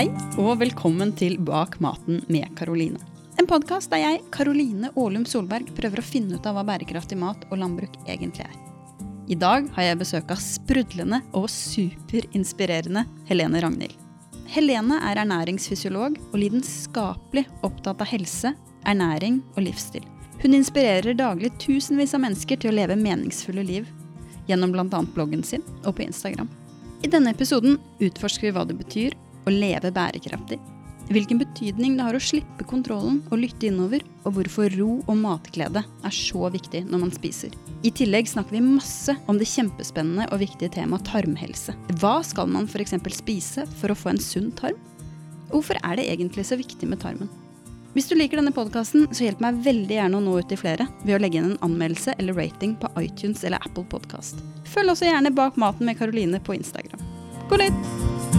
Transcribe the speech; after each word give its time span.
Hei, 0.00 0.06
og 0.40 0.62
velkommen 0.62 1.10
til 1.12 1.34
Bak 1.44 1.74
maten 1.84 2.22
med 2.32 2.54
Karoline. 2.56 2.96
En 3.36 3.44
podkast 3.44 3.90
der 3.92 4.00
jeg, 4.00 4.22
Karoline 4.32 4.88
Aalum 4.94 5.26
Solberg, 5.28 5.68
prøver 5.76 6.00
å 6.00 6.04
finne 6.06 6.38
ut 6.38 6.48
av 6.48 6.56
hva 6.56 6.62
bærekraftig 6.70 7.18
mat 7.20 7.44
og 7.50 7.60
landbruk 7.60 7.98
egentlig 8.06 8.46
er. 8.46 8.56
I 9.28 9.36
dag 9.36 9.68
har 9.76 9.90
jeg 9.90 10.00
besøk 10.00 10.32
av 10.32 10.40
sprudlende 10.40 11.20
og 11.36 11.50
superinspirerende 11.52 13.04
Helene 13.28 13.60
Ragnhild. 13.60 13.92
Helene 14.56 15.02
er 15.04 15.20
ernæringsfysiolog 15.20 16.16
og 16.30 16.40
lidenskapelig 16.46 17.44
opptatt 17.60 18.00
av 18.00 18.08
helse, 18.08 18.56
ernæring 18.88 19.42
og 19.52 19.66
livsstil. 19.68 20.08
Hun 20.40 20.56
inspirerer 20.62 21.12
daglig 21.12 21.52
tusenvis 21.60 22.16
av 22.16 22.24
mennesker 22.24 22.56
til 22.56 22.72
å 22.72 22.78
leve 22.80 22.96
meningsfulle 22.96 23.68
liv, 23.68 23.92
gjennom 24.48 24.72
bl.a. 24.72 25.04
bloggen 25.12 25.44
sin 25.44 25.68
og 25.84 25.98
på 25.98 26.08
Instagram. 26.08 26.48
I 27.04 27.12
denne 27.12 27.36
episoden 27.36 27.76
utforsker 28.00 28.48
vi 28.48 28.56
hva 28.56 28.64
det 28.64 28.80
betyr 28.80 29.26
å 29.46 29.54
leve 29.54 29.92
bærekraftig, 29.94 30.60
hvilken 31.10 31.40
betydning 31.40 31.96
det 31.98 32.06
har 32.06 32.16
å 32.16 32.22
slippe 32.22 32.66
kontrollen 32.70 33.18
og 33.30 33.40
lytte 33.42 33.66
innover, 33.66 34.04
og 34.22 34.36
hvorfor 34.36 34.70
ro 34.78 34.90
og 35.00 35.16
matglede 35.18 35.82
er 35.82 36.14
så 36.14 36.50
viktig 36.54 36.84
når 36.86 37.02
man 37.04 37.14
spiser. 37.14 37.54
I 37.82 37.90
tillegg 37.94 38.30
snakker 38.30 38.56
vi 38.56 38.62
masse 38.64 39.16
om 39.26 39.40
det 39.40 39.48
kjempespennende 39.50 40.28
og 40.30 40.42
viktige 40.44 40.70
temaet 40.78 41.08
tarmhelse. 41.10 41.74
Hva 41.98 42.20
skal 42.26 42.50
man 42.52 42.70
f.eks. 42.70 42.94
spise 43.18 43.66
for 43.80 43.90
å 43.90 43.98
få 43.98 44.14
en 44.14 44.22
sunn 44.22 44.50
tarm? 44.54 44.78
Hvorfor 45.50 45.80
er 45.82 45.98
det 45.98 46.06
egentlig 46.12 46.46
så 46.46 46.58
viktig 46.60 46.86
med 46.86 47.02
tarmen? 47.02 47.30
Hvis 47.90 48.06
du 48.06 48.14
liker 48.14 48.38
denne 48.38 48.54
podkasten, 48.54 49.08
så 49.10 49.24
hjelp 49.26 49.40
meg 49.42 49.64
veldig 49.64 49.96
gjerne 49.96 50.20
å 50.20 50.22
nå 50.22 50.36
ut 50.38 50.46
til 50.52 50.60
flere 50.60 50.86
ved 51.02 51.16
å 51.16 51.22
legge 51.24 51.40
inn 51.40 51.48
en 51.50 51.62
anmeldelse 51.66 52.14
eller 52.22 52.38
rating 52.38 52.76
på 52.78 52.92
iTunes 53.02 53.42
eller 53.42 53.58
Apple 53.66 53.88
Podkast. 53.90 54.44
Følg 54.70 54.94
også 54.94 55.10
gjerne 55.10 55.34
Bak 55.34 55.58
maten 55.58 55.90
med 55.90 55.98
Karoline 55.98 56.38
på 56.46 56.54
Instagram. 56.60 57.02
God 57.50 57.66
lytt! 57.66 58.29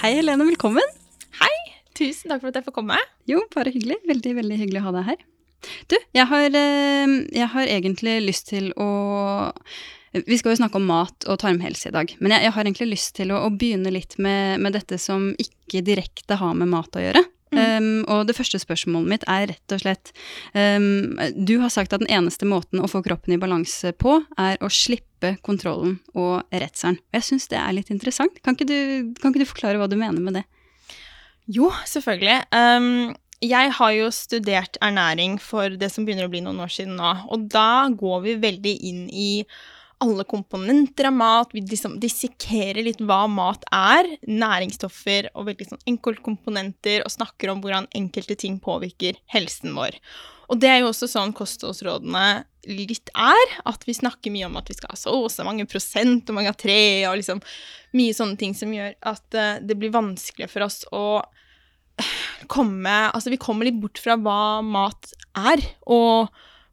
Hei, 0.00 0.14
Helene. 0.16 0.46
Velkommen. 0.48 0.86
Hei! 1.36 1.56
Tusen 1.92 2.30
takk 2.32 2.40
for 2.40 2.48
at 2.48 2.54
jeg 2.56 2.64
får 2.64 2.72
komme. 2.72 2.96
Jo, 3.28 3.42
bare 3.52 3.68
hyggelig. 3.74 3.98
Veldig, 4.08 4.30
veldig 4.38 4.56
hyggelig 4.56 4.80
å 4.80 4.84
ha 4.86 4.92
deg 4.94 5.08
her. 5.10 5.18
Du, 5.92 5.96
jeg 6.16 6.24
har, 6.30 6.46
eh, 6.56 7.12
jeg 7.36 7.48
har 7.52 7.68
egentlig 7.68 8.14
lyst 8.24 8.48
til 8.48 8.70
å 8.80 8.86
Vi 10.16 10.38
skal 10.40 10.54
jo 10.54 10.60
snakke 10.62 10.80
om 10.80 10.88
mat 10.88 11.26
og 11.28 11.36
tarmhelse 11.38 11.90
i 11.90 11.94
dag, 11.94 12.14
men 12.18 12.32
jeg, 12.32 12.46
jeg 12.46 12.54
har 12.56 12.64
egentlig 12.64 12.88
lyst 12.94 13.12
til 13.20 13.30
å, 13.30 13.42
å 13.44 13.52
begynne 13.52 13.92
litt 13.92 14.16
med, 14.18 14.56
med, 14.64 14.72
dette 14.74 14.96
som 14.98 15.28
ikke 15.38 15.84
direkte 15.86 16.40
har 16.40 16.56
med 16.56 16.72
mat 16.72 16.96
å 16.96 17.04
gjøre. 17.04 17.22
Um, 17.50 18.04
og 18.06 18.28
det 18.28 18.36
første 18.38 18.60
spørsmålet 18.62 19.10
mitt 19.10 19.24
er 19.26 19.48
rett 19.50 19.74
og 19.74 19.80
slett 19.82 20.12
um, 20.54 21.18
Du 21.34 21.56
har 21.58 21.72
sagt 21.74 21.90
at 21.96 21.98
den 21.98 22.10
eneste 22.12 22.46
måten 22.46 22.78
å 22.78 22.86
få 22.90 23.00
kroppen 23.02 23.34
i 23.34 23.40
balanse 23.42 23.90
på, 23.98 24.20
er 24.38 24.60
å 24.62 24.70
slippe 24.70 25.34
kontrollen 25.46 25.98
og 26.14 26.46
redselen. 26.54 27.00
Og 27.10 27.18
jeg 27.18 27.26
syns 27.26 27.50
det 27.50 27.58
er 27.58 27.74
litt 27.74 27.90
interessant. 27.90 28.38
Kan 28.44 28.54
ikke, 28.54 28.68
du, 28.70 28.78
kan 29.18 29.32
ikke, 29.34 29.42
du, 29.42 29.50
forklare 29.50 29.80
hva 29.82 29.90
du 29.90 29.98
mener 29.98 30.22
med 30.22 30.38
det? 30.38 30.44
Jo, 31.50 31.72
selvfølgelig. 31.90 32.38
Um, 32.54 33.10
jeg 33.40 33.72
har 33.72 33.92
jo 33.96 34.08
studert 34.12 34.76
ernæring 34.84 35.38
for 35.42 35.72
det 35.80 35.90
som 35.90 36.06
begynner 36.06 36.28
å 36.28 36.32
bli 36.32 36.42
noen 36.44 36.60
år 36.62 36.70
siden 36.70 36.98
nå. 37.00 37.12
Og 37.32 37.48
da 37.50 37.88
går 37.88 38.24
vi 38.26 38.40
veldig 38.42 38.74
inn 38.92 39.06
i 39.10 39.30
alle 40.00 40.24
komponenter 40.28 41.08
av 41.10 41.14
mat. 41.16 41.54
Vi 41.54 41.62
liksom 41.66 41.98
dissekerer 42.02 42.82
litt 42.86 43.00
hva 43.04 43.24
mat 43.30 43.64
er. 43.74 44.08
Næringsstoffer 44.26 45.30
og 45.34 45.48
veldig 45.50 45.70
sånn 45.70 45.82
enkeltkomponenter, 45.92 47.04
og 47.04 47.14
snakker 47.14 47.52
om 47.52 47.62
hvordan 47.64 47.88
enkelte 47.96 48.38
ting 48.40 48.58
påvirker 48.62 49.20
helsen 49.34 49.76
vår. 49.76 49.98
Og 50.50 50.58
det 50.58 50.70
er 50.70 50.80
jo 50.82 50.90
også 50.90 51.06
sånn 51.10 51.34
kostholdsrådene 51.36 52.44
litt 52.68 53.10
er, 53.16 53.52
at 53.68 53.84
vi 53.86 53.94
snakker 53.96 54.32
mye 54.34 54.48
om 54.48 54.58
at 54.60 54.68
vi 54.68 54.76
skal 54.76 54.92
ha 54.92 54.98
så 54.98 55.14
og 55.14 55.30
så 55.32 55.46
mange 55.46 55.64
prosent 55.70 56.28
omega-3, 56.32 56.74
og 57.08 57.20
liksom 57.20 57.40
mye 57.96 58.16
sånne 58.16 58.40
ting 58.40 58.56
som 58.58 58.72
gjør 58.74 58.96
at 59.12 59.38
uh, 59.38 59.60
det 59.62 59.78
blir 59.78 59.94
vanskelig 59.94 60.50
for 60.50 60.66
oss 60.66 60.82
å 60.92 61.22
komme 62.48 62.92
Altså, 63.10 63.28
vi 63.28 63.40
kommer 63.40 63.68
litt 63.68 63.80
bort 63.80 64.00
fra 64.00 64.16
hva 64.16 64.60
mat 64.64 65.12
er, 65.36 65.62
og 65.84 66.30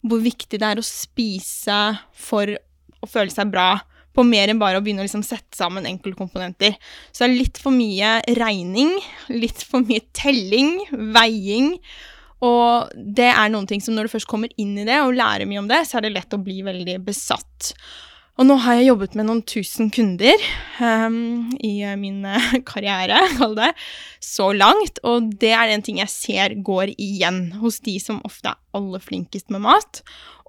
hvor 0.08 0.22
viktig 0.24 0.60
det 0.62 0.68
er 0.68 0.80
å 0.80 0.86
spise 0.86 1.78
for 2.16 2.54
å 3.02 3.10
føle 3.10 3.34
seg 3.34 3.54
bra 3.54 3.76
på 4.18 4.26
mer 4.26 4.50
enn 4.50 4.60
bare 4.62 4.80
å 4.80 4.84
begynne 4.84 5.04
å 5.04 5.06
liksom 5.06 5.26
sette 5.26 5.58
sammen 5.58 5.86
enkeltkomponenter. 5.86 6.78
Så 7.12 7.24
det 7.24 7.28
er 7.30 7.40
litt 7.44 7.62
for 7.62 7.76
mye 7.76 8.18
regning, 8.40 8.96
litt 9.30 9.62
for 9.62 9.86
mye 9.86 10.02
telling, 10.18 10.80
veiing. 11.14 11.76
Og 12.46 12.90
det 12.98 13.30
er 13.30 13.54
noen 13.54 13.70
ting 13.70 13.82
som 13.84 13.94
når 13.98 14.08
du 14.08 14.16
først 14.16 14.30
kommer 14.30 14.52
inn 14.62 14.76
i 14.78 14.86
det 14.88 15.00
og 15.04 15.16
lærer 15.18 15.50
mye 15.50 15.62
om 15.62 15.70
det, 15.70 15.84
så 15.86 16.00
er 16.00 16.08
det 16.08 16.16
lett 16.16 16.34
å 16.34 16.42
bli 16.42 16.64
veldig 16.66 17.00
besatt. 17.06 17.74
Og 18.38 18.46
nå 18.46 18.54
har 18.62 18.78
jeg 18.78 18.92
jobbet 18.92 19.16
med 19.18 19.26
noen 19.26 19.40
tusen 19.50 19.88
kunder 19.94 20.44
um, 20.78 21.48
i 21.58 21.82
min 21.98 22.22
uh, 22.22 22.52
karriere, 22.70 23.18
kall 23.40 23.56
det, 23.58 23.72
så 24.22 24.52
langt. 24.54 25.02
Og 25.10 25.32
det 25.42 25.56
er 25.58 25.74
en 25.74 25.84
ting 25.86 25.98
jeg 26.04 26.14
ser 26.14 26.54
går 26.66 26.94
igjen 27.02 27.48
hos 27.64 27.80
de 27.86 27.96
som 28.02 28.22
ofte 28.28 28.52
er 28.52 28.60
aller 28.78 29.02
flinkest 29.02 29.50
med 29.54 29.64
mat. 29.66 30.04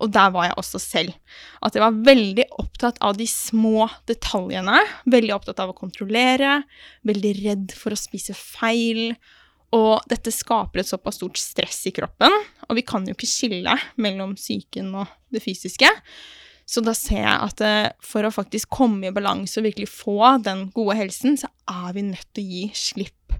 Og 0.04 0.12
der 0.12 0.34
var 0.34 0.50
jeg 0.50 0.59
også 0.60 0.81
selv. 0.82 1.16
At 1.65 1.78
jeg 1.78 1.82
var 1.87 1.97
veldig 2.10 2.44
opptatt 2.60 3.00
av 3.00 3.16
de 3.16 3.26
små 3.31 3.88
detaljene. 4.10 4.82
Veldig 5.09 5.34
opptatt 5.38 5.62
av 5.65 5.72
å 5.72 5.78
kontrollere. 5.78 6.60
Veldig 7.09 7.32
redd 7.41 7.72
for 7.75 7.97
å 7.97 7.99
spise 7.99 8.37
feil. 8.37 9.16
Og 9.76 10.05
dette 10.12 10.32
skaper 10.32 10.82
et 10.82 10.91
såpass 10.91 11.16
stort 11.22 11.41
stress 11.41 11.81
i 11.88 11.94
kroppen. 11.97 12.37
Og 12.69 12.76
vi 12.76 12.84
kan 12.84 13.09
jo 13.09 13.16
ikke 13.16 13.31
skille 13.32 13.78
mellom 13.97 14.37
psyken 14.37 14.93
og 15.00 15.16
det 15.32 15.41
fysiske. 15.44 15.88
Så 16.69 16.83
da 16.84 16.93
ser 16.97 17.23
jeg 17.23 17.33
at 17.49 17.62
eh, 17.65 17.91
for 18.05 18.27
å 18.29 18.33
faktisk 18.34 18.69
komme 18.77 19.09
i 19.09 19.15
balanse 19.15 19.56
og 19.61 19.65
virkelig 19.71 19.89
få 19.89 20.34
den 20.45 20.67
gode 20.75 20.99
helsen, 20.99 21.39
så 21.41 21.49
er 21.65 21.95
vi 21.97 22.05
nødt 22.11 22.29
til 22.37 22.45
å 22.45 22.56
gi 22.59 22.65
slipp. 22.77 23.37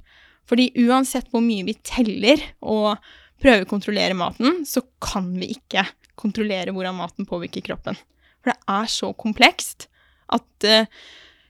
Fordi 0.49 0.71
uansett 0.87 1.29
hvor 1.33 1.45
mye 1.45 1.67
vi 1.67 1.77
teller 1.85 2.41
og 2.65 2.97
prøver 3.43 3.67
å 3.67 3.71
kontrollere 3.71 4.17
maten, 4.17 4.63
så 4.65 4.81
kan 5.05 5.29
vi 5.37 5.53
ikke 5.59 5.85
kontrollere 6.19 6.73
hvordan 6.75 6.97
maten 6.97 7.29
påvirker 7.29 7.67
kroppen. 7.69 7.99
For 8.41 8.55
det 8.55 8.59
er 8.73 8.89
så 8.91 9.13
komplekst 9.19 9.91
at 10.35 10.67
uh, 10.67 10.89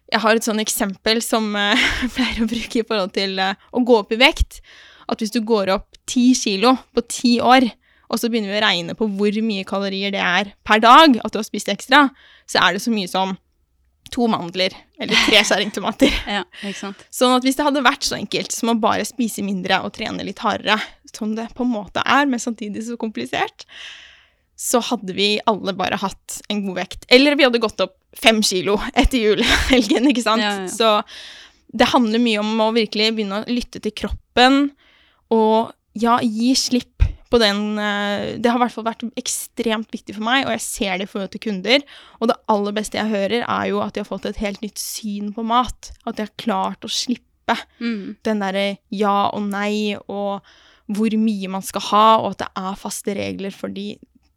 Jeg 0.08 0.22
har 0.24 0.38
et 0.38 0.46
sånn 0.46 0.60
eksempel 0.62 1.18
som 1.20 1.50
jeg 1.52 2.10
pleier 2.16 2.38
å 2.40 2.46
i 2.48 2.84
forhold 2.88 3.10
til 3.12 3.38
å 3.38 3.82
gå 3.84 3.96
opp 4.00 4.14
i 4.16 4.20
vekt. 4.20 4.62
At 5.04 5.20
hvis 5.20 5.34
du 5.34 5.42
går 5.44 5.68
opp 5.74 5.98
ti 6.08 6.30
kilo 6.36 6.74
på 6.96 7.04
ti 7.04 7.32
år, 7.44 7.68
og 8.08 8.20
så 8.20 8.30
begynner 8.30 8.52
vi 8.52 8.58
å 8.60 8.64
regne 8.64 8.96
på 8.98 9.08
hvor 9.18 9.38
mye 9.44 9.66
kalorier 9.68 10.14
det 10.14 10.22
er 10.24 10.54
per 10.66 10.80
dag 10.84 11.18
at 11.20 11.34
du 11.34 11.38
har 11.40 11.46
spist 11.46 11.68
ekstra, 11.72 12.08
så 12.48 12.62
er 12.64 12.76
det 12.76 12.82
så 12.84 12.92
mye 12.94 13.10
som 13.10 13.36
to 14.12 14.24
mandler 14.30 14.72
eller 14.98 15.20
tre 15.28 15.42
skjæringtomater. 15.48 16.12
ja, 16.38 16.42
ikke 16.62 16.80
sant. 16.80 17.06
Sånn 17.12 17.34
at 17.36 17.44
hvis 17.44 17.58
det 17.58 17.66
hadde 17.66 17.84
vært 17.84 18.06
så 18.08 18.16
enkelt 18.18 18.54
som 18.54 18.72
å 18.72 18.78
bare 18.80 19.06
spise 19.08 19.44
mindre 19.44 19.82
og 19.84 19.92
trene 19.98 20.24
litt 20.26 20.40
hardere, 20.44 20.78
som 21.12 21.34
det 21.36 21.50
på 21.56 21.66
en 21.66 21.72
måte 21.72 22.04
er, 22.04 22.28
men 22.28 22.40
samtidig 22.42 22.86
så 22.86 22.98
komplisert, 23.00 23.66
så 24.58 24.80
hadde 24.82 25.14
vi 25.14 25.36
alle 25.46 25.74
bare 25.78 26.00
hatt 26.00 26.40
en 26.50 26.64
god 26.66 26.80
vekt. 26.80 27.04
Eller 27.14 27.36
vi 27.38 27.46
hadde 27.46 27.60
gått 27.62 27.80
opp 27.84 27.94
fem 28.16 28.40
kilo 28.42 28.74
etter 28.90 29.20
julehelgen, 29.20 30.08
ikke 30.10 30.24
sant. 30.24 30.42
Ja, 30.42 30.64
ja. 30.64 30.72
Så 30.72 31.76
det 31.78 31.92
handler 31.92 32.22
mye 32.22 32.40
om 32.42 32.64
å 32.64 32.72
virkelig 32.74 33.12
begynne 33.14 33.42
å 33.44 33.52
lytte 33.52 33.80
til 33.84 33.94
kroppen, 33.94 34.72
og 35.34 35.74
ja, 35.98 36.16
gi 36.24 36.54
slipp 36.58 37.04
på 37.28 37.40
den 37.42 37.78
eh, 37.78 38.36
Det 38.40 38.50
har 38.50 38.58
i 38.58 38.64
hvert 38.64 38.74
fall 38.74 38.86
vært 38.86 39.04
ekstremt 39.20 39.92
viktig 39.94 40.16
for 40.16 40.24
meg, 40.26 40.46
og 40.46 40.54
jeg 40.56 40.64
ser 40.64 40.98
det 40.98 41.08
i 41.08 41.10
forhold 41.12 41.32
til 41.34 41.44
kunder. 41.48 41.84
Og 42.20 42.30
det 42.30 42.38
aller 42.54 42.76
beste 42.76 43.00
jeg 43.00 43.12
hører, 43.12 43.42
er 43.44 43.70
jo 43.70 43.82
at 43.84 43.94
de 43.94 44.04
har 44.04 44.08
fått 44.08 44.28
et 44.30 44.42
helt 44.42 44.62
nytt 44.64 44.80
syn 44.82 45.32
på 45.36 45.44
mat. 45.46 45.92
At 46.04 46.18
de 46.18 46.26
har 46.26 46.38
klart 46.40 46.86
å 46.86 46.92
slippe 46.92 47.56
mm. 47.80 48.18
den 48.28 48.44
derre 48.44 48.66
ja 48.92 49.30
og 49.32 49.44
nei 49.48 49.96
og 50.06 50.44
hvor 50.88 51.12
mye 51.20 51.50
man 51.52 51.64
skal 51.64 51.84
ha, 51.90 52.06
og 52.22 52.32
at 52.32 52.46
det 52.46 52.48
er 52.56 52.80
faste 52.80 53.16
regler, 53.16 53.52
fordi 53.52 53.90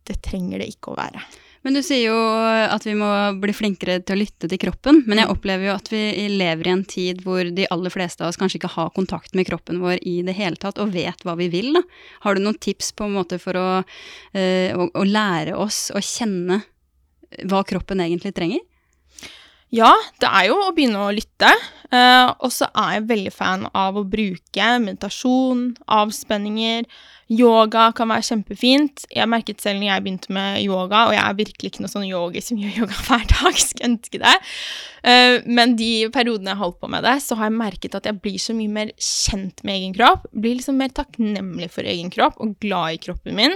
det 0.08 0.18
trenger 0.25 0.59
det 0.59 0.73
ikke 0.73 0.91
å 0.91 1.00
være. 1.00 1.22
Men 1.61 1.75
du 1.77 1.81
sier 1.85 2.07
jo 2.07 2.17
at 2.41 2.85
vi 2.88 2.95
må 2.97 3.07
bli 3.41 3.53
flinkere 3.53 3.99
til 4.02 4.16
å 4.16 4.22
lytte 4.23 4.49
til 4.49 4.59
kroppen. 4.61 5.03
Men 5.05 5.22
jeg 5.22 5.29
mm. 5.29 5.34
opplever 5.35 5.67
jo 5.67 5.75
at 5.75 5.91
vi 5.93 6.02
lever 6.34 6.67
i 6.67 6.73
en 6.73 6.84
tid 6.90 7.22
hvor 7.25 7.46
de 7.46 7.67
aller 7.73 7.93
fleste 7.93 8.25
av 8.25 8.31
oss 8.31 8.40
kanskje 8.41 8.58
ikke 8.61 8.73
har 8.73 8.90
kontakt 8.96 9.37
med 9.37 9.46
kroppen 9.49 9.81
vår 9.84 9.99
i 10.02 10.17
det 10.25 10.35
hele 10.40 10.58
tatt, 10.61 10.81
og 10.81 10.96
vet 10.96 11.22
hva 11.28 11.37
vi 11.37 11.52
vil. 11.53 11.69
Da. 11.78 11.84
Har 12.25 12.35
du 12.35 12.41
noen 12.41 12.58
tips 12.58 12.91
på 12.97 13.05
en 13.05 13.16
måte 13.19 13.37
for 13.41 13.59
å, 13.59 13.69
uh, 13.85 14.69
å, 14.73 14.90
å 14.90 15.05
lære 15.05 15.53
oss 15.59 15.90
å 15.93 16.02
kjenne 16.02 16.63
hva 17.47 17.61
kroppen 17.67 18.02
egentlig 18.03 18.34
trenger? 18.35 18.66
Ja, 19.72 19.94
det 20.20 20.28
er 20.28 20.50
jo 20.50 20.58
å 20.59 20.73
begynne 20.76 21.00
å 21.06 21.14
lytte. 21.16 21.47
Uh, 21.91 22.28
og 22.44 22.52
så 22.52 22.68
er 22.76 22.97
jeg 22.97 23.08
veldig 23.08 23.32
fan 23.32 23.64
av 23.72 23.96
å 24.00 24.03
bruke 24.08 24.68
meditasjon, 24.84 25.62
avspenninger. 25.88 26.90
Yoga 27.32 27.85
kan 27.96 28.12
være 28.12 28.26
kjempefint. 28.28 29.06
Jeg 29.16 29.32
merket 29.32 29.64
selv 29.64 29.79
når 29.79 29.88
jeg 29.88 30.03
begynte 30.03 30.35
med 30.35 30.58
yoga, 30.66 31.06
og 31.08 31.16
jeg 31.16 31.23
er 31.23 31.38
virkelig 31.38 31.72
ikke 31.72 31.85
noe 31.85 31.94
sånn 31.94 32.09
yogi 32.09 32.44
som 32.44 32.59
gjør 32.62 32.82
yoga 32.82 32.97
hver 33.08 33.23
dag, 33.32 33.62
skulle 33.62 33.90
ønske 33.94 34.22
det. 34.26 34.34
Uh, 35.08 35.38
men 35.47 35.78
de 35.79 35.91
periodene 36.12 36.52
jeg 36.52 36.59
har 36.59 36.66
holdt 36.66 36.82
på 36.84 36.91
med 36.91 37.08
det, 37.08 37.16
så 37.23 37.40
har 37.40 37.47
jeg 37.47 37.59
merket 37.62 37.96
at 38.02 38.12
jeg 38.12 38.20
blir 38.28 38.44
så 38.44 38.58
mye 38.58 38.76
mer 38.76 38.91
kjent 39.00 39.64
med 39.64 39.78
egen 39.78 39.96
kropp. 39.96 40.28
Blir 40.35 40.59
liksom 40.59 40.84
mer 40.84 40.91
takknemlig 41.00 41.72
for 41.72 41.88
egen 41.88 42.12
kropp 42.12 42.44
og 42.44 42.58
glad 42.59 43.00
i 43.00 43.02
kroppen 43.08 43.40
min. 43.40 43.56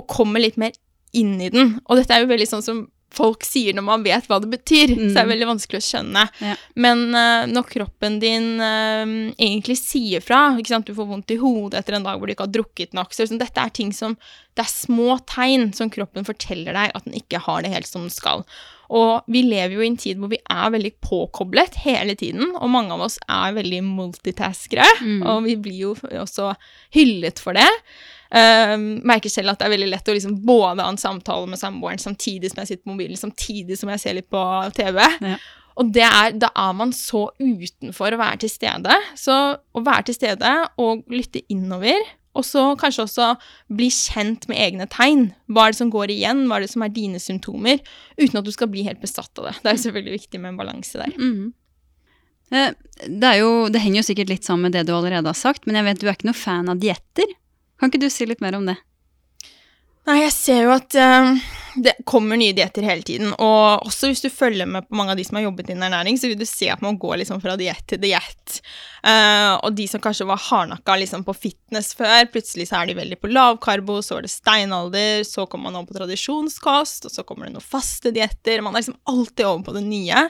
Og 0.00 0.08
kommer 0.08 0.40
litt 0.40 0.56
mer 0.56 0.72
inn 1.12 1.36
i 1.44 1.52
den. 1.52 1.76
Og 1.84 2.00
dette 2.00 2.16
er 2.16 2.24
jo 2.24 2.32
veldig 2.32 2.48
sånn 2.48 2.64
som 2.64 2.86
folk 3.12 3.44
sier 3.46 3.76
når 3.76 3.84
man 3.86 4.04
vet 4.06 4.28
hva 4.30 4.38
det 4.42 4.50
betyr. 4.52 4.94
Mm. 4.96 5.04
Så 5.04 5.14
det 5.14 5.22
er 5.22 5.30
veldig 5.32 5.48
vanskelig 5.52 5.80
å 5.80 5.86
skjønne. 5.86 6.26
Ja. 6.42 6.54
Men 6.84 7.04
uh, 7.14 7.44
når 7.50 7.68
kroppen 7.70 8.18
din 8.22 8.50
uh, 8.60 9.14
egentlig 9.36 9.78
sier 9.80 10.24
fra, 10.24 10.44
du 10.56 10.94
får 10.96 11.08
vondt 11.08 11.34
i 11.34 11.40
hodet 11.40 11.82
etter 11.82 11.98
en 11.98 12.06
dag 12.06 12.18
hvor 12.18 12.28
du 12.28 12.34
ikke 12.34 12.46
har 12.48 12.54
drukket 12.54 12.96
nok, 12.96 13.12
så 13.12 13.24
liksom, 13.24 13.40
dette 13.42 13.60
er 13.60 13.74
ting 13.74 13.92
som 13.96 14.16
Det 14.52 14.64
er 14.66 14.68
små 14.68 15.16
tegn 15.28 15.70
som 15.72 15.88
kroppen 15.92 16.26
forteller 16.28 16.76
deg 16.76 16.92
at 16.92 17.04
den 17.06 17.16
ikke 17.16 17.40
har 17.40 17.62
det 17.64 17.72
helt 17.72 17.88
som 17.88 18.04
den 18.04 18.12
skal. 18.12 18.44
Og 18.92 19.24
vi 19.32 19.40
lever 19.46 19.78
jo 19.78 19.84
i 19.84 19.88
en 19.88 19.96
tid 19.96 20.18
hvor 20.20 20.28
vi 20.28 20.40
er 20.52 20.72
veldig 20.74 20.92
påkoblet 21.00 21.78
hele 21.86 22.12
tiden, 22.18 22.50
og 22.58 22.68
mange 22.74 22.92
av 22.92 23.06
oss 23.06 23.16
er 23.24 23.54
veldig 23.56 23.80
multitaskere, 23.86 24.84
Mm. 25.02 25.22
og 25.26 25.44
vi 25.46 25.56
blir 25.56 25.78
jo 25.86 25.94
også 26.20 26.52
hyllet 26.94 27.40
for 27.40 27.56
det. 27.56 27.68
Um, 28.32 28.84
merker 29.04 29.28
selv 29.28 29.52
at 29.52 29.60
det 29.60 29.66
er 29.66 29.74
veldig 29.74 29.90
lett 29.90 30.06
å 30.08 30.14
liksom 30.16 30.38
både 30.46 30.80
ha 30.80 30.88
en 30.88 31.00
samtale 31.00 31.50
med 31.50 31.60
samboeren 31.60 32.00
samtidig 32.00 32.48
som 32.48 32.62
jeg 32.62 32.70
sitter 32.70 32.86
på 32.86 32.94
mobilen, 32.94 33.18
samtidig 33.20 33.76
som 33.76 33.92
jeg 33.92 34.00
ser 34.00 34.16
litt 34.16 34.30
på 34.32 34.44
TV. 34.78 35.02
Ja. 35.20 35.36
Og 35.80 35.92
det 35.92 36.04
er, 36.04 36.32
da 36.36 36.48
er 36.56 36.72
man 36.76 36.90
så 36.96 37.26
utenfor 37.40 38.12
å 38.12 38.20
være 38.20 38.42
til 38.42 38.52
stede. 38.52 38.96
Så 39.16 39.36
å 39.56 39.84
være 39.84 40.08
til 40.08 40.18
stede 40.18 40.50
og 40.80 41.04
lytte 41.12 41.44
innover, 41.52 41.96
og 42.36 42.44
så 42.48 42.64
kanskje 42.80 43.04
også 43.04 43.30
bli 43.72 43.90
kjent 43.92 44.46
med 44.48 44.60
egne 44.64 44.88
tegn. 44.92 45.30
Hva 45.52 45.66
er 45.66 45.74
det 45.74 45.80
som 45.82 45.92
går 45.92 46.12
igjen, 46.14 46.46
hva 46.48 46.58
er 46.58 46.64
det 46.64 46.72
som 46.72 46.84
er 46.84 46.92
dine 46.92 47.20
symptomer, 47.20 47.80
uten 48.20 48.40
at 48.40 48.48
du 48.48 48.52
skal 48.52 48.72
bli 48.72 48.84
helt 48.88 49.00
besatt 49.04 49.32
av 49.40 49.50
det. 49.50 49.58
Det 49.64 49.74
er 49.74 49.82
selvfølgelig 49.84 50.20
viktig 50.22 50.40
med 50.40 50.54
en 50.54 50.62
balanse 50.62 51.00
der. 51.00 51.12
Mm 51.20 51.52
Eh, 52.52 52.72
Det, 53.08 53.30
jo, 53.40 53.68
det 53.72 53.80
henger 53.82 54.02
jo 54.02 54.06
sikkert 54.06 54.30
litt 54.30 54.44
sammen 54.46 54.68
med 54.68 54.76
det 54.76 54.84
du 54.86 54.92
allerede 54.94 55.26
har 55.26 55.34
sagt, 55.34 55.64
men 55.66 55.74
jeg 55.78 55.86
vet 55.88 56.02
du 56.02 56.04
er 56.06 56.14
ikke 56.14 56.28
noe 56.28 56.38
fan 56.38 56.68
av 56.70 56.78
dietter. 56.78 57.32
Kan 57.82 57.90
ikke 57.90 58.04
du 58.04 58.12
si 58.14 58.22
litt 58.30 58.38
mer 58.38 58.54
om 58.54 58.68
det? 58.68 58.76
Nei, 60.06 60.20
jeg 60.20 60.32
ser 60.34 60.60
jo 60.62 60.70
at 60.70 60.94
eh, 60.98 61.32
det 61.82 61.92
kommer 62.06 62.38
nye 62.38 62.54
dietter 62.54 62.84
hele 62.86 63.02
tiden. 63.06 63.32
Og 63.34 63.86
også 63.88 64.10
hvis 64.10 64.22
du 64.22 64.28
følger 64.30 64.68
med 64.70 64.86
på 64.86 64.94
mange 64.98 65.16
av 65.16 65.18
de 65.18 65.24
som 65.26 65.38
har 65.38 65.48
jobbet 65.48 65.72
innen 65.72 65.88
ernæring, 65.88 66.18
så 66.18 66.30
vil 66.30 66.38
du 66.38 66.46
se 66.46 66.68
at 66.70 66.82
man 66.84 66.98
går 67.00 67.20
liksom 67.24 67.40
fra 67.42 67.56
diett 67.58 67.82
til 67.90 67.98
diett. 68.02 68.58
Uh, 69.02 69.58
og 69.62 69.74
de 69.78 69.88
som 69.90 70.02
kanskje 70.02 70.26
var 70.28 70.42
hardnakka 70.42 70.98
liksom 71.02 71.24
på 71.26 71.34
fitness 71.34 71.90
før, 71.98 72.26
plutselig 72.34 72.68
så 72.70 72.80
er 72.80 72.90
de 72.90 72.98
veldig 72.98 73.18
på 73.22 73.30
lavkarbo, 73.30 73.98
så 74.04 74.18
er 74.18 74.26
det 74.26 74.34
steinalder, 74.34 75.22
så 75.26 75.46
kommer 75.50 75.70
man 75.70 75.80
over 75.80 75.90
på 75.90 75.98
tradisjonskost, 75.98 77.08
og 77.08 77.14
så 77.14 77.26
kommer 77.26 77.48
det 77.48 77.56
noen 77.56 77.66
faste 77.66 78.14
dietter. 78.14 78.62
Man 78.62 78.76
er 78.76 78.84
liksom 78.84 79.00
alltid 79.10 79.48
over 79.48 79.66
på 79.70 79.76
det 79.78 79.86
nye. 79.86 80.28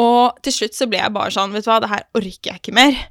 Og 0.00 0.40
til 0.44 0.60
slutt 0.60 0.80
så 0.80 0.88
ble 0.88 1.02
jeg 1.02 1.16
bare 1.16 1.34
sånn, 1.34 1.52
vet 1.56 1.66
du 1.66 1.72
hva, 1.72 1.82
det 1.84 1.92
her 1.92 2.08
orker 2.20 2.52
jeg 2.52 2.62
ikke 2.62 2.76
mer. 2.78 3.04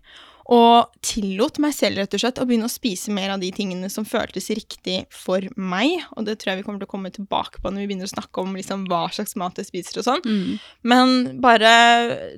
Og 0.50 0.90
tillot 1.06 1.60
meg 1.62 1.76
selv 1.78 2.00
rett 2.02 2.16
og 2.18 2.22
slett 2.24 2.40
å 2.42 2.46
begynne 2.50 2.66
å 2.66 2.74
spise 2.74 3.14
mer 3.14 3.36
av 3.36 3.42
de 3.42 3.52
tingene 3.54 3.90
som 3.94 4.08
føltes 4.08 4.50
riktig 4.58 5.04
for 5.14 5.46
meg. 5.54 6.00
Og 6.18 6.26
det 6.26 6.40
tror 6.40 6.54
jeg 6.54 6.62
vi 6.62 6.66
kommer 6.66 6.82
til 6.82 6.90
å 6.90 6.94
komme 6.96 7.12
tilbake 7.14 7.62
på 7.62 7.70
når 7.70 7.84
vi 7.84 7.92
begynner 7.92 8.10
å 8.10 8.16
snakke 8.16 8.42
om 8.42 8.58
liksom 8.58 8.88
hva 8.90 9.04
slags 9.14 9.38
mat 9.38 9.62
jeg 9.62 9.70
spiser 9.70 10.02
og 10.02 10.08
sånn. 10.08 10.26
Mm. 10.26 10.58
Men 10.90 11.16
bare 11.44 11.76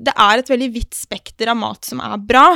Det 0.04 0.12
er 0.12 0.42
et 0.42 0.52
veldig 0.52 0.70
vidt 0.76 0.98
spekter 0.98 1.54
av 1.54 1.60
mat 1.62 1.88
som 1.88 2.04
er 2.04 2.20
bra. 2.20 2.50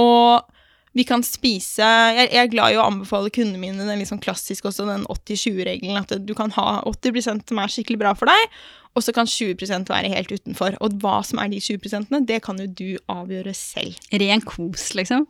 Og 0.00 0.50
vi 0.94 1.04
kan 1.06 1.24
spise 1.26 1.84
Jeg, 1.84 2.30
jeg 2.30 2.40
er 2.40 2.52
glad 2.52 2.72
i 2.72 2.78
å 2.78 2.86
anbefale 2.86 3.32
kundene 3.34 3.60
mine 3.60 3.84
den 3.84 4.00
liksom 4.00 4.22
klassiske 4.24 4.70
også, 4.70 4.86
den 4.88 5.04
80-20-regelen. 5.10 6.00
At 6.00 6.16
du 6.24 6.32
kan 6.38 6.54
ha 6.56 6.80
80 6.88 7.20
som 7.28 7.60
er 7.60 7.76
skikkelig 7.76 8.00
bra 8.00 8.14
for 8.16 8.30
deg, 8.30 8.56
og 8.94 9.02
så 9.02 9.14
kan 9.14 9.26
20% 9.26 9.90
være 9.90 10.14
helt 10.14 10.32
utenfor. 10.32 10.78
Og 10.84 10.98
hva 11.02 11.20
som 11.26 11.42
er 11.42 11.50
de 11.52 11.60
20% 11.62 12.14
det 12.28 12.40
kan 12.46 12.58
jo 12.62 12.66
du 12.70 12.90
avgjøre 13.10 13.54
selv. 13.58 13.98
Ren 14.14 14.42
kos, 14.46 14.92
liksom. 14.94 15.26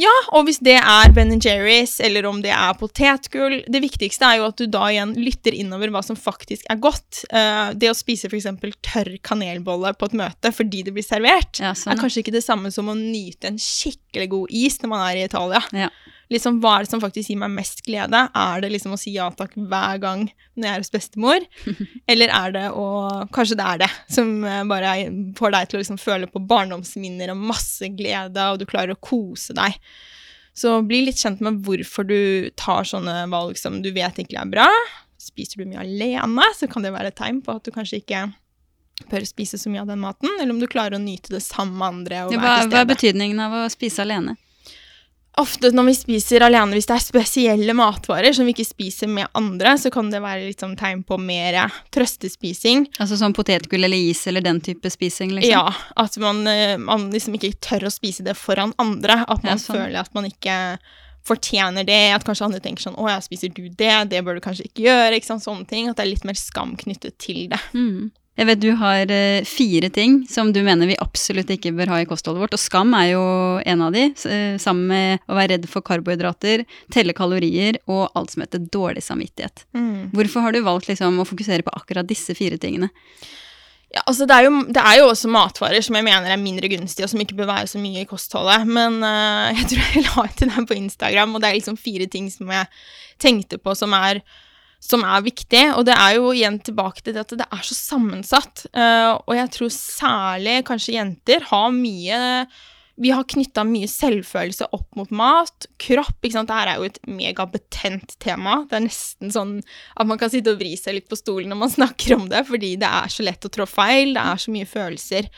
Ja, 0.00 0.12
og 0.34 0.48
hvis 0.48 0.58
det 0.64 0.74
er 0.80 1.12
Ben 1.14 1.36
Jerry's, 1.38 2.00
eller 2.02 2.26
om 2.26 2.40
det 2.42 2.50
er 2.50 2.74
potetgull 2.78 3.60
Det 3.70 3.80
viktigste 3.84 4.26
er 4.26 4.40
jo 4.40 4.48
at 4.48 4.58
du 4.58 4.66
da 4.66 4.88
igjen 4.90 5.12
lytter 5.14 5.54
innover 5.54 5.92
hva 5.94 6.02
som 6.02 6.18
faktisk 6.18 6.66
er 6.72 6.80
godt. 6.82 7.22
Eh, 7.30 7.70
det 7.78 7.92
å 7.92 7.96
spise 7.96 8.30
f.eks. 8.30 8.48
tørr 8.82 9.12
kanelbolle 9.22 9.94
på 9.98 10.10
et 10.10 10.16
møte 10.18 10.50
fordi 10.54 10.82
det 10.86 10.96
blir 10.96 11.06
servert, 11.06 11.62
Ja, 11.62 11.76
sånn, 11.78 11.94
er 11.94 12.02
kanskje 12.02 12.24
ikke 12.24 12.34
det 12.34 12.42
samme 12.46 12.72
som 12.74 12.90
å 12.90 12.96
nyte 12.98 13.52
en 13.52 13.60
skikkelig 13.60 14.28
god 14.34 14.56
is 14.64 14.80
når 14.82 14.92
man 14.96 15.06
er 15.06 15.20
i 15.20 15.26
Italia. 15.28 15.62
Ja. 15.84 15.92
Liksom, 16.34 16.58
Hva 16.62 16.76
er 16.76 16.86
det 16.86 16.90
som 16.90 17.02
faktisk 17.02 17.30
gir 17.30 17.38
meg 17.40 17.52
mest 17.54 17.84
glede? 17.86 18.24
Er 18.34 18.64
det 18.64 18.72
liksom 18.74 18.96
å 18.96 19.00
si 19.00 19.14
ja 19.14 19.28
takk 19.34 19.54
hver 19.54 20.00
gang 20.02 20.24
når 20.54 20.66
jeg 20.66 20.72
er 20.72 20.82
hos 20.84 20.94
bestemor? 20.94 21.46
Eller 22.10 22.32
er 22.34 22.56
det 22.56 22.64
å 22.74 22.88
Kanskje 23.34 23.58
det 23.60 23.68
er 23.68 23.84
det 23.84 23.90
som 24.12 24.34
eh, 24.48 24.64
bare 24.68 24.94
får 25.38 25.54
deg 25.54 25.70
til 25.70 25.78
å 25.78 25.84
liksom 25.84 26.00
føle 26.02 26.28
på 26.30 26.42
barndomsminner 26.50 27.32
og 27.34 27.46
masse 27.52 27.88
glede, 27.96 28.50
og 28.50 28.60
du 28.60 28.66
klarer 28.68 28.94
å 28.94 29.00
kose 29.00 29.56
deg. 29.56 29.78
Så 30.54 30.76
bli 30.86 31.02
litt 31.08 31.18
kjent 31.18 31.42
med 31.42 31.62
hvorfor 31.66 32.06
du 32.06 32.50
tar 32.58 32.86
sånne 32.86 33.24
valg 33.32 33.58
som 33.58 33.80
du 33.82 33.90
vet 33.94 34.20
egentlig 34.20 34.38
er 34.38 34.50
bra. 34.52 34.68
Spiser 35.18 35.62
du 35.62 35.70
mye 35.70 35.82
alene, 35.82 36.46
så 36.54 36.68
kan 36.70 36.84
det 36.84 36.94
være 36.94 37.10
et 37.10 37.18
tegn 37.18 37.40
på 37.42 37.56
at 37.56 37.66
du 37.66 37.72
kanskje 37.74 38.02
ikke 38.02 38.28
bør 39.10 39.26
spise 39.26 39.58
så 39.58 39.70
mye 39.72 39.82
av 39.82 39.90
den 39.90 40.02
maten, 40.02 40.30
eller 40.38 40.54
om 40.54 40.60
du 40.62 40.68
klarer 40.70 40.94
å 40.98 41.02
nyte 41.02 41.32
det 41.34 41.42
sammen 41.42 41.76
med 41.80 41.88
andre 41.88 42.20
og 42.26 42.34
Ja, 42.36 42.38
være 42.38 42.52
hva, 42.52 42.60
til 42.62 42.74
hva 42.74 42.82
er 42.84 42.90
betydningen 42.92 43.42
av 43.42 43.56
å 43.58 43.64
spise 43.72 44.04
alene? 44.04 44.36
Ofte 45.36 45.72
når 45.74 45.88
vi 45.88 45.94
spiser 45.98 46.44
alene, 46.46 46.76
hvis 46.76 46.86
det 46.86 46.94
er 46.94 47.02
spesielle 47.02 47.74
matvarer 47.74 48.34
som 48.36 48.46
vi 48.46 48.52
ikke 48.54 48.66
spiser 48.68 49.08
med 49.10 49.26
andre, 49.34 49.72
så 49.82 49.90
kan 49.90 50.10
det 50.12 50.20
være 50.22 50.44
litt 50.46 50.62
sånn 50.62 50.76
tegn 50.78 51.02
på 51.02 51.18
mer 51.18 51.58
trøstespising. 51.94 52.84
Altså 53.02 53.18
sånn 53.18 53.34
potetgull 53.34 53.82
eller 53.88 53.98
is 53.98 54.22
eller 54.30 54.44
den 54.46 54.60
type 54.62 54.90
spising, 54.92 55.32
liksom? 55.34 55.50
Ja, 55.50 55.74
at 55.96 56.18
man, 56.22 56.46
eh, 56.46 56.76
man 56.78 57.08
liksom 57.10 57.34
ikke 57.34 57.54
tør 57.58 57.88
å 57.88 57.92
spise 57.94 58.22
det 58.26 58.36
foran 58.38 58.74
andre. 58.78 59.24
At 59.26 59.42
man 59.42 59.56
Ja, 59.56 59.62
sånn. 59.64 59.80
føler 59.80 60.00
at 60.04 60.14
man 60.14 60.30
ikke 60.30 60.78
fortjener 61.26 61.86
det. 61.88 62.12
At 62.14 62.24
kanskje 62.24 62.44
andre 62.46 62.60
tenker 62.60 62.82
sånn 62.84 62.96
'Å 62.96 63.08
ja, 63.08 63.18
spiser 63.18 63.48
du 63.52 63.68
det? 63.68 64.10
Det 64.10 64.22
bør 64.24 64.34
du 64.34 64.40
kanskje 64.40 64.68
ikke 64.68 64.84
gjøre.' 64.86 65.16
ikke 65.16 65.26
sant, 65.32 65.42
Sånne 65.42 65.66
ting. 65.66 65.88
At 65.88 65.96
det 65.96 66.04
er 66.06 66.10
litt 66.14 66.24
mer 66.24 66.34
skam 66.34 66.76
knyttet 66.76 67.18
til 67.18 67.48
det. 67.48 67.60
Mm. 67.72 68.12
Jeg 68.34 68.48
vet 68.48 68.62
du 68.62 68.70
har 68.80 69.10
eh, 69.14 69.46
fire 69.46 69.88
ting 69.94 70.24
som 70.30 70.50
du 70.52 70.58
mener 70.66 70.90
vi 70.90 70.96
absolutt 70.98 71.52
ikke 71.54 71.70
bør 71.76 71.92
ha 71.92 72.00
i 72.02 72.08
kostholdet 72.10 72.42
vårt, 72.42 72.56
og 72.56 72.62
skam 72.62 72.90
er 72.98 73.12
jo 73.12 73.22
en 73.62 73.84
av 73.86 73.94
de, 73.94 74.08
eh, 74.10 74.56
sammen 74.62 74.90
med 74.90 75.30
å 75.30 75.38
være 75.38 75.52
redd 75.54 75.68
for 75.70 75.86
karbohydrater, 75.86 76.64
telle 76.94 77.14
kalorier 77.14 77.78
og 77.86 78.08
alt 78.18 78.34
som 78.34 78.42
heter 78.42 78.66
dårlig 78.74 79.04
samvittighet. 79.06 79.64
Hvorfor 80.14 80.42
har 80.42 80.54
du 80.54 80.64
valgt 80.66 80.90
liksom 80.90 81.22
å 81.22 81.28
fokusere 81.28 81.62
på 81.62 81.74
akkurat 81.78 82.10
disse 82.10 82.34
fire 82.34 82.58
tingene? 82.58 82.90
Ja, 83.94 84.02
altså 84.10 84.26
det 84.26 84.34
er, 84.34 84.48
jo, 84.48 84.62
det 84.74 84.82
er 84.82 84.96
jo 84.98 85.06
også 85.06 85.28
matvarer 85.30 85.84
som 85.84 85.94
jeg 85.94 86.06
mener 86.06 86.32
er 86.34 86.40
mindre 86.40 86.66
gunstige, 86.72 87.06
og 87.06 87.12
som 87.12 87.20
ikke 87.22 87.36
bør 87.38 87.52
være 87.52 87.70
så 87.70 87.78
mye 87.78 88.02
i 88.02 88.08
kostholdet. 88.10 88.66
Men 88.66 88.98
uh, 89.06 89.54
jeg 89.60 89.68
tror 89.70 89.92
jeg 89.92 90.06
la 90.08 90.24
ut 90.26 90.34
til 90.40 90.50
deg 90.50 90.66
på 90.70 90.78
Instagram, 90.80 91.36
og 91.36 91.44
det 91.44 91.50
er 91.50 91.58
liksom 91.60 91.78
fire 91.78 92.08
ting 92.10 92.26
som 92.32 92.50
jeg 92.50 92.66
tenkte 93.22 93.60
på 93.62 93.76
som 93.78 93.94
er, 93.94 94.24
som 94.84 95.04
er 95.06 95.24
viktig. 95.24 95.64
Og 95.78 95.86
det 95.88 95.96
er 95.96 96.18
jo 96.18 96.30
igjen 96.34 96.60
tilbake 96.64 97.02
til 97.02 97.16
det 97.16 97.24
at 97.24 97.34
det 97.40 97.48
er 97.48 97.64
så 97.64 97.78
sammensatt. 97.78 98.66
Eh, 98.72 99.10
og 99.16 99.34
jeg 99.38 99.50
tror 99.56 99.74
særlig 99.74 100.60
kanskje 100.68 100.98
jenter 100.98 101.50
har 101.50 101.74
mye 101.74 102.22
vi 102.94 103.10
har 103.10 103.26
knytta 103.26 103.64
mye 103.66 103.88
selvfølelse 103.90 104.68
opp 104.76 104.94
mot 104.94 105.10
mat, 105.10 105.66
kropp. 105.82 106.14
ikke 106.22 106.36
sant? 106.36 106.50
Dette 106.50 106.74
er 106.74 106.78
jo 106.78 106.86
et 106.86 107.00
megabetent 107.10 108.14
tema. 108.22 108.60
Det 108.70 108.78
er 108.78 108.84
nesten 108.86 109.34
sånn 109.34 109.56
at 109.98 110.06
man 110.06 110.20
kan 110.20 110.30
sitte 110.30 110.54
og 110.54 110.60
vri 110.60 110.76
seg 110.78 111.00
litt 111.00 111.10
på 111.10 111.18
stolen 111.18 111.50
når 111.50 111.60
man 111.64 111.74
snakker 111.78 112.14
om 112.14 112.28
det, 112.30 112.44
fordi 112.46 112.76
det 112.78 112.90
er 113.02 113.10
så 113.10 113.26
lett 113.26 113.48
å 113.48 113.50
trå 113.50 113.66
feil. 113.66 114.14
Det 114.14 114.22
er 114.22 114.44
så 114.44 114.54
mye 114.54 114.70
følelser. 114.70 115.30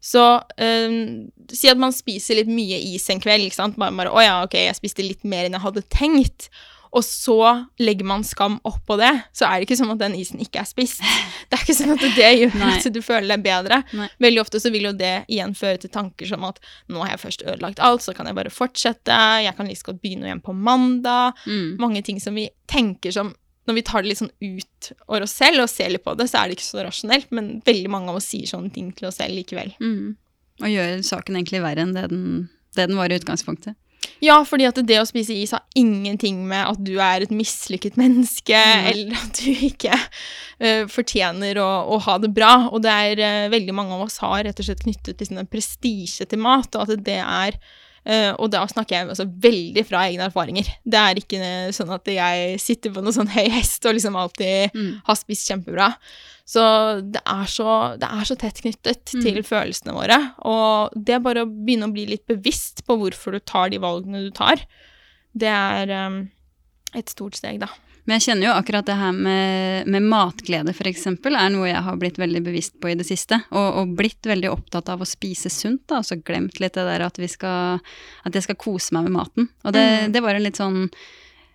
Så 0.00 0.24
øhm, 0.56 1.30
si 1.52 1.68
at 1.68 1.80
man 1.80 1.92
spiser 1.92 2.40
litt 2.40 2.50
mye 2.50 2.78
is 2.94 3.08
en 3.12 3.20
kveld. 3.20 3.44
ikke 3.46 3.60
sant? 3.60 3.78
Bare, 3.80 3.92
bare 3.96 4.12
'Å 4.12 4.24
ja, 4.24 4.36
ok, 4.44 4.56
jeg 4.64 4.78
spiste 4.78 5.04
litt 5.04 5.24
mer 5.24 5.46
enn 5.46 5.58
jeg 5.58 5.66
hadde 5.66 5.86
tenkt'. 5.92 6.48
Og 6.90 7.04
så 7.06 7.68
legger 7.78 8.06
man 8.08 8.24
skam 8.26 8.56
oppå 8.66 8.96
det, 8.98 9.12
så 9.36 9.46
er 9.46 9.60
det 9.60 9.68
ikke 9.68 9.78
sånn 9.78 9.92
at 9.94 10.00
den 10.00 10.16
isen 10.18 10.40
ikke 10.42 10.64
er 10.64 10.66
spist. 10.66 11.04
Det 11.50 11.58
er 11.58 11.62
ikke 11.62 11.76
sånn 11.78 11.92
at 11.94 12.02
det 12.16 12.30
gjør 12.34 12.56
Nei. 12.58 12.72
at 12.78 12.88
du 12.94 12.98
føler 13.02 13.30
deg 13.30 13.44
bedre. 13.44 13.78
Nei. 13.94 14.08
Veldig 14.22 14.42
ofte 14.42 14.60
så 14.62 14.72
vil 14.74 14.88
jo 14.88 14.92
det 14.98 15.24
igjen 15.30 15.54
føre 15.58 15.80
til 15.82 15.92
tanker 15.94 16.26
som 16.26 16.44
at 16.48 16.58
nå 16.90 17.02
har 17.04 17.14
jeg 17.14 17.22
først 17.22 17.44
ødelagt 17.46 17.82
alt, 17.82 18.02
så 18.02 18.14
kan 18.14 18.26
jeg 18.26 18.38
bare 18.38 18.50
fortsette, 18.54 19.20
jeg 19.44 19.54
kan 19.56 19.66
like 19.66 19.76
liksom 19.76 19.92
godt 19.92 20.02
begynne 20.02 20.26
igjen 20.26 20.42
på 20.42 20.54
mandag. 20.54 21.38
Mm. 21.46 21.78
Mange 21.82 22.02
ting 22.06 22.18
som 22.22 22.38
vi 22.38 22.48
tenker 22.70 23.14
som 23.14 23.32
når 23.70 23.78
vi 23.78 23.84
tar 23.86 24.02
det 24.02 24.10
litt 24.10 24.20
sånn 24.20 24.32
ut 24.42 24.90
over 25.06 25.26
oss 25.26 25.36
selv 25.38 25.64
og 25.64 25.70
ser 25.70 25.92
litt 25.94 26.04
på 26.04 26.16
det, 26.18 26.26
så 26.30 26.40
er 26.40 26.50
det 26.50 26.58
ikke 26.58 26.66
så 26.66 26.86
rasjonelt, 26.86 27.30
men 27.36 27.52
veldig 27.66 27.92
mange 27.92 28.12
av 28.12 28.18
oss 28.18 28.30
sier 28.32 28.50
sånne 28.50 28.72
ting 28.74 28.90
til 28.96 29.08
oss 29.10 29.20
selv 29.20 29.38
likevel. 29.38 29.72
Mm. 29.78 30.16
Og 30.60 30.72
gjør 30.72 30.98
saken 31.06 31.38
egentlig 31.38 31.62
verre 31.64 31.86
enn 31.86 31.94
det 31.96 32.08
den, 32.12 32.26
det 32.76 32.90
den 32.90 32.98
var 32.98 33.12
i 33.12 33.20
utgangspunktet. 33.20 33.78
Ja, 34.20 34.38
fordi 34.44 34.66
at 34.68 34.78
det 34.84 34.98
å 35.00 35.06
spise 35.08 35.34
is 35.36 35.52
har 35.54 35.64
ingenting 35.76 36.42
med 36.48 36.64
at 36.68 36.80
du 36.84 36.94
er 37.00 37.24
et 37.24 37.32
mislykket 37.32 37.96
menneske, 38.00 38.56
mm. 38.56 38.88
eller 38.90 39.20
at 39.20 39.40
du 39.40 39.64
ikke 39.68 39.96
uh, 39.96 40.84
fortjener 40.92 41.60
å, 41.60 41.68
å 41.94 42.00
ha 42.04 42.16
det 42.20 42.32
bra. 42.36 42.52
Og 42.70 42.82
det 42.84 42.96
er 43.12 43.22
uh, 43.22 43.52
veldig 43.52 43.76
mange 43.76 43.96
av 43.96 44.04
oss 44.08 44.20
har 44.24 44.42
rett 44.46 44.60
og 44.60 44.68
slett 44.68 44.84
knyttet 44.84 45.24
liksom, 45.24 45.40
prestisje 45.52 46.28
til 46.28 46.42
mat, 46.44 46.68
og 46.76 46.88
at 46.88 47.04
det 47.06 47.20
er 47.20 47.60
og 48.38 48.50
da 48.52 48.64
snakker 48.70 48.96
jeg 48.96 49.08
altså 49.12 49.26
veldig 49.44 49.84
fra 49.88 50.02
egne 50.08 50.26
erfaringer. 50.28 50.66
Det 50.84 50.98
er 51.00 51.20
ikke 51.20 51.40
eh, 51.44 51.70
sånn 51.76 51.92
at 51.94 52.08
jeg 52.10 52.58
sitter 52.62 52.92
på 52.94 53.02
noen 53.04 53.16
sånn 53.16 53.30
høy 53.32 53.48
hest 53.54 53.86
og 53.86 53.94
liksom 53.98 54.16
alltid 54.18 54.74
Mm. 54.74 55.00
har 55.06 55.16
spist 55.18 55.48
kjempebra. 55.50 55.90
Så 56.50 56.62
det 57.14 57.20
er 57.24 57.44
så, 57.46 57.96
det 58.00 58.08
er 58.10 58.24
så 58.26 58.36
tett 58.36 58.58
knyttet 58.62 59.12
Mm. 59.14 59.22
til 59.22 59.42
følelsene 59.46 59.94
våre. 59.94 60.18
Og 60.42 60.90
det 60.96 61.14
er 61.14 61.20
bare 61.22 61.44
å 61.44 61.50
begynne 61.50 61.86
å 61.86 61.92
bli 61.94 62.06
litt 62.10 62.26
bevisst 62.26 62.82
på 62.86 62.96
hvorfor 62.98 63.32
du 63.32 63.40
tar 63.40 63.70
de 63.70 63.78
valgene 63.78 64.24
du 64.26 64.30
tar. 64.34 64.64
Det 65.36 65.46
er 65.48 65.92
um, 66.06 66.24
et 66.94 67.08
stort 67.08 67.36
steg, 67.38 67.60
da. 67.62 67.68
Men 68.10 68.18
jeg 68.18 68.24
kjenner 68.24 68.48
jo 68.48 68.52
akkurat 68.58 68.88
det 68.88 68.94
her 68.98 69.12
med, 69.14 69.86
med 69.86 70.02
matglede, 70.10 70.72
f.eks., 70.74 71.04
er 71.06 71.52
noe 71.54 71.68
jeg 71.68 71.82
har 71.86 71.98
blitt 72.00 72.16
veldig 72.18 72.40
bevisst 72.42 72.74
på 72.82 72.90
i 72.90 72.96
det 72.98 73.06
siste. 73.06 73.38
Og, 73.54 73.68
og 73.78 73.92
blitt 74.00 74.26
veldig 74.26 74.50
opptatt 74.50 74.90
av 74.90 75.04
å 75.04 75.06
spise 75.06 75.46
sunt, 75.46 75.84
da. 75.86 76.00
så 76.02 76.18
glemt 76.18 76.58
litt 76.58 76.74
det 76.74 76.88
der 76.88 77.04
at, 77.06 77.20
vi 77.22 77.28
skal, 77.30 77.78
at 78.26 78.34
jeg 78.34 78.48
skal 78.48 78.58
kose 78.58 78.96
meg 78.96 79.06
med 79.06 79.14
maten. 79.20 79.46
Og 79.62 79.76
det, 79.78 79.86
Mm. 79.90 80.12
det 80.16 80.24
var 80.26 80.34
en 80.34 80.42
litt 80.48 80.58
sånn 80.58 80.88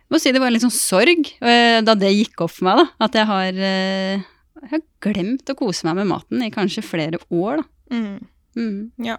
må 0.07 0.19
si 0.21 0.31
det 0.31 0.39
var 0.39 0.47
en 0.47 0.55
litt 0.55 0.63
sånn 0.63 0.71
sorg 0.71 1.27
eh, 1.41 1.81
da 1.83 1.95
det 1.99 2.13
gikk 2.13 2.45
opp 2.45 2.55
for 2.55 2.69
meg, 2.69 2.79
da. 2.79 2.87
At 3.09 3.19
jeg 3.19 3.27
har, 3.33 3.59
eh, 3.67 4.25
jeg 4.61 4.71
har 4.77 4.83
glemt 5.03 5.51
å 5.51 5.59
kose 5.59 5.89
meg 5.89 5.99
med 5.99 6.11
maten 6.13 6.43
i 6.45 6.51
kanskje 6.55 6.85
flere 6.87 7.19
år, 7.33 7.65
da. 7.65 7.97
Mm. 7.99 8.19
Mm. 8.55 9.15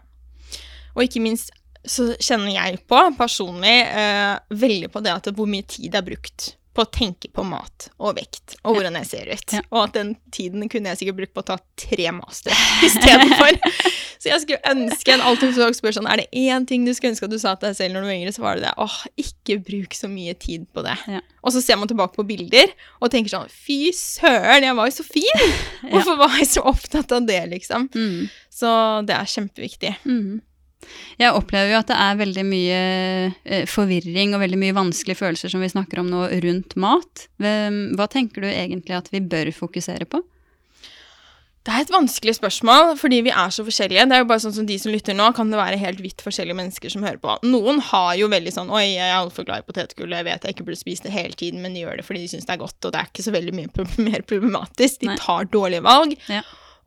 Og 0.96 1.04
ikke 1.04 1.20
minst 1.20 1.52
så 1.86 2.14
kjenner 2.16 2.54
jeg 2.54 2.80
på, 2.88 2.98
personlig, 3.18 3.76
eh, 3.92 4.38
veldig 4.56 4.88
på 4.94 5.02
det 5.04 5.12
at 5.20 5.28
hvor 5.36 5.46
mye 5.50 5.66
tid 5.68 5.90
jeg 5.92 5.98
har 6.00 6.06
brukt 6.06 6.54
på 6.76 6.84
å 6.84 6.90
tenke 6.92 7.30
på 7.32 7.44
mat 7.46 7.88
og 7.96 8.18
vekt 8.18 8.56
og 8.62 8.76
hvordan 8.76 8.98
jeg 9.00 9.08
ser 9.08 9.30
ut. 9.32 9.54
Ja. 9.56 9.62
Og 9.72 9.78
at 9.86 9.96
den 9.96 10.14
tiden 10.34 10.68
kunne 10.72 10.92
jeg 10.92 11.00
sikkert 11.00 11.20
brukt 11.22 11.34
på 11.36 11.44
å 11.44 11.48
ta 11.52 11.56
tre 11.80 12.10
master 12.14 12.52
istedenfor. 12.86 13.58
så 14.20 14.30
jeg 14.30 14.42
skulle 14.44 14.72
ønske 14.74 15.14
en 15.14 15.24
alltid 15.24 15.54
folk 15.56 15.78
spør 15.78 15.96
sånn 15.96 16.10
Er 16.10 16.22
det 16.22 16.28
én 16.36 16.66
ting 16.68 16.84
du 16.86 16.92
skulle 16.96 17.14
ønske 17.14 17.28
at 17.28 17.34
du 17.34 17.40
sa 17.40 17.54
til 17.56 17.70
deg 17.70 17.78
selv 17.78 17.96
når 17.96 18.04
du 18.04 18.10
var 18.10 18.18
yngre, 18.18 18.34
så 18.36 18.44
var 18.44 18.58
det 18.58 18.66
det. 18.66 18.74
Åh, 18.84 18.98
ikke 19.24 19.58
bruk 19.66 19.96
så 19.96 20.10
mye 20.12 20.36
tid 20.46 20.66
på 20.76 20.84
det. 20.86 20.96
Ja. 21.16 21.22
Og 21.46 21.54
så 21.54 21.62
ser 21.64 21.80
man 21.80 21.90
tilbake 21.90 22.18
på 22.18 22.26
bilder 22.28 22.72
og 23.00 23.12
tenker 23.14 23.32
sånn 23.32 23.52
Fy 23.52 23.92
søren, 23.96 24.66
jeg 24.66 24.76
var 24.76 24.90
jo 24.90 24.96
så 24.98 25.06
fin! 25.06 25.46
Hvorfor 25.92 26.20
var 26.20 26.36
jeg 26.40 26.50
så 26.52 26.66
opptatt 26.68 27.14
av 27.16 27.28
det, 27.28 27.40
liksom? 27.54 27.88
Mm. 27.94 28.26
Så 28.52 28.74
det 29.08 29.16
er 29.16 29.32
kjempeviktig. 29.36 29.96
Mhm. 30.04 30.44
Jeg 31.20 31.34
opplever 31.36 31.74
jo 31.74 31.80
at 31.80 31.90
det 31.90 31.98
er 32.04 32.20
veldig 32.22 32.46
mye 32.46 32.78
eh, 33.44 33.66
forvirring 33.70 34.36
og 34.36 34.42
veldig 34.44 34.60
mye 34.60 34.76
vanskelige 34.76 35.20
følelser 35.22 35.52
som 35.52 35.64
vi 35.64 35.72
snakker 35.72 36.02
om 36.02 36.08
nå 36.12 36.28
rundt 36.44 36.76
mat. 36.80 37.26
Hva 37.40 38.08
tenker 38.12 38.44
du 38.44 38.50
egentlig 38.50 38.96
at 38.98 39.12
vi 39.14 39.24
bør 39.24 39.52
fokusere 39.56 40.08
på? 40.10 40.22
Det 41.66 41.74
er 41.74 41.82
et 41.82 41.90
vanskelig 41.90 42.36
spørsmål, 42.36 42.92
fordi 42.94 43.24
vi 43.26 43.32
er 43.34 43.50
så 43.50 43.64
forskjellige. 43.66 44.04
Det 44.06 44.14
er 44.14 44.20
jo 44.22 44.28
bare 44.30 44.42
sånn 44.44 44.54
som 44.54 44.66
De 44.68 44.76
som 44.78 44.92
lytter 44.94 45.16
nå, 45.18 45.26
kan 45.34 45.48
det 45.50 45.58
være 45.58 45.80
helt 45.80 46.02
vidt 46.04 46.22
forskjellige 46.22 46.58
mennesker 46.60 46.92
som 46.92 47.02
hører 47.02 47.18
på. 47.22 47.34
Noen 47.48 47.80
har 47.88 48.12
jo 48.20 48.28
veldig 48.30 48.52
sånn 48.54 48.70
Oi, 48.70 48.84
jeg 48.92 49.08
er 49.08 49.16
altfor 49.16 49.48
glad 49.48 49.64
i 49.64 49.66
potetgull, 49.66 50.14
jeg 50.14 50.28
vet 50.28 50.46
jeg 50.46 50.54
ikke 50.54 50.68
burde 50.68 50.78
spise 50.78 51.08
det 51.08 51.14
hele 51.16 51.34
tiden, 51.34 51.64
men 51.64 51.74
de 51.74 51.82
gjør 51.82 51.98
det 51.98 52.06
fordi 52.06 52.22
de 52.22 52.30
syns 52.30 52.46
det 52.46 52.54
er 52.54 52.62
godt, 52.62 52.78
og 52.86 52.94
det 52.94 53.00
er 53.00 53.10
ikke 53.10 53.26
så 53.26 53.34
veldig 53.34 53.56
mye 53.58 53.88
mer 54.12 54.26
problematisk. 54.30 55.02
De 55.02 55.18
tar 55.18 55.50
dårlige 55.50 55.82
valg. 55.88 56.14
Ja. 56.30 56.44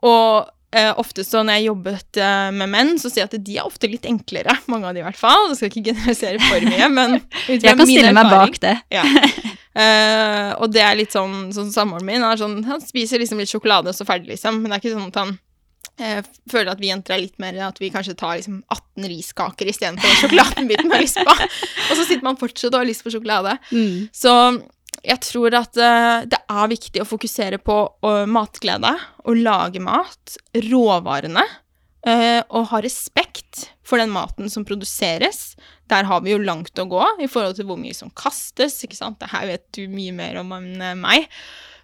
Og 0.08 0.48
eh, 0.76 0.92
ofte 1.02 1.24
så 1.26 1.42
når 1.46 1.60
jeg 1.60 1.68
jobbet 1.70 2.20
uh, 2.22 2.50
med 2.56 2.72
menn, 2.72 2.94
så 3.02 3.10
sier 3.10 3.24
jeg 3.24 3.30
at 3.32 3.46
de 3.46 3.58
er 3.58 3.68
ofte 3.68 3.90
litt 3.92 4.06
enklere. 4.10 4.56
Mange 4.72 4.90
av 4.90 4.98
de 4.98 5.04
i 5.04 5.06
hvert 5.08 5.20
fall. 5.20 5.50
Jeg 5.50 5.60
skal 5.60 5.72
ikke 5.72 5.86
generalisere 5.92 6.42
for 6.46 6.70
mye, 6.70 6.90
men 6.94 7.20
Jeg 7.50 7.64
kan 7.66 7.86
stille 7.86 8.16
meg 8.16 8.34
bak 8.34 8.62
det. 8.64 8.78
ja. 8.94 9.06
Uh, 9.80 10.50
og 10.60 10.72
det 10.74 10.82
er 10.82 10.96
litt 10.98 11.14
sånn 11.14 11.52
Sånn 11.54 11.68
samboeren 11.72 12.08
min 12.08 12.24
sånn 12.42 12.56
Han 12.66 12.82
spiser 12.82 13.22
liksom 13.22 13.38
litt 13.40 13.52
sjokolade, 13.52 13.94
og 13.94 13.96
så 13.96 14.04
ferdig, 14.08 14.34
liksom. 14.34 14.58
Men 14.60 14.74
det 14.74 14.80
er 14.80 14.82
ikke 14.82 14.96
sånn 14.96 15.12
at 15.14 15.22
han 15.22 15.38
føler 16.48 16.72
at 16.72 16.80
vi 16.80 16.88
jenter 16.88 17.12
er 17.12 17.22
litt 17.26 17.42
mer 17.44 17.58
At 17.66 17.80
vi 17.82 17.90
kanskje 17.92 18.16
tar 18.18 18.38
liksom 18.40 18.62
18 18.72 19.08
riskaker 19.12 19.68
istedenfor 19.68 20.08
den 20.08 20.20
sjokoladenbiten 20.22 20.88
man 20.88 20.96
har 20.96 21.04
lyst 21.04 21.20
på. 21.20 21.34
Og 21.36 21.92
så 21.92 22.06
sitter 22.06 22.24
man 22.26 22.40
fortsatt 22.40 22.72
og 22.72 22.80
har 22.82 22.88
lyst 22.88 23.04
på 23.04 23.12
sjokolade. 23.14 23.58
Mm. 23.70 24.08
Så 24.16 24.34
jeg 25.06 25.22
tror 25.24 25.56
at 25.60 25.80
uh, 25.80 26.26
det 26.28 26.40
er 26.50 26.72
viktig 26.72 27.02
å 27.04 27.08
fokusere 27.08 27.60
på 27.64 27.78
uh, 28.06 28.26
matglede, 28.30 28.92
å 29.24 29.36
lage 29.38 29.82
mat, 29.84 30.36
råvarene, 30.68 31.46
uh, 32.08 32.42
og 32.50 32.70
ha 32.74 32.82
respekt 32.84 33.70
for 33.88 34.02
den 34.02 34.12
maten 34.14 34.52
som 34.52 34.68
produseres. 34.68 35.56
Der 35.92 36.08
har 36.10 36.22
vi 36.26 36.36
jo 36.36 36.44
langt 36.44 36.78
å 36.80 36.88
gå 36.90 37.06
i 37.24 37.30
forhold 37.32 37.58
til 37.58 37.70
hvor 37.70 37.80
mye 37.80 37.96
som 37.98 38.12
kastes. 38.14 38.78
ikke 38.86 39.00
sant? 39.00 39.20
Det 39.22 39.32
her 39.32 39.48
vet 39.50 39.66
du 39.76 39.88
mye 39.92 40.14
mer 40.16 40.42
om 40.44 40.54
enn 40.60 40.84
eh, 40.84 40.98
meg. 41.00 41.26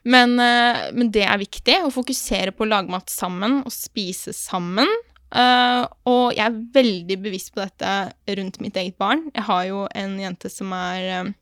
Men, 0.05 0.35
men 0.37 1.07
det 1.09 1.23
er 1.25 1.39
viktig 1.41 1.79
å 1.81 1.89
fokusere 1.89 2.51
på 2.53 2.61
å 2.61 2.67
lage 2.69 2.93
mat 2.93 3.09
sammen 3.09 3.63
og 3.65 3.73
spise 3.73 4.35
sammen. 4.37 4.85
Og 5.33 6.27
jeg 6.37 6.43
er 6.45 6.59
veldig 6.75 7.17
bevisst 7.23 7.49
på 7.55 7.63
dette 7.63 7.95
rundt 8.37 8.59
mitt 8.61 8.77
eget 8.77 8.99
barn. 9.01 9.25
Jeg 9.33 9.47
har 9.47 9.63
jo 9.65 9.79
en 9.97 10.13
jente 10.21 10.51
som 10.53 10.77
er 10.77 11.33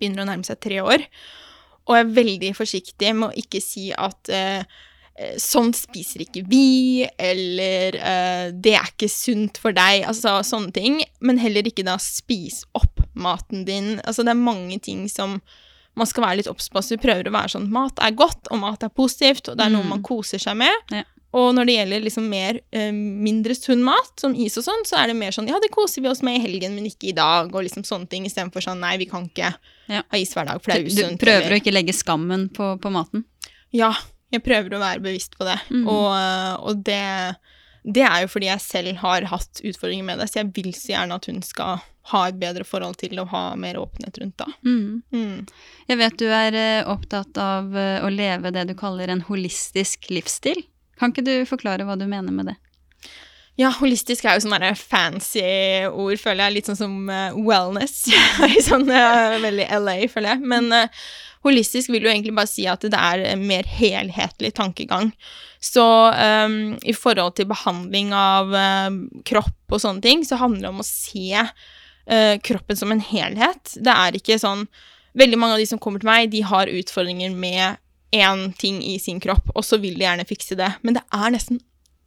begynner 0.00 0.24
å 0.24 0.30
nærme 0.32 0.48
seg 0.48 0.58
tre 0.64 0.80
år. 0.82 1.04
Og 1.88 1.96
jeg 1.96 2.06
er 2.06 2.14
veldig 2.16 2.52
forsiktig 2.58 3.12
med 3.18 3.30
å 3.30 3.36
ikke 3.40 3.60
si 3.64 3.88
at 3.96 4.30
eh, 4.30 4.60
eh, 5.18 5.36
sånn 5.40 5.72
spiser 5.74 6.22
ikke 6.26 6.44
vi, 6.50 7.06
eller 7.18 7.96
eh, 7.98 8.44
det 8.54 8.74
er 8.78 8.92
ikke 8.92 9.08
sunt 9.10 9.58
for 9.62 9.74
deg, 9.76 10.04
altså 10.08 10.38
sånne 10.46 10.74
ting. 10.76 11.00
Men 11.24 11.40
heller 11.42 11.66
ikke 11.66 11.86
da 11.88 11.96
spis 12.02 12.62
opp 12.78 13.02
maten 13.14 13.64
din. 13.68 13.96
Altså 14.04 14.22
det 14.26 14.34
er 14.36 14.44
mange 14.44 14.78
ting 14.84 15.06
som 15.10 15.40
man 15.98 16.06
skal 16.06 16.22
være 16.28 16.38
litt 16.40 16.48
obs 16.52 16.68
på. 16.70 16.80
Så 16.84 16.94
vi 16.94 17.02
prøver 17.02 17.26
å 17.26 17.34
være 17.34 17.56
sånn 17.56 17.70
mat 17.74 17.98
er 18.00 18.14
godt, 18.16 18.46
og 18.54 18.60
mat 18.62 18.84
er 18.86 18.92
positivt, 18.94 19.50
og 19.50 19.58
det 19.58 19.66
er 19.66 19.72
noe 19.74 19.82
Mm. 19.84 19.90
man 19.96 20.04
koser 20.06 20.38
seg 20.38 20.56
med. 20.60 20.92
Ja. 20.94 21.02
Og 21.32 21.52
når 21.54 21.66
det 21.68 21.74
gjelder 21.76 22.02
liksom 22.02 22.24
mer, 22.28 22.58
eh, 22.74 22.90
mindre 22.92 23.54
sunn 23.54 23.84
mat, 23.86 24.12
som 24.18 24.34
is 24.34 24.56
og 24.58 24.64
sånn, 24.66 24.80
så 24.88 24.96
er 24.98 25.06
det 25.12 25.16
mer 25.16 25.30
sånn 25.30 25.46
ja, 25.48 25.60
det 25.62 25.70
koser 25.70 26.02
vi 26.02 26.08
oss 26.10 26.22
med 26.26 26.40
i 26.40 26.42
helgen, 26.42 26.74
men 26.74 26.86
ikke 26.90 27.10
i 27.10 27.16
dag, 27.16 27.54
og 27.54 27.62
liksom 27.62 27.84
sånne 27.86 28.08
ting, 28.10 28.24
istedenfor 28.26 28.64
sånn 28.64 28.80
nei, 28.82 28.96
vi 28.98 29.06
kan 29.06 29.28
ikke 29.28 29.52
Ja. 29.88 30.02
ha 30.10 30.18
is 30.18 30.34
hver 30.34 30.46
dag, 30.46 30.60
for 30.62 30.72
det 30.72 30.80
er 30.80 30.88
usunt. 30.90 31.18
du 31.20 31.26
prøver 31.26 31.46
eller- 31.46 31.56
å 31.56 31.60
ikke 31.62 31.72
legge 31.72 31.94
skammen 31.94 32.48
på, 32.52 32.80
på 32.80 32.90
maten. 32.90 33.24
Ja, 33.72 33.92
jeg 34.32 34.42
prøver 34.42 34.70
å 34.74 34.80
være 34.82 35.00
bevisst 35.02 35.38
på 35.38 35.44
det. 35.46 35.60
Mhm. 35.70 35.86
Og, 35.86 36.10
eh, 36.16 36.56
og 36.66 36.82
det, 36.84 37.36
det 37.86 38.02
er 38.02 38.22
jo 38.22 38.26
fordi 38.28 38.46
jeg 38.50 38.60
selv 38.60 38.96
har 38.96 39.22
hatt 39.22 39.60
utfordringer 39.62 40.04
med 40.04 40.18
det, 40.18 40.26
så 40.30 40.42
jeg 40.42 40.52
vil 40.52 40.72
så 40.72 40.94
gjerne 40.96 41.14
at 41.14 41.26
hun 41.26 41.42
skal 41.42 41.80
ha 42.10 42.24
et 42.26 42.40
bedre 42.40 42.64
forhold 42.66 42.96
til 42.96 43.18
og 43.20 43.28
ha 43.28 43.54
mer 43.54 43.74
åpenhet 43.74 44.18
rundt 44.18 44.36
det. 44.36 44.52
Mm. 44.64 45.02
Mm. 45.12 45.48
Jeg 45.88 45.98
vet 45.98 46.16
du 46.18 46.26
er 46.26 46.54
eh, 46.54 46.84
opptatt 46.90 47.38
av 47.38 47.76
eh, 47.76 48.00
å 48.02 48.10
leve 48.10 48.50
det 48.52 48.66
du 48.66 48.74
kaller 48.74 49.08
en 49.08 49.22
holistisk 49.22 50.10
livsstil. 50.10 50.64
Kan 51.00 51.14
ikke 51.14 51.24
du 51.24 51.34
forklare 51.48 51.86
hva 51.88 51.96
du 51.96 52.04
mener 52.06 52.34
med 52.34 52.52
det? 52.52 52.58
Ja, 53.58 53.68
holistisk 53.76 54.24
er 54.24 54.38
jo 54.38 54.44
sånne 54.46 54.70
fancy 54.78 55.42
ord, 55.88 56.16
føler 56.20 56.46
jeg. 56.46 56.54
Litt 56.54 56.68
sånn 56.70 56.78
som 56.78 57.10
eh, 57.12 57.36
wellness. 57.36 58.06
sånn 58.68 58.86
eh, 58.88 59.36
veldig 59.42 59.66
LA, 59.82 59.96
føler 60.12 60.34
jeg. 60.34 60.50
Men 60.52 60.70
uh, 60.72 61.02
holistisk 61.44 61.92
vil 61.92 62.06
jo 62.06 62.12
egentlig 62.12 62.36
bare 62.36 62.48
si 62.48 62.64
at 62.70 62.84
det 62.86 62.96
er 62.96 63.24
en 63.34 63.44
mer 63.48 63.68
helhetlig 63.68 64.54
tankegang. 64.56 65.10
Så 65.60 65.84
um, 65.84 66.78
i 66.80 66.94
forhold 66.96 67.36
til 67.36 67.50
behandling 67.50 68.14
av 68.16 68.54
uh, 68.54 68.88
kropp 69.28 69.76
og 69.76 69.82
sånne 69.82 70.04
ting, 70.04 70.24
så 70.24 70.40
handler 70.40 70.68
det 70.68 70.72
om 70.72 70.80
å 70.80 70.88
se 70.88 71.42
uh, 71.42 72.36
kroppen 72.46 72.80
som 72.80 72.94
en 72.94 73.04
helhet. 73.10 73.76
Det 73.76 73.96
er 73.96 74.20
ikke 74.20 74.40
sånn 74.40 74.68
Veldig 75.18 75.40
mange 75.42 75.56
av 75.56 75.58
de 75.58 75.64
som 75.66 75.78
kommer 75.82 75.98
til 75.98 76.06
meg, 76.06 76.28
de 76.30 76.38
har 76.46 76.70
utfordringer 76.70 77.32
med 77.34 77.80
én 78.10 78.50
ting 78.58 78.80
i 78.84 78.98
sin 79.02 79.20
kropp, 79.22 79.52
og 79.54 79.64
så 79.66 79.78
vil 79.82 79.98
de 79.98 80.06
gjerne 80.06 80.26
fikse 80.28 80.58
det. 80.58 80.72
Men 80.82 80.98
det 80.98 81.04
er 81.14 81.34
nesten 81.34 81.60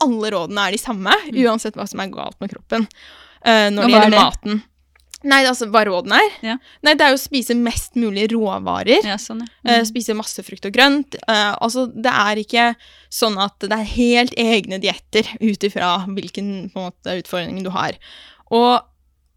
alle 0.03 0.33
rådene 0.33 0.67
er 0.67 0.75
de 0.75 0.81
samme, 0.81 1.15
uansett 1.45 1.77
hva 1.79 1.87
som 1.87 2.01
er 2.03 2.11
galt 2.13 2.39
med 2.43 2.51
kroppen. 2.51 2.87
Uh, 3.43 3.69
når 3.71 3.81
det 3.81 3.89
er 3.89 3.93
gjelder 3.97 4.17
maten. 4.17 4.61
Nei, 5.23 5.39
altså 5.47 5.69
hva 5.71 5.85
rådene 5.87 6.17
er? 6.19 6.33
Ja. 6.43 6.53
Nei, 6.83 6.95
det 6.99 7.05
er 7.05 7.13
jo 7.13 7.19
å 7.19 7.21
spise 7.21 7.55
mest 7.55 7.95
mulig 7.95 8.25
råvarer. 8.33 9.05
Ja, 9.07 9.15
sånn, 9.21 9.45
ja. 9.63 9.77
eh, 9.77 9.83
spise 9.87 10.15
masse 10.17 10.43
frukt 10.43 10.67
og 10.67 10.73
grønt. 10.75 11.15
Uh, 11.23 11.55
altså, 11.63 11.85
det 11.87 12.11
er 12.11 12.41
ikke 12.41 12.65
sånn 13.07 13.39
at 13.39 13.55
det 13.63 13.77
er 13.77 13.93
helt 13.93 14.35
egne 14.39 14.81
dietter 14.83 15.29
ut 15.39 15.63
ifra 15.63 15.93
hvilken 16.09 16.49
måte, 16.75 17.15
utfordring 17.21 17.63
du 17.63 17.71
har. 17.71 17.95
Og 18.51 18.83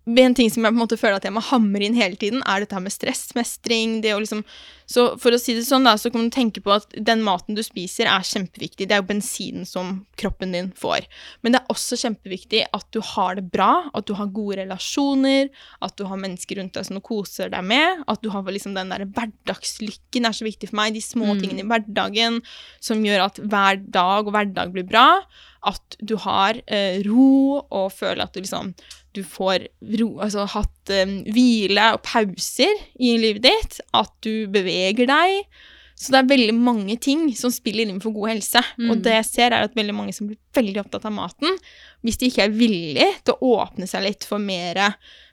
en 0.07 0.35
ting 0.39 0.51
som 0.51 0.63
jeg 0.63 0.71
på 0.71 0.77
en 0.77 0.83
måte 0.85 0.99
føler 1.01 1.17
at 1.19 1.25
jeg 1.27 1.35
må 1.35 1.43
hamre 1.43 1.83
inn 1.83 1.97
hele 1.99 2.15
tiden, 2.15 2.43
er 2.47 2.61
dette 2.63 2.77
her 2.77 2.85
med 2.85 2.95
stressmestring. 2.95 4.01
det 4.03 4.15
å 4.15 4.21
liksom, 4.23 4.45
Så 4.87 5.19
for 5.19 5.35
å 5.35 5.39
si 5.41 5.53
det 5.53 5.65
sånn, 5.67 5.83
da, 5.83 5.97
så 5.99 6.13
kan 6.13 6.23
du 6.23 6.31
tenke 6.31 6.63
på 6.63 6.71
at 6.71 6.87
den 6.95 7.25
maten 7.27 7.57
du 7.57 7.63
spiser, 7.67 8.07
er 8.07 8.23
kjempeviktig. 8.23 8.87
Det 8.87 8.95
er 8.95 9.01
jo 9.03 9.09
bensinen 9.09 9.67
som 9.67 10.07
kroppen 10.17 10.53
din 10.53 10.71
får. 10.71 11.09
Men 11.43 11.53
det 11.57 11.61
er 11.61 11.73
også 11.75 11.99
kjempeviktig 11.99 12.61
at 12.73 12.87
du 12.95 13.01
har 13.03 13.35
det 13.35 13.51
bra, 13.51 13.91
at 13.93 14.07
du 14.07 14.15
har 14.15 14.31
gode 14.31 14.61
relasjoner, 14.63 15.51
at 15.83 15.97
du 15.99 16.05
har 16.07 16.17
mennesker 16.23 16.61
rundt 16.61 16.75
deg 16.79 16.87
som 16.87 16.95
du 16.95 17.03
koser 17.03 17.51
deg 17.51 17.65
med, 17.67 18.05
at 18.07 18.23
du 18.23 18.31
har 18.31 18.47
liksom 18.47 18.77
den 18.79 18.95
der 18.95 19.05
hverdagslykken 19.11 20.25
er 20.29 20.37
så 20.39 20.47
viktig 20.47 20.71
for 20.71 20.77
meg. 20.79 20.95
De 20.95 21.01
små 21.03 21.35
Mm. 21.35 21.41
tingene 21.43 21.65
i 21.65 21.69
hverdagen 21.69 22.43
som 22.79 23.03
gjør 23.03 23.25
at 23.27 23.37
hver 23.43 23.83
dag 23.91 24.27
og 24.27 24.33
hverdag 24.33 24.71
blir 24.73 24.87
bra. 24.87 25.21
At 25.67 25.97
du 25.99 26.15
har 26.17 26.61
eh, 26.69 27.03
ro 27.03 27.59
og 27.71 27.91
føler 27.91 28.23
at 28.23 28.33
du 28.33 28.41
liksom 28.41 28.75
du 29.17 29.23
får 29.27 29.69
ro, 30.01 30.11
altså 30.25 30.45
hatt 30.53 30.93
um, 31.03 31.17
hvile 31.33 31.93
og 31.97 32.05
pauser 32.07 32.85
i 33.01 33.17
livet 33.23 33.47
ditt. 33.49 33.81
At 33.97 34.13
du 34.27 34.47
beveger 34.53 35.09
deg. 35.11 35.49
Så 35.97 36.13
det 36.13 36.19
er 36.19 36.29
veldig 36.29 36.55
mange 36.61 36.99
ting 37.01 37.31
som 37.39 37.53
spiller 37.53 37.89
inn 37.89 38.03
for 38.05 38.13
god 38.13 38.35
helse. 38.35 38.61
Mm. 38.77 38.91
Og 38.93 38.99
det 39.05 39.15
jeg 39.15 39.29
ser, 39.31 39.55
er 39.57 39.65
at 39.65 39.77
veldig 39.79 39.95
mange 39.97 40.13
som 40.13 40.29
blir 40.29 40.37
veldig 40.57 40.83
opptatt 40.83 41.07
av 41.09 41.15
maten, 41.17 41.57
hvis 42.05 42.21
de 42.21 42.29
ikke 42.29 42.45
er 42.45 42.53
villige 42.53 43.07
til 43.25 43.39
å 43.41 43.55
åpne 43.63 43.89
seg 43.89 44.05
litt 44.05 44.29
for 44.29 44.43
mer 44.43 44.83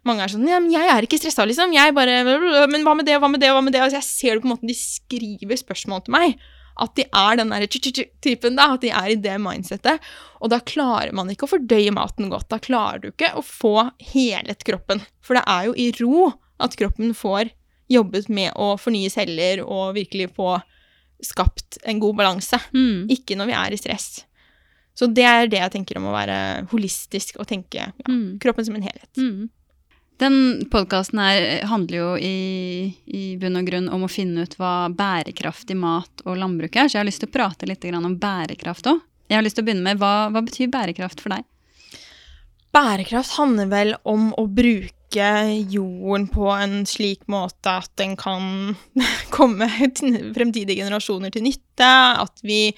Mange 0.04 0.26
er 0.26 0.32
sånn 0.34 0.48
ja, 0.48 0.58
men 0.60 0.72
'Jeg 0.72 0.90
er 0.92 1.06
ikke 1.06 1.16
stressa, 1.16 1.46
liksom. 1.48 1.72
Jeg 1.72 1.94
bare 1.96 2.24
Men 2.68 2.84
hva 2.84 2.96
med 2.96 3.06
det, 3.08 3.16
hva 3.20 3.30
med 3.32 3.40
det, 3.40 3.52
hva 3.56 3.62
med 3.64 3.72
det?' 3.72 3.80
Altså, 3.84 4.00
jeg 4.00 4.04
ser 4.04 4.36
det 4.36 4.44
på 4.44 4.50
en 4.50 4.56
måte 4.56 4.68
de 4.68 4.76
skriver 4.76 5.56
spørsmål 5.56 6.04
til 6.04 6.12
meg. 6.12 6.36
At 6.82 6.96
de 6.98 7.06
er 7.06 7.36
den 7.38 7.50
der 7.54 7.66
typen, 7.70 8.56
da. 8.58 8.74
At 8.74 8.82
de 8.82 8.90
er 8.90 9.12
i 9.14 9.16
det 9.20 9.36
mindsettet. 9.42 10.00
Og 10.42 10.50
da 10.50 10.60
klarer 10.60 11.14
man 11.14 11.30
ikke 11.30 11.46
å 11.48 11.52
fordøye 11.54 11.94
maten 11.94 12.32
godt. 12.34 12.50
Da 12.50 12.58
klarer 12.64 13.00
du 13.04 13.10
ikke 13.12 13.34
å 13.38 13.44
få 13.46 13.90
helet 14.14 14.64
kroppen. 14.66 15.04
For 15.22 15.38
det 15.38 15.44
er 15.48 15.68
jo 15.70 15.76
i 15.78 15.92
ro 16.02 16.32
at 16.64 16.76
kroppen 16.80 17.14
får 17.18 17.52
jobbet 17.92 18.30
med 18.34 18.54
å 18.58 18.74
fornye 18.80 19.12
celler 19.14 19.62
og 19.66 19.94
virkelig 20.00 20.32
få 20.38 20.56
skapt 21.24 21.78
en 21.88 22.00
god 22.04 22.18
balanse. 22.20 22.60
Mm. 22.74 23.06
Ikke 23.14 23.38
når 23.40 23.52
vi 23.52 23.58
er 23.60 23.76
i 23.76 23.80
stress. 23.80 24.08
Så 24.98 25.08
det 25.10 25.24
er 25.26 25.48
det 25.50 25.58
jeg 25.62 25.74
tenker 25.74 25.98
om 25.98 26.06
å 26.10 26.14
være 26.14 26.68
holistisk 26.74 27.40
og 27.42 27.48
tenke 27.50 27.80
ja, 27.82 27.92
Mm. 28.10 28.38
kroppen 28.40 28.66
som 28.66 28.76
en 28.78 28.84
helhet. 28.86 29.10
Mm. 29.18 29.50
Den 30.24 30.66
podkasten 30.72 31.20
handler 31.68 31.98
jo 31.98 32.12
i, 32.16 32.94
i 33.12 33.24
bunn 33.40 33.60
og 33.60 33.68
grunn 33.68 33.90
om 33.92 34.06
å 34.06 34.12
finne 34.12 34.46
ut 34.46 34.54
hva 34.56 34.88
bærekraftig 34.94 35.76
mat 35.76 36.24
og 36.24 36.38
landbruk 36.40 36.78
er, 36.78 36.88
så 36.88 36.98
jeg 36.98 37.02
har 37.02 37.10
lyst 37.10 37.24
til 37.26 37.32
å 37.32 37.34
prate 37.34 37.68
litt 37.68 37.84
om 37.92 38.16
bærekraft 38.22 38.88
òg. 38.88 39.02
Jeg 39.28 39.40
har 39.40 39.44
lyst 39.44 39.58
til 39.60 39.66
å 39.66 39.68
begynne 39.68 39.84
med 39.84 40.00
hva, 40.00 40.30
hva 40.32 40.44
betyr 40.46 40.72
bærekraft 40.72 41.24
for 41.24 41.36
deg? 41.36 41.48
Bærekraft 42.74 43.36
handler 43.36 43.68
vel 43.70 43.96
om 44.08 44.30
å 44.40 44.48
bruke 44.48 45.28
jorden 45.70 46.30
på 46.32 46.48
en 46.56 46.80
slik 46.90 47.28
måte 47.30 47.76
at 47.84 47.92
den 48.00 48.16
kan 48.18 48.78
komme 49.36 49.68
fremtidige 49.68 50.80
generasjoner 50.80 51.36
til 51.36 51.50
nytte, 51.50 51.92
at 52.24 52.48
vi 52.48 52.70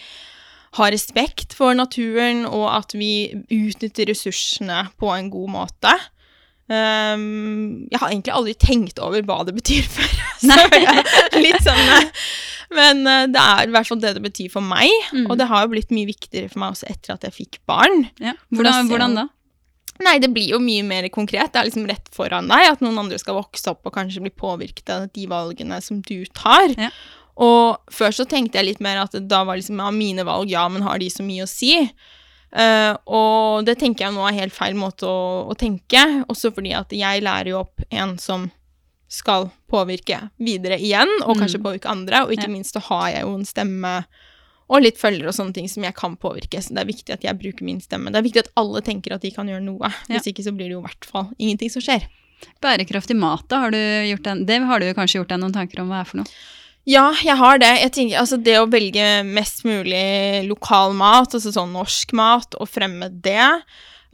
har 0.75 0.91
respekt 0.91 1.53
for 1.55 1.77
naturen, 1.77 2.43
og 2.49 2.67
at 2.73 2.97
vi 2.97 3.29
utnytter 3.53 4.09
ressursene 4.09 4.87
på 4.99 5.13
en 5.13 5.29
god 5.31 5.53
måte. 5.53 5.93
Um, 6.65 7.85
jeg 7.91 7.99
har 8.01 8.09
egentlig 8.09 8.33
aldri 8.33 8.55
tenkt 8.57 8.97
over 8.97 9.21
hva 9.27 9.43
det 9.45 9.53
betyr 9.57 9.85
før. 9.95 10.15
Litt 11.37 11.61
sånn 11.61 12.09
Men 12.73 13.03
eh, 13.05 13.27
det 13.29 13.39
er 13.39 13.67
i 13.67 13.73
hvert 13.75 13.87
fall 13.87 13.99
det 14.01 14.15
det 14.17 14.23
betyr 14.23 14.49
for 14.51 14.65
meg. 14.65 14.89
Mm. 15.13 15.27
Og 15.29 15.37
det 15.39 15.47
har 15.51 15.65
jo 15.65 15.73
blitt 15.75 15.93
mye 15.93 16.09
viktigere 16.09 16.49
for 16.49 16.63
meg 16.63 16.73
også 16.73 16.89
etter 16.89 17.13
at 17.13 17.27
jeg 17.27 17.35
fikk 17.35 17.59
barn. 17.69 18.07
Ja. 18.17 18.33
Hvordan, 18.49 18.89
hvordan 18.89 19.19
da? 19.21 19.27
Nei, 20.03 20.17
det 20.19 20.31
blir 20.35 20.49
jo 20.57 20.59
mye 20.59 20.83
mer 20.83 21.07
konkret. 21.13 21.53
Det 21.53 21.61
er 21.61 21.69
liksom 21.69 21.85
rett 21.87 22.09
foran 22.11 22.49
deg 22.51 22.73
at 22.73 22.81
noen 22.83 22.97
andre 23.05 23.19
skal 23.21 23.37
vokse 23.37 23.69
opp 23.71 23.85
og 23.87 23.95
kanskje 23.95 24.25
bli 24.25 24.33
påvirket 24.33 24.91
av 24.91 25.05
de 25.13 25.29
valgene 25.31 25.77
som 25.85 26.01
du 26.03 26.25
tar. 26.35 26.73
Ja. 26.73 26.89
Og 27.45 27.93
før 27.93 28.15
så 28.15 28.25
tenkte 28.27 28.59
jeg 28.59 28.71
litt 28.71 28.83
mer 28.83 29.05
at 29.05 29.15
da 29.29 29.43
var 29.47 29.59
liksom 29.59 29.79
ja, 29.79 29.91
mine 29.95 30.25
valg, 30.27 30.51
ja, 30.51 30.65
men 30.71 30.83
har 30.87 30.99
de 30.99 31.09
så 31.11 31.23
mye 31.23 31.45
å 31.45 31.51
si? 31.51 31.77
Eh, 32.55 32.93
og 33.11 33.65
det 33.67 33.77
tenker 33.81 34.05
jeg 34.07 34.15
nå 34.15 34.23
er 34.29 34.37
helt 34.39 34.53
feil 34.55 34.77
måte 34.79 35.03
å, 35.09 35.47
å 35.51 35.55
tenke, 35.59 36.01
også 36.31 36.53
fordi 36.55 36.71
at 36.77 36.93
jeg 36.95 37.23
lærer 37.25 37.51
jo 37.51 37.57
opp 37.65 37.81
en 37.91 38.15
som 38.21 38.47
skal 39.11 39.49
påvirke 39.69 40.21
videre 40.41 40.77
igjen, 40.81 41.11
og 41.25 41.37
kanskje 41.37 41.59
Mm. 41.59 41.65
påvirke 41.67 41.91
andre, 41.91 42.23
og 42.25 42.31
ikke 42.31 42.47
Ja. 42.47 42.53
minst 42.55 42.73
så 42.73 42.81
har 42.87 43.09
jeg 43.11 43.21
jo 43.21 43.35
en 43.35 43.45
stemme 43.45 44.05
og 44.67 44.81
litt 44.81 44.97
følgere 44.97 45.27
og 45.29 45.35
sånne 45.37 45.53
ting 45.53 45.67
som 45.69 45.83
jeg 45.83 45.93
kan 45.93 46.15
påvirke. 46.17 46.57
Så 46.63 46.73
det 46.73 46.81
er 46.81 46.89
viktig 46.89 47.13
at 47.13 47.21
jeg 47.21 47.37
bruker 47.37 47.61
min 47.63 47.79
stemme. 47.79 48.09
Det 48.11 48.17
er 48.17 48.25
viktig 48.25 48.39
at 48.47 48.51
alle 48.57 48.81
tenker 48.81 49.13
at 49.13 49.21
de 49.21 49.29
kan 49.31 49.45
gjøre 49.47 49.61
noe. 49.61 49.91
Ja. 50.09 50.15
Hvis 50.17 50.31
ikke 50.33 50.43
så 50.43 50.55
blir 50.55 50.71
det 50.71 50.73
jo 50.73 50.79
i 50.81 50.87
hvert 50.87 51.05
fall 51.05 51.27
ingenting 51.37 51.69
som 51.69 51.81
skjer. 51.85 52.07
Bærekraftig 52.61 53.15
mat, 53.15 53.45
da? 53.47 53.59
Har 53.59 53.71
du 53.71 53.77
gjort 53.77 54.27
en, 54.27 54.45
det 54.45 54.57
har 54.63 54.79
du 54.79 54.93
kanskje 54.93 55.19
gjort 55.21 55.29
deg 55.29 55.39
noen 55.39 55.53
tanker 55.53 55.81
om 55.81 55.89
hva 55.89 56.01
er 56.01 56.05
for 56.09 56.17
noe? 56.23 56.25
Ja, 56.85 57.09
jeg 57.25 57.33
har 57.39 57.57
det. 57.61 57.71
Jeg 57.81 57.93
tenker, 57.95 58.19
altså 58.21 58.37
det 58.37 58.59
å 58.61 58.69
velge 58.69 59.23
mest 59.25 59.63
mulig 59.65 60.45
lokal 60.45 60.93
mat, 60.97 61.33
altså 61.33 61.53
sånn 61.53 61.73
norsk 61.73 62.13
mat, 62.17 62.57
og 62.61 62.69
fremme 62.69 63.09
det. 63.09 63.49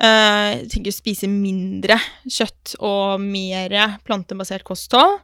Eh, 0.01 0.47
jeg 0.61 0.69
tenker 0.71 0.93
å 0.93 0.95
spise 0.95 1.27
mindre 1.29 1.99
kjøtt 2.23 2.77
og 2.79 3.21
mer 3.23 3.75
plantebasert 4.07 4.65
kosthold. 4.67 5.19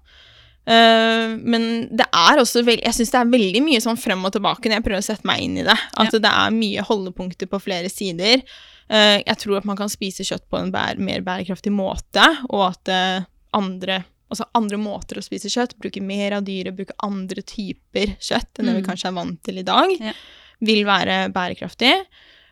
Uh, 0.68 1.40
men 1.48 1.86
det 1.96 2.04
er 2.12 2.42
også 2.42 2.60
veld, 2.68 2.82
jeg 2.84 2.98
syns 2.98 3.14
det 3.14 3.20
er 3.22 3.30
veldig 3.32 3.62
mye 3.64 3.80
sånn 3.80 3.96
frem 3.96 4.26
og 4.28 4.34
tilbake 4.36 4.68
når 4.68 4.82
jeg 4.82 4.84
prøver 4.84 5.00
å 5.00 5.06
sette 5.06 5.30
meg 5.30 5.46
inn 5.46 5.54
i 5.62 5.64
det. 5.64 5.78
At 5.96 6.12
det 6.12 6.28
er 6.28 6.52
mye 6.52 6.84
holdepunkter 6.84 7.48
på 7.48 7.62
flere 7.64 7.88
sider. 7.88 8.44
Uh, 8.92 9.16
jeg 9.22 9.38
tror 9.40 9.62
at 9.62 9.70
man 9.70 9.80
kan 9.80 9.88
spise 9.92 10.28
kjøtt 10.28 10.44
på 10.52 10.60
en 10.60 10.74
bær, 10.76 11.00
mer 11.00 11.24
bærekraftig 11.24 11.72
måte, 11.72 12.28
og 12.52 12.66
at 12.74 12.92
andre, 13.56 14.02
altså 14.30 14.46
andre 14.56 14.78
måter 14.78 15.18
å 15.20 15.24
spise 15.26 15.50
kjøtt, 15.50 15.78
bruke 15.80 16.02
mer 16.04 16.34
av 16.40 16.44
dyret, 16.48 16.76
bruke 16.76 16.96
andre 17.04 17.42
typer 17.42 18.16
kjøtt 18.20 18.60
enn 18.60 18.66
det 18.72 18.76
vi 18.78 18.82
Mm. 18.82 18.88
kanskje 18.90 19.08
er 19.12 19.16
vant 19.20 19.44
til 19.44 19.58
i 19.60 19.64
dag, 19.64 19.94
Ja. 20.00 20.14
vil 20.62 20.84
være 20.86 21.32
bærekraftig. 21.32 21.94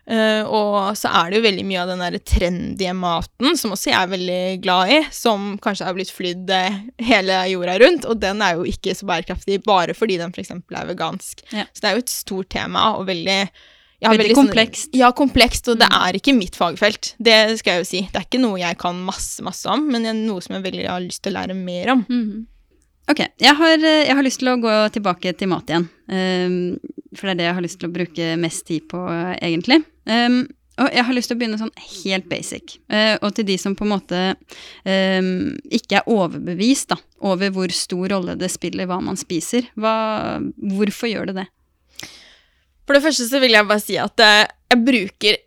Uh, 0.08 0.46
og 0.46 0.94
så 0.94 1.10
er 1.10 1.30
det 1.32 1.38
jo 1.40 1.46
veldig 1.48 1.64
mye 1.66 1.80
av 1.82 1.88
den 1.88 1.98
der 1.98 2.16
trendy 2.22 2.92
maten, 2.94 3.56
som 3.58 3.72
også 3.72 3.90
jeg 3.90 3.98
er 3.98 4.12
veldig 4.12 4.60
glad 4.62 4.88
i, 4.94 5.00
som 5.10 5.58
kanskje 5.58 5.84
har 5.84 5.94
blitt 5.94 6.12
flydd 6.14 6.48
eh, 6.54 6.76
hele 7.02 7.40
jorda 7.50 7.74
rundt, 7.82 8.04
og 8.06 8.20
den 8.22 8.40
er 8.40 8.54
jo 8.54 8.62
ikke 8.70 8.94
så 8.94 9.02
bærekraftig 9.04 9.64
bare 9.64 9.94
fordi 9.98 10.16
den 10.20 10.30
f.eks. 10.30 10.52
er 10.54 10.86
vegansk. 10.92 11.42
Ja. 11.50 11.64
Så 11.74 11.80
det 11.82 11.88
er 11.90 11.96
jo 11.98 12.04
et 12.04 12.14
stort 12.14 12.48
tema, 12.54 12.92
og 13.00 13.08
veldig 13.08 13.48
jeg 14.00 14.08
har 14.10 14.16
Veldig 14.18 14.34
sånn- 14.36 14.88
ja, 14.92 15.10
komplekst, 15.12 15.68
og 15.68 15.78
det 15.78 15.88
Mm. 15.88 16.00
er 16.08 16.12
ikke 16.18 16.36
mitt 16.36 16.54
fagfelt. 16.56 17.14
Det 17.20 17.58
skal 17.58 17.72
jeg 17.72 17.80
jo 17.80 17.84
si. 17.84 18.00
Det 18.12 18.16
er 18.20 18.26
ikke 18.26 18.40
noe 18.40 18.58
jeg 18.58 18.78
kan 18.78 18.94
masse, 19.04 19.40
masse 19.42 19.66
om, 19.66 19.86
men 19.90 20.02
det 20.02 20.10
er 20.10 20.20
noe 20.26 20.40
som 20.42 20.54
jeg 20.56 20.64
veldig 20.72 20.86
har 20.88 21.00
lyst 21.00 21.22
til 21.22 21.32
å 21.32 21.36
lære 21.40 21.54
mer 21.56 21.90
om. 21.92 22.04
Mhm. 22.08 22.46
Ok, 23.08 23.20
jeg 23.38 23.54
har, 23.54 23.74
eh, 23.74 24.06
jeg 24.06 24.14
har 24.16 24.22
lyst 24.24 24.40
til 24.40 24.48
å 24.48 24.60
gå 24.60 24.90
tilbake 24.92 25.36
til 25.38 25.46
mat 25.48 25.64
igjen. 25.66 25.88
Um, 26.08 26.78
for 27.14 27.26
det 27.28 27.36
er 27.36 27.38
det 27.38 27.44
jeg 27.46 27.54
har 27.54 27.62
lyst 27.62 27.78
til 27.78 27.88
å 27.88 27.92
bruke 27.94 28.38
mest 28.38 28.66
tid 28.66 28.88
på, 28.88 28.98
eh, 29.08 29.38
egentlig. 29.48 29.84
Um, 30.06 30.48
og 30.78 30.90
jeg 30.92 31.04
har 31.04 31.14
lyst 31.14 31.28
til 31.28 31.36
å 31.36 31.40
begynne 31.40 31.58
sånn 31.58 31.70
helt 32.04 32.28
basic. 32.28 32.78
Uh, 32.90 33.16
og 33.22 33.32
til 33.34 33.44
de 33.44 33.56
som 33.56 33.74
på 33.76 33.82
en 33.86 33.98
måte 34.00 34.36
um, 34.84 35.56
ikke 35.70 36.00
er 36.00 36.02
overbevist 36.10 36.88
da, 36.88 36.96
over 37.22 37.48
hvor 37.50 37.70
stor 37.72 38.08
rolle 38.08 38.36
det 38.36 38.50
spiller 38.50 38.86
hva 38.86 39.00
man 39.00 39.16
spiser. 39.16 39.68
Hva, 39.78 40.42
hvorfor 40.60 41.08
gjør 41.08 41.26
det 41.30 41.34
det? 41.36 41.46
For 42.86 42.96
det 42.96 43.02
første 43.04 43.26
så 43.28 43.42
vil 43.42 43.56
jeg 43.56 43.66
bare 43.68 43.82
si 43.82 43.98
at 43.98 44.22
eh, 44.22 44.46
jeg 44.70 44.82
bruker 44.86 45.38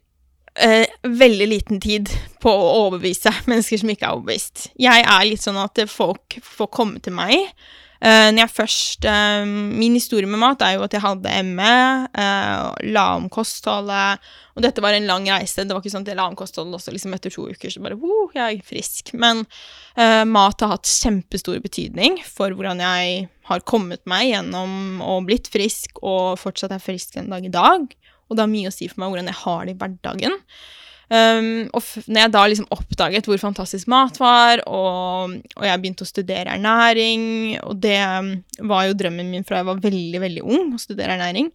eh, 0.59 0.95
veldig 1.07 1.47
liten 1.47 1.79
tid 1.83 2.11
på 2.43 2.51
å 2.51 2.71
overbevise 2.85 3.33
mennesker 3.49 3.81
som 3.81 3.93
ikke 3.93 4.07
er 4.07 4.17
overbevist. 4.17 4.69
Jeg 4.79 5.05
er 5.05 5.27
litt 5.27 5.43
sånn 5.43 5.59
at 5.61 5.79
folk 5.91 6.39
får 6.43 6.71
komme 6.75 7.03
til 7.03 7.15
meg. 7.15 7.51
Eh, 7.99 8.29
når 8.31 8.45
jeg 8.45 8.55
først 8.55 9.05
uh, 9.11 9.43
Min 9.43 9.97
historie 9.97 10.27
med 10.29 10.39
mat 10.39 10.61
er 10.63 10.77
jo 10.77 10.85
at 10.85 10.93
jeg 10.95 11.03
hadde 11.03 11.33
ME, 11.49 11.73
uh, 12.15 12.69
la 12.95 13.05
om 13.17 13.25
kostholdet, 13.31 14.23
og 14.55 14.63
dette 14.63 14.83
var 14.83 14.95
en 14.95 15.07
lang 15.07 15.27
reise. 15.27 15.63
Det 15.63 15.75
var 15.75 15.83
ikke 15.83 15.91
sånn 15.91 16.05
at 16.07 16.13
jeg 16.13 16.19
la 16.19 16.29
om 16.31 16.37
kostholdet 16.39 16.75
også 16.75 16.93
liksom 16.95 17.15
etter 17.15 17.33
to 17.33 17.45
uker, 17.47 17.71
så 17.71 17.83
bare 17.83 17.99
wow, 17.99 18.27
jeg 18.35 18.59
er 18.59 18.65
frisk. 18.67 19.13
Men 19.15 19.45
eh, 19.95 20.25
mat 20.27 20.59
har 20.59 20.73
hatt 20.73 20.89
kjempestor 20.89 21.61
betydning 21.63 22.19
for 22.27 22.51
hvordan 22.51 22.83
jeg 22.83 23.29
har 23.47 23.63
kommet 23.63 24.03
meg 24.09 24.33
gjennom 24.33 24.99
og 25.05 25.29
blitt 25.29 25.47
frisk, 25.53 26.03
og 26.03 26.35
fortsatt 26.41 26.75
er 26.75 26.83
frisk 26.83 27.15
en 27.21 27.31
dag 27.31 27.47
i 27.47 27.53
dag. 27.53 27.87
Og 28.27 28.35
det 28.35 28.43
har 28.43 28.51
mye 28.51 28.67
å 28.67 28.75
si 28.75 28.89
for 28.91 28.99
meg 28.99 29.13
hvordan 29.13 29.31
jeg 29.31 29.41
har 29.45 29.63
det 29.63 29.77
i 29.77 29.79
hverdagen. 29.79 30.35
Um, 31.09 31.65
og 31.73 31.81
når 32.05 32.21
jeg 32.21 32.31
da 32.35 32.41
liksom 32.45 32.67
oppdaget 32.69 33.25
hvor 33.25 33.39
fantastisk 33.41 33.89
mat 33.89 34.19
var, 34.21 34.61
og, 34.69 35.33
og 35.57 35.63
jeg 35.65 35.81
begynte 35.81 36.05
å 36.05 36.09
studere 36.09 36.53
ernæring, 36.53 37.23
og 37.63 37.79
det 37.81 37.97
um, 37.97 38.35
var 38.69 38.85
jo 38.85 38.97
drømmen 38.99 39.31
min 39.31 39.45
fra 39.47 39.63
jeg 39.63 39.69
var 39.71 39.81
veldig, 39.81 40.19
veldig 40.21 40.43
ung, 40.45 40.75
å 40.77 40.81
studere 40.81 41.15
ernæring. 41.17 41.49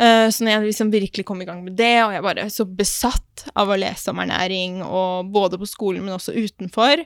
Uh, 0.00 0.26
så 0.34 0.42
når 0.42 0.56
jeg 0.56 0.66
liksom 0.66 0.90
virkelig 0.90 1.26
kom 1.28 1.44
i 1.44 1.46
gang 1.46 1.62
med 1.62 1.76
det, 1.78 1.94
og 2.02 2.16
jeg 2.16 2.26
bare 2.26 2.48
så 2.50 2.66
besatt 2.66 3.46
av 3.54 3.70
å 3.70 3.78
lese 3.78 4.10
om 4.10 4.22
ernæring, 4.24 4.82
og 4.82 5.30
både 5.30 5.62
på 5.62 5.70
skolen, 5.70 6.02
men 6.02 6.18
også 6.18 6.34
utenfor, 6.34 7.04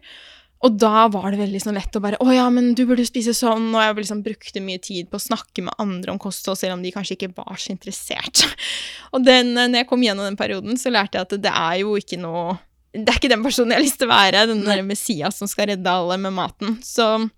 og 0.64 0.76
da 0.80 1.04
var 1.12 1.28
det 1.30 1.40
veldig 1.42 1.60
sånn 1.60 1.76
lett 1.76 1.96
å 1.98 2.00
bare 2.00 2.18
Å 2.22 2.32
ja, 2.32 2.46
men 2.52 2.70
du 2.76 2.86
burde 2.88 3.04
spise 3.06 3.34
sånn. 3.36 3.68
Og 3.74 3.82
jeg 3.82 3.96
liksom 3.98 4.22
brukte 4.24 4.62
mye 4.64 4.80
tid 4.82 5.10
på 5.10 5.18
å 5.18 5.26
snakke 5.26 5.66
med 5.66 5.76
andre 5.82 6.14
om 6.14 6.20
kosthold, 6.22 6.58
selv 6.60 6.78
om 6.78 6.84
de 6.84 6.92
kanskje 6.94 7.18
ikke 7.18 7.34
var 7.36 7.60
så 7.60 7.74
interessert. 7.74 8.46
Og 9.14 9.24
den, 9.26 9.52
når 9.56 9.82
jeg 9.82 9.90
kom 9.90 10.04
gjennom 10.04 10.26
den 10.26 10.38
perioden, 10.38 10.80
så 10.80 10.92
lærte 10.94 11.20
jeg 11.20 11.28
at 11.28 11.36
det 11.44 11.52
er 11.52 11.82
jo 11.82 11.96
ikke 12.00 12.18
noe 12.20 12.56
Det 12.96 13.12
er 13.12 13.20
ikke 13.20 13.32
den 13.34 13.44
personen 13.44 13.74
jeg 13.74 13.82
har 13.82 13.84
lyst 13.84 13.98
til 14.00 14.08
å 14.08 14.14
være, 14.14 14.46
den 14.48 14.64
der 14.64 14.80
Messias 14.86 15.42
som 15.42 15.50
skal 15.50 15.68
redde 15.74 15.92
alle 15.92 16.16
med 16.20 16.32
maten. 16.32 16.78
Så 16.84 17.28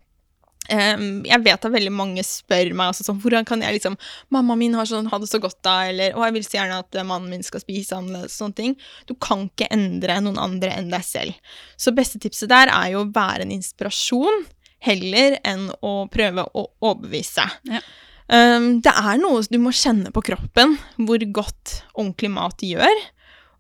em, 0.75 1.07
jeg 1.29 1.45
vet 1.45 1.65
at 1.67 1.75
veldig 1.75 1.93
mange 1.95 2.25
spør 2.27 2.73
meg 2.77 2.93
også 2.93 3.07
sånn 3.07 3.21
Hvordan 3.23 3.47
kan 3.49 3.63
jeg 3.65 3.79
liksom 3.79 3.97
Mamma 4.35 4.57
min 4.59 4.77
har 4.79 4.89
sånn, 4.89 5.09
ha 5.11 5.21
det 5.21 5.31
så 5.31 5.41
godt, 5.43 5.61
da.' 5.67 5.89
Eller 5.91 6.13
'Å, 6.13 6.25
jeg 6.27 6.37
vil 6.37 6.47
så 6.47 6.57
gjerne 6.59 6.81
at 6.83 6.99
eh, 6.99 7.07
mannen 7.07 7.33
min 7.33 7.47
skal 7.47 7.65
spise 7.65 7.97
annerledes.' 7.97 8.37
Sånne 8.39 8.59
ting. 8.59 8.77
Du 9.09 9.15
kan 9.15 9.47
ikke 9.49 9.71
endre 9.75 10.21
noen 10.25 10.39
andre 10.39 10.75
enn 10.77 10.93
deg 10.93 11.05
selv. 11.07 11.55
Så 11.77 11.95
beste 11.97 12.21
tipset 12.23 12.51
der 12.53 12.73
er 12.73 12.93
jo 12.95 13.05
å 13.05 13.11
være 13.13 13.47
en 13.47 13.55
inspirasjon 13.57 14.45
heller 14.85 15.39
enn 15.47 15.69
å 15.83 16.07
prøve 16.13 16.45
å 16.55 16.69
overbevise. 16.79 17.47
Ja. 17.69 17.83
Um, 18.29 18.83
det 18.85 18.93
er 18.93 19.17
noe 19.21 19.41
du 19.49 19.57
må 19.63 19.73
kjenne 19.73 20.13
på 20.13 20.23
kroppen, 20.27 20.77
hvor 21.01 21.23
godt 21.33 21.79
ordentlig 21.95 22.31
mat 22.35 22.65
gjør. 22.65 23.05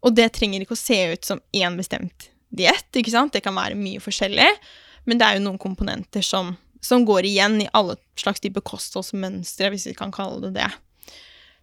Og 0.04 0.14
det 0.14 0.28
trenger 0.36 0.62
ikke 0.62 0.76
å 0.76 0.80
se 0.80 0.98
ut 1.14 1.24
som 1.26 1.40
én 1.56 1.78
bestemt 1.78 2.28
diett, 2.54 2.88
ikke 2.96 3.12
sant? 3.12 3.32
Det 3.34 3.42
kan 3.44 3.56
være 3.56 3.78
mye 3.78 4.02
forskjellig, 4.02 4.48
men 5.08 5.20
det 5.20 5.26
er 5.26 5.38
jo 5.38 5.46
noen 5.46 5.60
komponenter 5.60 6.24
som, 6.24 6.54
som 6.84 7.06
går 7.08 7.26
igjen 7.28 7.60
i 7.64 7.70
alle 7.76 7.96
slags 8.18 8.42
type 8.44 8.62
kostholdsmønstre, 8.66 9.72
hvis 9.74 9.88
vi 9.90 9.96
kan 9.98 10.14
kalle 10.14 10.40
det 10.46 10.54
det. 10.60 10.70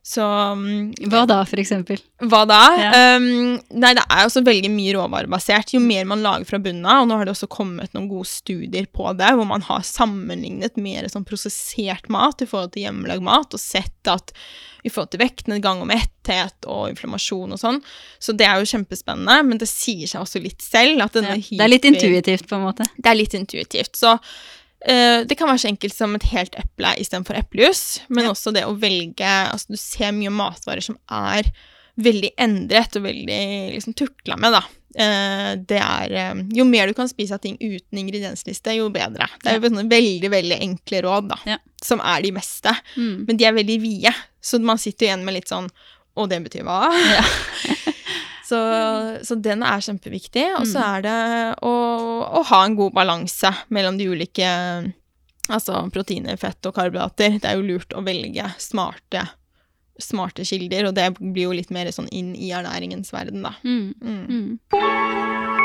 Så 0.06 0.22
um, 0.22 0.92
Hva 1.10 1.24
da, 1.26 1.40
for 1.50 1.58
eksempel? 1.58 1.98
hva 2.30 2.44
da? 2.46 2.60
Ja. 2.78 2.90
Um, 3.18 3.56
nei, 3.74 3.90
det 3.98 4.04
er 4.06 4.28
også 4.28 4.44
veldig 4.46 4.70
mye 4.70 4.94
råvarebasert. 4.94 5.74
Jo 5.74 5.80
mer 5.82 6.06
man 6.06 6.22
lager 6.22 6.46
fra 6.46 6.60
bunnen 6.62 6.86
av, 6.86 7.02
og 7.02 7.10
nå 7.10 7.18
har 7.18 7.26
det 7.26 7.34
også 7.34 7.50
kommet 7.50 7.96
noen 7.98 8.06
gode 8.12 8.30
studier 8.30 8.86
på 8.86 9.10
det, 9.18 9.32
hvor 9.34 9.50
man 9.50 9.66
har 9.66 9.82
sammenlignet 9.88 10.78
mer 10.78 11.10
sånn 11.10 11.26
prosessert 11.26 12.06
mat 12.14 12.44
i 12.46 12.48
forhold 12.52 12.76
til 12.76 12.86
hjemmelagd 12.86 13.26
mat, 13.26 13.58
og 13.58 13.64
sett 13.64 14.12
at 14.12 14.30
i 14.86 14.92
forhold 14.94 15.16
til 15.16 15.24
vektnedgang 15.24 15.82
og 15.82 15.90
metthet 15.90 16.70
og 16.70 16.92
inflammasjon 16.92 17.56
og 17.58 17.64
sånn. 17.64 17.80
Så 18.22 18.36
det 18.38 18.46
er 18.46 18.62
jo 18.62 18.70
kjempespennende, 18.76 19.40
men 19.50 19.58
det 19.58 19.72
sier 19.72 20.06
seg 20.12 20.22
også 20.22 20.44
litt 20.44 20.62
selv 20.62 21.02
at 21.08 21.18
denne 21.18 21.40
Ja. 21.40 21.48
Det 21.50 21.66
er 21.66 21.74
litt 21.74 21.90
intuitivt, 21.90 22.46
på 22.52 22.60
en 22.60 22.68
måte. 22.68 22.86
det 22.94 23.10
er 23.10 23.18
litt 23.18 23.34
intuitivt. 23.34 23.98
Så 23.98 24.20
Det 24.86 25.34
kan 25.38 25.50
være 25.50 25.64
så 25.64 25.70
enkelt 25.72 25.96
som 25.96 26.14
et 26.18 26.28
helt 26.30 26.54
eple 26.62 26.92
istedenfor 27.02 27.40
eplejus, 27.40 28.02
men 28.14 28.28
også 28.30 28.52
det 28.54 28.66
å 28.68 28.76
velge 28.78 29.26
altså 29.26 29.74
Du 29.74 29.80
ser 29.82 30.12
mye 30.14 30.30
matvarer 30.30 30.86
som 30.86 30.98
er 31.10 31.50
veldig 31.96 32.34
endret 32.44 32.98
og 33.00 33.06
veldig 33.08 33.40
liksom 33.74 33.96
tukla 33.98 34.36
med, 34.38 34.54
da. 34.58 34.62
Eh, 34.96 35.50
det 35.68 35.80
er 35.80 36.14
eh, 36.16 36.44
Jo 36.56 36.64
mer 36.68 36.88
du 36.88 36.96
kan 36.96 37.10
spise 37.12 37.36
av 37.36 37.42
ting 37.44 37.58
uten 37.60 38.00
ingrediensliste, 38.00 38.76
jo 38.78 38.88
bedre. 38.94 39.28
Det 39.44 39.52
er 39.52 39.58
jo 39.60 39.68
sånne 39.70 39.88
veldig, 39.92 40.32
veldig 40.32 40.60
enkle 40.64 41.02
råd, 41.08 41.30
da, 41.34 41.40
Ja. 41.56 41.58
som 41.84 42.04
er 42.04 42.22
de 42.24 42.32
meste. 42.36 42.72
Mm. 42.96 43.26
Men 43.28 43.38
de 43.40 43.48
er 43.48 43.58
veldig 43.58 43.80
vide, 43.84 44.14
så 44.44 44.60
man 44.64 44.80
sitter 44.80 45.10
igjen 45.10 45.26
med 45.28 45.40
litt 45.40 45.52
sånn 45.52 45.70
Og 46.16 46.30
det 46.32 46.38
betyr 46.46 46.64
hva? 46.64 46.86
Ja. 46.96 47.26
så, 48.46 48.60
så 49.26 49.36
den 49.42 49.64
er 49.66 49.82
kjempeviktig. 49.82 50.46
Og 50.60 50.68
så 50.70 50.80
Mm. 50.80 50.90
er 50.96 51.02
det 51.06 51.16
å, 51.66 51.74
å 52.40 52.44
ha 52.52 52.60
en 52.66 52.76
god 52.78 52.94
balanse 52.94 53.52
mellom 53.70 53.98
de 53.98 54.08
ulike 54.12 54.50
Altså 55.46 55.78
proteiner, 55.94 56.38
fett 56.42 56.66
og 56.66 56.74
karbohydrater. 56.74 57.36
Det 57.38 57.46
er 57.46 57.60
jo 57.60 57.68
lurt 57.68 57.94
å 57.94 58.02
velge 58.02 58.48
smarte, 58.58 59.28
smarte 60.02 60.42
kilder, 60.44 60.88
og 60.90 60.96
det 60.98 61.12
blir 61.20 61.44
jo 61.46 61.54
litt 61.54 61.70
mer 61.70 61.86
sånn 61.94 62.10
inn 62.10 62.32
i 62.34 62.50
ernæringens 62.50 63.14
verden, 63.14 63.44
da. 63.46 63.54
Mm. 63.62 63.94
Mm. 64.02 64.26
Mm. 64.26 65.56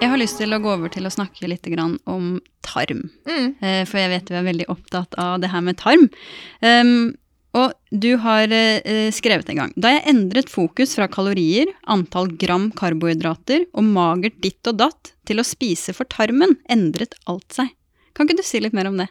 Jeg 0.00 0.08
har 0.08 0.16
lyst 0.22 0.38
til 0.40 0.54
å 0.56 0.58
gå 0.64 0.70
over 0.72 0.88
til 0.92 1.04
å 1.04 1.10
snakke 1.12 1.48
litt 1.50 1.66
grann 1.68 1.98
om 2.08 2.38
tarm. 2.64 3.10
Mm. 3.28 3.50
Eh, 3.60 3.82
For 3.88 4.00
jeg 4.00 4.12
vet 4.14 4.30
vi 4.32 4.38
er 4.38 4.46
veldig 4.46 4.68
opptatt 4.72 5.18
av 5.20 5.42
det 5.42 5.50
her 5.52 5.60
med 5.66 5.76
tarm. 5.82 6.06
Um, 6.64 7.10
og 7.56 7.72
du 7.90 8.12
har 8.22 8.52
eh, 8.54 9.08
skrevet 9.10 9.48
en 9.50 9.58
gang 9.58 9.72
Da 9.74 9.90
jeg 9.90 10.04
endret 10.12 10.50
fokus 10.52 10.92
fra 10.94 11.08
kalorier, 11.10 11.72
antall 11.90 12.30
gram 12.38 12.68
karbohydrater 12.78 13.66
og 13.74 13.88
magert 13.88 14.38
ditt 14.44 14.70
og 14.70 14.78
datt 14.78 15.12
til 15.26 15.42
å 15.42 15.46
spise 15.46 15.94
for 15.96 16.06
tarmen, 16.10 16.56
endret 16.70 17.16
alt 17.30 17.48
seg. 17.54 17.72
Kan 18.14 18.28
ikke 18.28 18.38
du 18.42 18.46
si 18.46 18.62
litt 18.62 18.76
mer 18.76 18.90
om 18.90 18.98
det? 19.00 19.08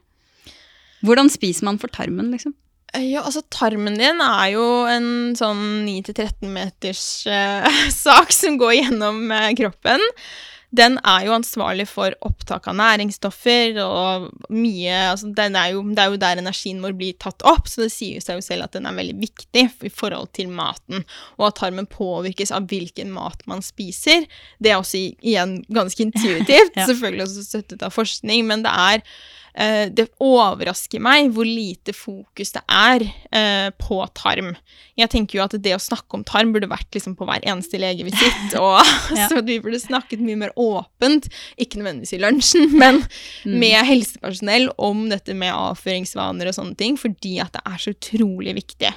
Hvordan 1.03 1.31
spiser 1.31 1.67
man 1.67 1.79
for 1.79 1.91
tarmen, 1.91 2.31
liksom? 2.31 2.55
Ja, 2.97 3.21
altså 3.21 3.43
tarmen 3.53 3.99
din 3.99 4.21
er 4.23 4.45
jo 4.55 4.65
en 4.89 5.35
sånn 5.37 5.83
9-13 5.85 6.49
meters 6.49 7.03
eh, 7.29 7.81
sak 7.93 8.33
som 8.35 8.57
går 8.61 8.79
gjennom 8.79 9.27
eh, 9.35 9.51
kroppen. 9.59 10.01
Den 10.75 10.99
er 11.01 11.23
jo 11.25 11.33
ansvarlig 11.33 11.87
for 11.89 12.13
opptak 12.21 12.67
av 12.69 12.75
næringsstoffer 12.77 13.79
og 13.81 14.27
mye 14.53 14.99
altså 15.09 15.31
den 15.33 15.55
er 15.57 15.71
jo, 15.73 15.81
Det 15.95 16.03
er 16.03 16.11
jo 16.13 16.19
der 16.21 16.41
energien 16.43 16.83
vår 16.83 16.93
blir 16.99 17.17
tatt 17.17 17.41
opp, 17.47 17.65
så 17.67 17.81
det 17.87 17.91
sier 17.95 18.21
seg 18.21 18.37
jo 18.37 18.45
selv 18.45 18.67
at 18.67 18.77
den 18.77 18.85
er 18.85 18.93
veldig 18.93 19.15
viktig 19.17 19.65
i 19.87 19.89
forhold 19.89 20.29
til 20.37 20.51
maten. 20.53 21.01
Og 21.39 21.47
at 21.49 21.57
tarmen 21.61 21.89
påvirkes 21.89 22.53
av 22.53 22.69
hvilken 22.69 23.09
mat 23.15 23.41
man 23.49 23.63
spiser. 23.65 24.27
Det 24.61 24.69
er 24.73 24.77
også 24.77 25.01
igjen 25.17 25.59
ganske 25.73 26.05
intuitivt, 26.05 26.75
Ja. 26.79 26.85
selvfølgelig 26.85 27.25
også 27.25 27.47
støttet 27.49 27.83
av 27.83 27.95
forskning, 27.95 28.45
men 28.47 28.61
det 28.63 28.71
er 28.71 29.01
det 29.89 30.05
overrasker 30.23 31.01
meg 31.03 31.31
hvor 31.35 31.47
lite 31.47 31.93
fokus 31.95 32.53
det 32.55 32.61
er 32.69 33.03
eh, 33.35 33.69
på 33.79 33.97
tarm. 34.15 34.53
Jeg 34.99 35.09
tenker 35.13 35.39
jo 35.39 35.43
at 35.45 35.55
det 35.63 35.73
å 35.75 35.79
snakke 35.81 36.17
om 36.17 36.23
tarm 36.27 36.51
burde 36.53 36.67
vært 36.69 36.91
liksom 36.95 37.15
på 37.19 37.25
hver 37.27 37.43
eneste 37.47 37.79
legevisitt, 37.81 38.55
og 38.61 38.79
Ja. 39.15 39.27
så 39.31 39.41
vi 39.45 39.59
burde 39.63 39.79
snakket 39.81 40.21
mye 40.23 40.37
mer 40.39 40.51
åpent, 40.59 41.29
ikke 41.59 41.79
nødvendigvis 41.81 42.13
i 42.17 42.21
lunsjen, 42.23 42.69
men 42.81 43.01
Mm. 43.45 43.53
med 43.61 43.85
helsepersonell 43.87 44.65
om 44.77 45.05
dette 45.09 45.33
med 45.37 45.53
avføringsvaner 45.55 46.49
og 46.49 46.55
sånne 46.55 46.75
ting, 46.77 46.97
fordi 46.99 47.37
at 47.39 47.53
det 47.55 47.61
er 47.65 47.77
så 47.79 47.93
utrolig 47.93 48.53
viktig. 48.57 48.89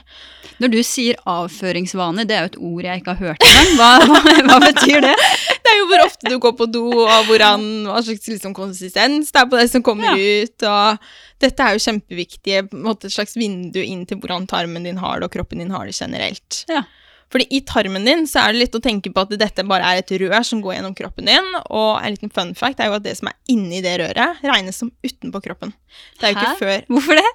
Når 0.63 0.73
du 0.73 0.79
sier 0.85 1.19
avføringsvaner, 1.29 2.27
det 2.27 2.35
er 2.37 2.43
jo 2.47 2.51
et 2.51 2.59
ord 2.59 2.87
jeg 2.89 3.01
ikke 3.03 3.15
har 3.15 3.29
hørt 3.29 3.47
engang. 3.47 3.71
Hva, 3.79 3.91
hva, 4.09 4.35
hva 4.49 4.59
betyr 4.65 5.05
det? 5.05 5.15
Det 5.63 5.71
er 5.73 5.79
jo 5.79 5.87
hvor 5.93 6.03
ofte 6.05 6.33
du 6.33 6.37
går 6.43 6.55
på 6.59 6.67
do, 6.75 6.83
og 7.05 7.29
hvordan, 7.29 7.67
hva 7.89 8.03
slags 8.05 8.29
liksom, 8.33 8.55
konsistens 8.57 9.31
det 9.33 9.41
er 9.45 9.49
på 9.53 9.61
det 9.61 9.69
som 9.71 9.85
kommer 9.87 10.19
ut. 10.19 10.42
Og 10.69 10.99
Dette 11.43 11.65
er 11.65 11.77
jo 11.77 11.83
kjempeviktig, 11.83 12.59
måte 12.73 13.09
et 13.09 13.15
slags 13.15 13.37
vindu 13.39 13.81
inn 13.83 14.05
til 14.07 14.21
hvordan 14.23 14.47
tarmen 14.51 14.87
din 14.87 15.01
har 15.03 15.19
det, 15.19 15.27
og 15.27 15.35
kroppen 15.35 15.63
din 15.63 15.73
har 15.75 15.89
det 15.89 15.97
generelt. 15.97 16.63
Ja. 16.71 16.85
Fordi 17.33 17.47
i 17.51 17.63
tarmen 17.65 18.05
din 18.05 18.27
så 18.29 18.43
er 18.43 18.53
det 18.53 18.61
litt 18.61 18.75
å 18.77 18.83
tenke 18.85 19.11
på 19.13 19.25
at 19.25 19.33
dette 19.41 19.65
bare 19.67 19.89
er 19.89 20.03
et 20.03 20.15
rør 20.21 20.45
som 20.45 20.61
går 20.63 20.77
gjennom 20.77 20.97
kroppen 20.97 21.31
din, 21.31 21.53
og 21.65 21.93
en 21.99 22.13
liten 22.13 22.33
fun 22.33 22.53
fact 22.59 22.83
er 22.83 22.91
jo 22.91 22.99
at 22.99 23.07
det 23.07 23.17
som 23.19 23.31
er 23.31 23.39
inni 23.53 23.81
det 23.85 23.97
røret, 24.03 24.43
regnes 24.45 24.83
som 24.83 24.93
utenpå 25.05 25.41
kroppen. 25.49 25.73
Det 26.21 26.29
er 26.29 26.35
jo 26.35 26.39
ikke 26.39 26.51
Hæ? 26.51 26.59
før 26.61 26.91
Hvorfor 26.93 27.21
det? 27.23 27.31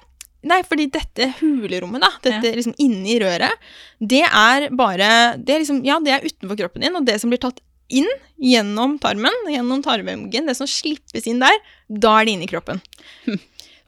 Nei, 0.48 0.60
fordi 0.62 0.86
dette 0.94 1.32
hulerommet, 1.40 2.04
da, 2.04 2.12
dette 2.22 2.52
liksom 2.54 2.76
inni 2.78 3.16
røret, 3.18 3.70
det 3.98 4.22
er 4.22 4.68
bare 4.70 5.34
Det 5.34 5.50
er 5.50 5.64
liksom, 5.64 5.80
ja, 5.86 5.98
det 5.98 6.12
er 6.14 6.26
utenfor 6.28 6.60
kroppen 6.60 6.86
din, 6.86 6.94
og 6.94 7.08
det 7.08 7.18
som 7.18 7.32
blir 7.32 7.42
tatt 7.42 7.58
inn 7.88 8.08
gjennom 8.38 8.96
tarmen, 9.02 9.34
gjennom 9.50 9.82
tarmveggen, 9.84 10.48
det 10.48 10.56
som 10.58 10.68
slippes 10.70 11.28
inn 11.28 11.42
der, 11.42 11.54
da 11.88 12.18
er 12.18 12.28
det 12.28 12.36
inni 12.36 12.50
kroppen. 12.50 12.82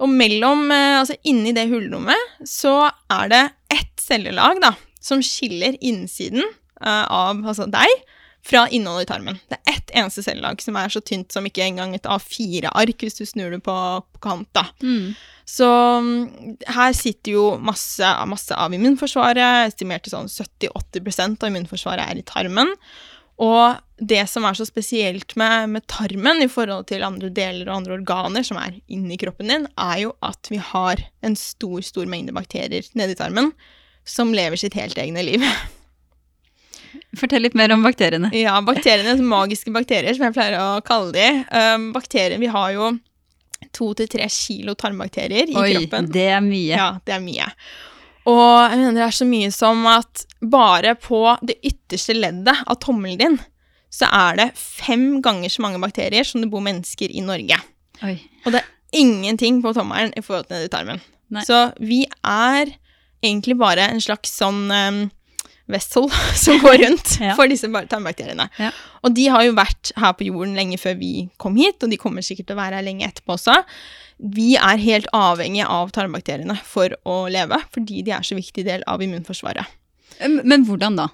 Og 0.01 0.09
mellom, 0.09 0.65
eh, 0.73 1.01
altså 1.03 1.19
inni 1.29 1.53
det 1.57 1.69
hullrommet 1.69 2.47
så 2.49 2.89
er 3.13 3.33
det 3.33 3.43
ett 3.77 4.01
cellelag, 4.01 4.63
da, 4.65 4.73
som 5.01 5.21
skiller 5.25 5.77
innsiden 5.81 6.41
eh, 6.41 7.05
av 7.05 7.45
altså 7.45 7.69
deg 7.69 7.93
fra 8.47 8.65
innholdet 8.73 9.05
i 9.05 9.11
tarmen. 9.11 9.37
Det 9.51 9.59
er 9.59 9.75
ett 9.75 9.93
eneste 10.01 10.25
cellelag 10.25 10.63
som 10.65 10.79
er 10.81 10.93
så 10.93 11.03
tynt 11.05 11.33
som 11.35 11.45
ikke 11.45 11.65
engang 11.67 11.93
et 11.95 12.09
A4-ark 12.09 13.05
hvis 13.05 13.21
du 13.21 13.27
snur 13.29 13.53
det 13.53 13.61
på, 13.67 13.77
på 14.01 14.23
kant, 14.25 14.49
da. 14.57 14.65
Mm. 14.81 15.13
Så 15.51 15.69
mm, 15.69 16.57
her 16.77 16.97
sitter 16.97 17.35
jo 17.35 17.45
masse, 17.61 18.07
masse 18.31 18.57
av 18.57 18.73
immunforsvaret. 18.75 19.69
Estimert 19.69 20.07
til 20.07 20.15
sånn 20.15 20.31
70-80% 20.31 21.43
av 21.43 21.51
immunforsvaret 21.53 22.07
er 22.07 22.21
i 22.21 22.27
tarmen. 22.27 22.73
Og 23.41 23.81
det 24.01 24.23
som 24.29 24.45
er 24.49 24.57
så 24.57 24.67
spesielt 24.69 25.35
med, 25.41 25.73
med 25.75 25.87
tarmen 25.89 26.43
i 26.45 26.49
forhold 26.49 26.87
til 26.91 27.05
andre 27.05 27.31
deler 27.33 27.69
og 27.69 27.81
andre 27.81 27.99
organer 27.99 28.45
som 28.47 28.59
er 28.61 28.79
inni 28.93 29.17
kroppen 29.21 29.49
din, 29.53 29.67
er 29.81 29.99
jo 30.07 30.15
at 30.25 30.49
vi 30.53 30.61
har 30.61 31.03
en 31.25 31.37
stor, 31.37 31.81
stor 31.85 32.09
mengde 32.09 32.35
bakterier 32.37 32.87
nedi 32.97 33.17
tarmen 33.17 33.53
som 34.09 34.33
lever 34.37 34.61
sitt 34.61 34.77
helt 34.77 34.99
egne 35.01 35.25
liv. 35.25 35.45
Fortell 37.21 37.45
litt 37.45 37.57
mer 37.59 37.73
om 37.75 37.85
bakteriene. 37.85 38.31
Ja, 38.37 38.57
bakteriene, 38.65 39.17
magiske 39.23 39.73
bakterier, 39.75 40.15
som 40.17 40.29
jeg 40.29 40.37
pleier 40.37 40.57
å 40.61 40.81
kalle 40.87 41.13
de. 41.15 41.29
Um, 41.53 41.91
bakterier, 41.95 42.39
Vi 42.41 42.51
har 42.51 42.73
jo 42.75 42.91
to 43.77 43.93
til 43.99 44.09
tre 44.11 44.27
kilo 44.33 44.75
tarmbakterier 44.79 45.51
i 45.53 45.57
Oi, 45.59 45.71
kroppen. 45.77 46.11
det 46.15 46.29
er 46.33 46.43
mye. 46.45 46.75
Ja, 46.75 46.91
det 47.07 47.17
er 47.19 47.23
mye. 47.25 47.51
Og 48.29 48.71
jeg 48.71 48.79
mener 48.81 48.99
det 48.99 49.07
er 49.07 49.17
så 49.17 49.27
mye 49.29 49.51
som 49.55 49.87
at 49.89 50.25
bare 50.53 50.95
på 51.01 51.23
det 51.47 51.57
ytterste 51.65 52.17
leddet 52.17 52.65
av 52.67 52.77
tommelen 52.83 53.21
din, 53.21 53.39
så 53.91 54.07
er 54.15 54.37
det 54.39 54.49
fem 54.61 55.21
ganger 55.25 55.51
så 55.51 55.65
mange 55.65 55.81
bakterier 55.83 56.27
som 56.27 56.43
det 56.45 56.51
bor 56.53 56.63
mennesker 56.63 57.11
i 57.11 57.23
Norge. 57.27 57.57
Oi. 58.07 58.17
Og 58.45 58.53
det 58.55 58.61
er 58.63 59.01
ingenting 59.01 59.63
på 59.65 59.73
tommelen 59.77 60.13
i 60.17 60.23
forhold 60.25 60.47
til 60.49 60.59
nedi 60.61 60.71
tarmen. 60.73 61.01
Nei. 61.31 61.43
Så 61.47 61.71
vi 61.81 62.05
er 62.27 62.71
egentlig 63.23 63.57
bare 63.61 63.89
en 63.91 64.01
slags 64.03 64.33
sånn 64.41 64.63
um, 64.71 65.01
vessel 65.71 66.09
som 66.45 66.61
går 66.63 66.79
rundt 66.85 67.17
Ja. 67.23 67.35
for 67.39 67.51
disse 67.51 67.69
tarmbakteriene. 67.91 68.49
Ja. 68.63 68.71
Og 69.05 69.15
de 69.17 69.27
har 69.33 69.45
jo 69.47 69.57
vært 69.59 69.93
her 70.01 70.15
på 70.19 70.29
jorden 70.31 70.55
lenge 70.59 70.79
før 70.81 70.97
vi 71.01 71.29
kom 71.41 71.59
hit, 71.61 71.83
og 71.83 71.91
de 71.93 71.99
kommer 72.01 72.25
sikkert 72.27 72.51
til 72.51 72.59
å 72.59 72.63
være 72.63 72.81
her 72.81 72.87
lenge 72.87 73.09
etterpå 73.09 73.37
også. 73.37 73.59
Vi 74.21 74.53
er 74.61 74.83
helt 74.83 75.09
avhengige 75.17 75.69
av 75.71 75.93
tarmbakteriene 75.97 76.59
for 76.67 76.93
å 77.09 77.23
leve, 77.33 77.61
fordi 77.73 78.03
de 78.05 78.13
er 78.17 78.27
så 78.27 78.37
viktig 78.37 78.67
del 78.67 78.85
av 78.91 79.03
immunforsvaret. 79.05 79.79
Men 80.21 80.67
hvordan 80.69 80.99
da? 80.99 81.09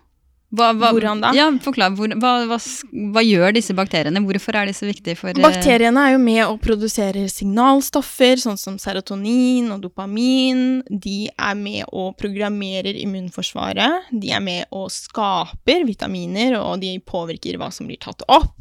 Hva, 0.55 0.69
hva, 0.79 0.93
Hvordan 0.95 1.21
da? 1.25 1.33
Ja, 1.35 1.49
Forklar. 1.63 1.97
Hvor, 1.99 2.13
hva, 2.23 2.33
hva, 2.47 3.23
gjør 3.25 3.57
disse 3.57 3.75
bakteriene? 3.75 4.23
Hvorfor 4.23 4.57
er 4.61 4.71
de 4.71 4.75
så 4.77 4.87
viktige 4.87 5.19
for 5.19 5.33
eh, 5.33 5.43
Bakteriene 5.43 6.05
er 6.07 6.15
jo 6.15 6.21
med 6.23 6.43
å 6.45 6.55
produsere 6.63 7.25
signalstoffer, 7.33 8.39
sånn 8.39 8.61
som 8.61 8.79
serotonin 8.81 9.73
og 9.75 9.83
dopamin. 9.83 10.85
De 10.87 11.27
er 11.35 11.59
med 11.59 11.91
og 11.91 12.15
programmerer 12.21 12.95
immunforsvaret. 13.03 14.13
De 14.15 14.31
er 14.37 14.45
med 14.45 14.71
og 14.71 14.87
skaper 14.95 15.83
vitaminer, 15.89 16.61
og 16.63 16.79
de 16.85 16.95
påvirker 17.03 17.59
hva 17.59 17.73
som 17.75 17.91
blir 17.91 18.01
tatt 18.07 18.23
opp. 18.31 18.55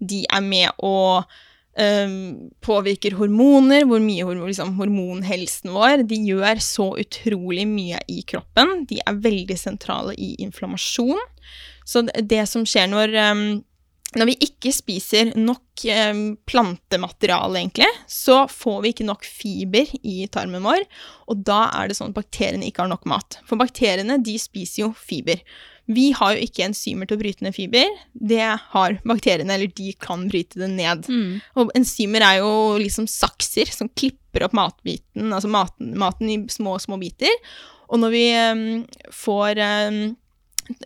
De 0.00 0.24
er 0.32 0.42
med 0.48 0.72
og 0.80 1.28
øhm, 1.80 2.52
påvirker 2.64 3.16
hormoner, 3.18 3.86
hvor 3.88 4.02
mye 4.02 4.26
liksom, 4.42 4.74
hormonhelsen 4.78 5.72
vår. 5.74 6.06
De 6.08 6.18
gjør 6.28 6.62
så 6.62 6.92
utrolig 7.00 7.66
mye 7.68 8.00
i 8.08 8.22
kroppen. 8.28 8.86
De 8.90 9.00
er 9.04 9.20
veldig 9.24 9.58
sentrale 9.58 10.16
i 10.18 10.34
inflammasjon. 10.42 11.20
Så 11.88 12.04
det, 12.06 12.44
som 12.48 12.66
skjer 12.68 12.90
når 12.92 13.18
um, 13.32 13.44
når 14.18 14.28
vi 14.28 14.34
ikke 14.44 14.72
spiser 14.74 15.30
nok 15.40 15.84
eh, 15.88 16.18
plantemateriale, 16.48 17.62
egentlig, 17.62 17.88
så 18.10 18.42
får 18.50 18.82
vi 18.82 18.92
ikke 18.92 19.06
nok 19.08 19.24
fiber 19.24 19.88
i 20.04 20.26
tarmen 20.32 20.64
vår, 20.66 20.84
og 21.32 21.44
da 21.48 21.64
er 21.78 21.88
det 21.88 21.96
sånn 21.96 22.12
at 22.12 22.18
bakteriene 22.18 22.68
ikke 22.68 22.84
har 22.84 22.92
nok 22.92 23.06
mat. 23.08 23.38
For 23.48 23.60
bakteriene, 23.60 24.18
de 24.20 24.36
spiser 24.40 24.84
jo 24.84 24.90
fiber. 24.98 25.40
Vi 25.90 26.12
har 26.14 26.36
jo 26.36 26.46
ikke 26.46 26.66
enzymer 26.68 27.08
til 27.08 27.18
å 27.18 27.22
bryte 27.22 27.44
ned 27.44 27.56
fiber. 27.56 27.90
Det 28.14 28.44
har 28.44 28.98
bakteriene, 29.08 29.56
eller 29.56 29.72
de 29.74 29.92
kan 30.00 30.28
bryte 30.30 30.60
det 30.62 30.70
ned. 30.70 31.08
Mm. 31.10 31.40
Og 31.58 31.72
enzymer 31.78 32.24
er 32.26 32.40
jo 32.40 32.52
liksom 32.80 33.08
sakser 33.10 33.70
som 33.72 33.90
klipper 33.98 34.46
opp 34.46 34.54
matbiten, 34.56 35.32
altså 35.32 35.50
maten, 35.52 35.92
maten 35.98 36.30
i 36.30 36.38
små, 36.52 36.78
små 36.82 37.00
biter. 37.02 37.34
Og 37.92 38.00
når 38.00 38.14
vi 38.14 38.24
um, 38.32 38.64
får 39.12 39.60
em, 39.60 40.00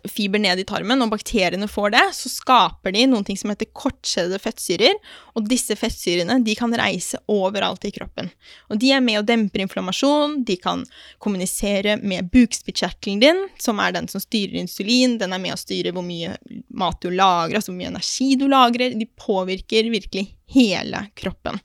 fiber 0.09 0.41
ned 0.41 0.61
i 0.61 0.65
tarmen, 0.67 1.01
og 1.03 1.11
bakteriene 1.13 1.67
får 1.69 1.93
det, 1.93 2.03
så 2.17 2.31
skaper 2.31 2.93
de 2.95 3.05
noen 3.09 3.25
ting 3.27 3.37
som 3.39 3.51
heter 3.51 3.69
kortskjedede 3.77 4.39
fettsyrer. 4.41 4.95
Og 5.37 5.47
disse 5.49 5.77
fettsyrene 5.77 6.39
de 6.45 6.55
kan 6.57 6.73
reise 6.79 7.19
overalt 7.31 7.85
i 7.87 7.93
kroppen. 7.95 8.31
Og 8.71 8.81
de 8.81 8.91
er 8.95 9.03
med 9.03 9.21
og 9.21 9.27
demper 9.29 9.63
inflammasjon, 9.65 10.39
de 10.47 10.57
kan 10.61 10.85
kommunisere 11.23 11.97
med 12.01 12.31
bukspyttkjertelen 12.33 13.21
din, 13.23 13.43
som 13.61 13.81
er 13.83 13.93
den 13.97 14.09
som 14.11 14.23
styrer 14.23 14.57
insulin, 14.61 15.19
den 15.21 15.35
er 15.35 15.43
med 15.43 15.57
og 15.57 15.61
styre 15.61 15.93
hvor 15.95 16.05
mye 16.05 16.35
mat 16.77 16.99
du 17.03 17.11
lagrer, 17.11 17.59
altså 17.59 17.73
hvor 17.73 17.81
mye 17.81 17.93
energi 17.93 18.33
du 18.39 18.47
lagrer. 18.51 18.97
De 18.97 19.09
påvirker 19.19 19.91
virkelig 19.93 20.27
hele 20.53 21.07
kroppen. 21.19 21.61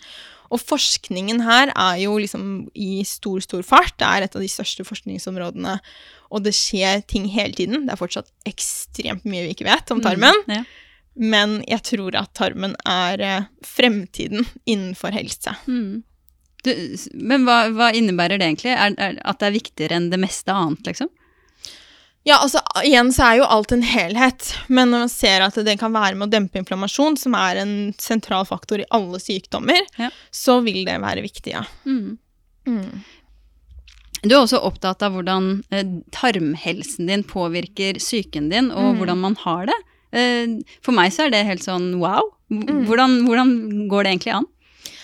Og 0.53 0.61
forskningen 0.61 1.40
her 1.46 1.72
er 1.72 2.03
jo 2.03 2.18
liksom 2.20 2.48
i 2.77 3.01
stor, 3.09 3.40
stor 3.44 3.62
fart. 3.64 3.94
Det 3.96 4.09
er 4.09 4.27
et 4.27 4.35
av 4.37 4.44
de 4.44 4.51
største 4.53 4.85
forskningsområdene, 4.85 5.79
og 6.33 6.47
det 6.47 6.55
skjer 6.57 7.05
ting 7.09 7.29
hele 7.31 7.55
tiden. 7.57 7.87
Det 7.87 7.95
er 7.95 8.01
fortsatt 8.01 8.31
ekstremt 8.49 9.27
mye 9.29 9.45
vi 9.47 9.53
ikke 9.55 9.68
vet 9.68 9.92
om 9.95 10.01
tarmen. 10.05 10.38
Mm, 10.49 10.57
ja. 10.57 10.62
Men 11.14 11.59
jeg 11.68 11.85
tror 11.90 12.16
at 12.16 12.33
tarmen 12.38 12.75
er 12.88 13.21
eh, 13.21 13.49
fremtiden 13.66 14.47
innenfor 14.64 15.12
helse. 15.12 15.55
Mm. 15.68 16.03
Du, 16.62 16.71
men 17.18 17.45
hva, 17.45 17.66
hva, 17.75 17.90
innebærer 17.92 18.38
det 18.38 18.49
egentlig? 18.49 18.73
Er, 18.73 18.95
er, 18.97 19.18
at 19.27 19.42
det 19.42 19.51
er 19.51 19.59
viktigere 19.59 19.99
enn 19.99 20.09
det 20.12 20.21
meste 20.23 20.55
annet, 20.55 20.87
liksom? 20.88 21.11
Ja, 22.23 22.37
altså 22.38 22.61
igjen 22.87 23.11
så 23.11 23.25
er 23.27 23.38
jo 23.40 23.49
alt 23.51 23.73
en 23.75 23.83
helhet, 23.83 24.53
men 24.71 24.92
når 24.92 25.05
man 25.05 25.11
ser 25.11 25.42
at 25.42 25.57
det 25.66 25.75
kan 25.81 25.90
være 25.95 26.14
med 26.14 26.29
å 26.29 26.31
dempe 26.31 26.61
inflammasjon, 26.61 27.16
som 27.18 27.35
er 27.35 27.59
en 27.64 27.73
sentral 27.99 28.47
faktor 28.47 28.85
i 28.85 28.87
alle 28.95 29.18
sykdommer, 29.18 29.83
ja. 29.99 30.12
så 30.31 30.61
vil 30.62 30.85
det 30.87 31.01
være 31.03 31.25
viktig, 31.25 31.57
ja. 31.57 31.64
Mm. 31.83 32.14
Mm. 32.71 33.03
Du 34.22 34.35
er 34.37 34.40
også 34.40 34.61
opptatt 34.62 35.02
av 35.02 35.16
hvordan 35.16 35.64
eh, 35.74 35.98
tarmhelsen 36.14 37.11
din 37.11 37.24
påvirker 37.26 37.98
psyken 37.98 38.50
din, 38.52 38.70
og 38.70 38.92
mm. 38.92 39.00
hvordan 39.00 39.22
man 39.24 39.37
har 39.42 39.66
det. 39.72 39.78
Eh, 40.14 40.58
for 40.85 40.94
meg 40.94 41.11
så 41.14 41.26
er 41.26 41.35
det 41.35 41.44
helt 41.48 41.66
sånn 41.66 41.96
wow. 42.02 42.30
Mm. 42.52 42.85
Hvordan, 42.87 43.22
hvordan 43.26 43.54
går 43.90 44.04
det 44.04 44.14
egentlig 44.14 44.37
an? 44.38 44.50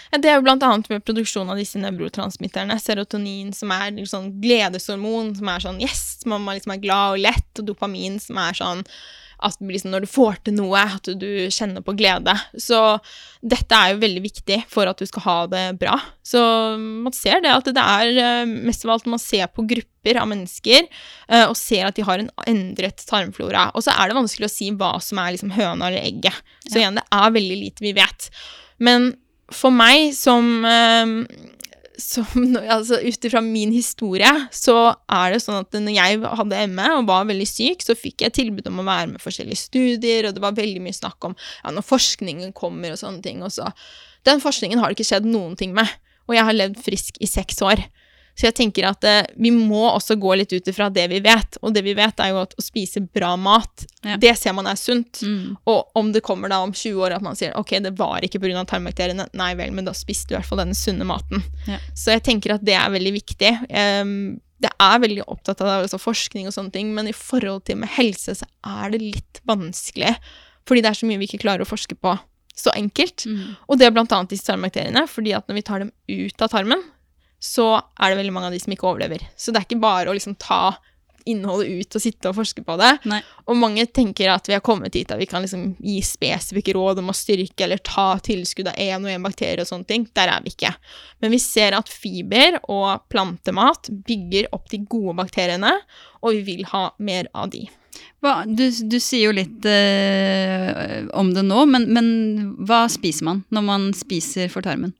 Det 0.09 0.31
er 0.31 0.39
jo 0.39 0.55
annet 0.55 0.87
med 0.89 1.05
produksjon 1.05 1.51
av 1.53 1.59
disse 1.61 1.81
nevrotransmitterne. 1.81 2.79
Serotonin, 2.81 3.51
som 3.53 3.73
er 3.75 3.91
liksom 3.99 4.31
gledeshormon, 4.41 5.35
som 5.37 5.51
er 5.53 5.65
sånn 5.65 5.81
yes, 5.85 6.23
man 6.25 6.47
liksom 6.49 6.73
er 6.73 6.81
glad 6.81 7.17
og 7.17 7.25
lett, 7.27 7.51
og 7.61 7.67
dopamin, 7.69 8.17
som 8.23 8.41
er 8.41 8.57
sånn 8.57 8.87
at 9.45 9.59
liksom 9.63 9.93
når 9.93 10.05
du 10.05 10.11
får 10.11 10.41
til 10.47 10.57
noe, 10.57 10.81
at 10.99 11.11
du 11.21 11.29
kjenner 11.55 11.85
på 11.85 11.95
glede. 11.99 12.35
Så 12.59 12.81
dette 13.41 13.77
er 13.77 13.93
jo 13.93 14.03
veldig 14.03 14.23
viktig 14.25 14.59
for 14.71 14.91
at 14.91 14.99
du 14.99 15.07
skal 15.09 15.25
ha 15.27 15.37
det 15.53 15.65
bra. 15.81 15.99
Så 16.27 16.41
man 16.79 17.15
ser 17.17 17.45
det 17.45 17.53
at 17.55 17.71
det 17.75 17.85
er 17.85 18.23
eh, 18.25 18.57
mest 18.69 18.87
av 18.87 18.97
alt 18.97 19.09
man 19.11 19.23
ser 19.23 19.47
på 19.53 19.67
grupper 19.69 20.19
av 20.19 20.29
mennesker 20.31 20.83
eh, 20.85 21.45
og 21.45 21.57
ser 21.59 21.89
at 21.89 21.99
de 21.99 22.07
har 22.07 22.23
en 22.23 22.33
endret 22.51 23.05
tarmflora. 23.09 23.69
Og 23.79 23.87
så 23.87 23.95
er 23.95 24.11
det 24.11 24.19
vanskelig 24.19 24.49
å 24.49 24.55
si 24.57 24.73
hva 24.75 24.97
som 25.05 25.23
er 25.23 25.37
liksom 25.37 25.55
høna 25.55 25.91
eller 25.91 26.03
egget. 26.03 26.43
Så 26.67 26.81
igjen, 26.81 26.99
det 26.99 27.07
er 27.15 27.39
veldig 27.39 27.63
lite 27.63 27.87
vi 27.87 27.95
vet. 27.97 28.31
Men 28.83 29.13
for 29.55 29.73
meg 29.73 30.13
som, 30.17 30.65
ehm, 30.67 31.27
som 31.99 32.27
altså 32.77 33.01
Ut 33.03 33.29
ifra 33.29 33.43
min 33.45 33.73
historie, 33.75 34.31
så 34.55 34.77
er 35.11 35.35
det 35.35 35.43
sånn 35.45 35.61
at 35.61 35.75
når 35.75 35.97
jeg 35.97 36.21
hadde 36.41 36.65
ME 36.73 36.89
og 37.01 37.09
var 37.11 37.29
veldig 37.29 37.49
syk, 37.49 37.85
så 37.85 37.97
fikk 37.99 38.25
jeg 38.27 38.37
tilbud 38.39 38.71
om 38.71 38.83
å 38.83 38.89
være 38.89 39.13
med 39.15 39.23
forskjellige 39.23 39.65
studier, 39.67 40.29
og 40.29 40.37
det 40.37 40.45
var 40.45 40.57
veldig 40.59 40.83
mye 40.85 40.97
snakk 40.97 41.31
om 41.31 41.37
ja, 41.37 41.73
når 41.75 41.87
forskningen 41.87 42.55
kommer 42.57 42.95
og 42.95 43.01
sånne 43.03 43.25
ting. 43.25 43.43
Og 43.47 43.55
så. 43.55 43.69
Den 44.29 44.43
forskningen 44.45 44.81
har 44.81 44.91
det 44.91 44.99
ikke 44.99 45.11
skjedd 45.11 45.29
noen 45.29 45.57
ting 45.59 45.75
med. 45.77 45.91
Og 46.29 46.37
jeg 46.37 46.45
har 46.45 46.57
levd 46.57 46.81
frisk 46.85 47.19
i 47.25 47.29
seks 47.31 47.63
år. 47.65 47.83
Så 48.39 48.47
jeg 48.47 48.55
tenker 48.55 48.87
at 48.87 49.03
eh, 49.09 49.25
vi 49.35 49.51
må 49.51 49.81
også 49.89 50.15
gå 50.21 50.37
litt 50.39 50.53
ut 50.55 50.69
ifra 50.71 50.87
det 50.95 51.09
vi 51.11 51.19
vet. 51.25 51.59
Og 51.59 51.75
det 51.75 51.83
vi 51.83 51.95
vet, 51.99 52.21
er 52.23 52.31
jo 52.31 52.43
at 52.45 52.55
å 52.55 52.63
spise 52.63 53.03
bra 53.03 53.33
mat, 53.41 53.83
ja. 54.07 54.15
det 54.21 54.37
ser 54.39 54.55
man 54.55 54.69
er 54.71 54.79
sunt. 54.79 55.25
Mm. 55.27 55.57
Og 55.67 55.99
om 55.99 56.13
det 56.15 56.23
kommer 56.27 56.53
da 56.53 56.61
om 56.63 56.71
20 56.71 57.03
år 57.03 57.17
at 57.17 57.25
man 57.25 57.39
sier 57.39 57.57
ok, 57.59 57.75
det 57.83 57.97
var 57.99 58.23
ikke 58.23 58.39
pga. 58.43 58.63
tarmbakteriene, 58.63 59.27
nei 59.39 59.53
vel, 59.59 59.75
men 59.75 59.89
da 59.89 59.95
spiste 59.97 60.31
du 60.31 60.37
i 60.37 60.39
hvert 60.39 60.51
fall 60.51 60.63
denne 60.63 60.79
sunne 60.79 61.07
maten. 61.09 61.43
Ja. 61.67 61.81
Så 61.99 62.15
jeg 62.15 62.23
tenker 62.29 62.55
at 62.55 62.67
det 62.67 62.79
er 62.79 62.95
veldig 62.95 63.15
viktig. 63.19 63.53
Um, 63.75 64.39
det 64.63 64.71
er 64.83 65.03
veldig 65.03 65.27
opptatt 65.31 65.61
av 65.63 65.85
altså 65.85 65.99
forskning 66.03 66.49
og 66.49 66.55
sånne 66.55 66.75
ting, 66.75 66.95
men 66.95 67.11
i 67.11 67.15
forhold 67.15 67.65
til 67.67 67.79
med 67.83 67.91
helse 67.95 68.37
så 68.39 68.47
er 68.67 68.95
det 68.95 69.03
litt 69.03 69.43
vanskelig. 69.51 70.15
Fordi 70.69 70.83
det 70.85 70.93
er 70.93 70.99
så 71.01 71.09
mye 71.11 71.19
vi 71.19 71.27
ikke 71.31 71.43
klarer 71.43 71.67
å 71.67 71.69
forske 71.69 71.99
på 71.99 72.15
så 72.59 72.73
enkelt. 72.75 73.27
Mm. 73.27 73.55
Og 73.71 73.79
det 73.79 73.87
er 73.87 73.95
blant 73.95 74.13
annet 74.15 74.35
disse 74.35 74.47
tarmbakteriene, 74.49 75.05
fordi 75.11 75.35
at 75.37 75.47
når 75.49 75.61
vi 75.61 75.67
tar 75.67 75.85
dem 75.85 75.93
ut 76.11 76.43
av 76.43 76.51
tarmen, 76.55 76.83
så 77.39 77.71
er 77.79 78.11
det 78.11 78.19
veldig 78.19 78.35
mange 78.35 78.51
av 78.51 78.55
de 78.57 78.61
som 78.63 78.75
ikke 78.75 78.89
overlever. 78.91 79.25
Så 79.39 79.53
det 79.53 79.61
er 79.61 79.69
ikke 79.69 79.83
bare 79.83 80.11
å 80.11 80.17
liksom 80.17 80.37
ta 80.43 80.77
innholdet 81.29 81.69
ut 81.69 81.97
og 81.97 82.03
sitte 82.03 82.31
og 82.31 82.37
forske 82.39 82.63
på 82.65 82.77
det. 82.81 82.91
Nei. 83.09 83.21
Og 83.49 83.59
mange 83.61 83.85
tenker 83.95 84.31
at 84.33 84.49
vi 84.49 84.57
har 84.57 84.65
kommet 84.65 84.95
dit 84.97 85.09
at 85.13 85.21
vi 85.21 85.29
kan 85.29 85.45
liksom 85.45 85.71
gi 85.77 85.99
spesifikke 86.05 86.75
råd 86.77 87.03
om 87.03 87.13
å 87.13 87.17
styrke 87.17 87.67
eller 87.67 87.83
ta 87.85 88.11
tilskudd 88.25 88.71
av 88.73 88.79
én 88.81 89.05
og 89.05 89.13
én 89.13 89.25
bakterie 89.25 89.65
og 89.65 89.69
sånne 89.71 89.89
ting. 89.89 90.07
Der 90.17 90.33
er 90.33 90.45
vi 90.45 90.55
ikke. 90.55 90.73
Men 91.23 91.35
vi 91.35 91.41
ser 91.43 91.77
at 91.79 91.93
fiber 91.93 92.61
og 92.65 93.09
plantemat 93.13 93.91
bygger 94.09 94.49
opp 94.57 94.71
de 94.73 94.83
gode 94.89 95.19
bakteriene, 95.21 95.75
og 96.23 96.39
vi 96.39 96.47
vil 96.47 96.71
ha 96.73 96.89
mer 96.99 97.29
av 97.37 97.53
de. 97.53 97.67
Hva, 98.23 98.43
du, 98.47 98.67
du, 98.71 98.99
sier 99.03 99.29
jo 99.29 99.35
litt 99.35 99.67
øh, 99.67 101.09
om 101.19 101.33
det 101.35 101.45
nå, 101.47 101.65
men, 101.71 101.87
men 101.95 102.09
hva 102.67 102.85
spiser 102.91 103.27
man 103.27 103.45
når 103.55 103.67
man 103.67 103.87
spiser 103.97 104.51
for 104.53 104.67
tarmen? 104.67 104.95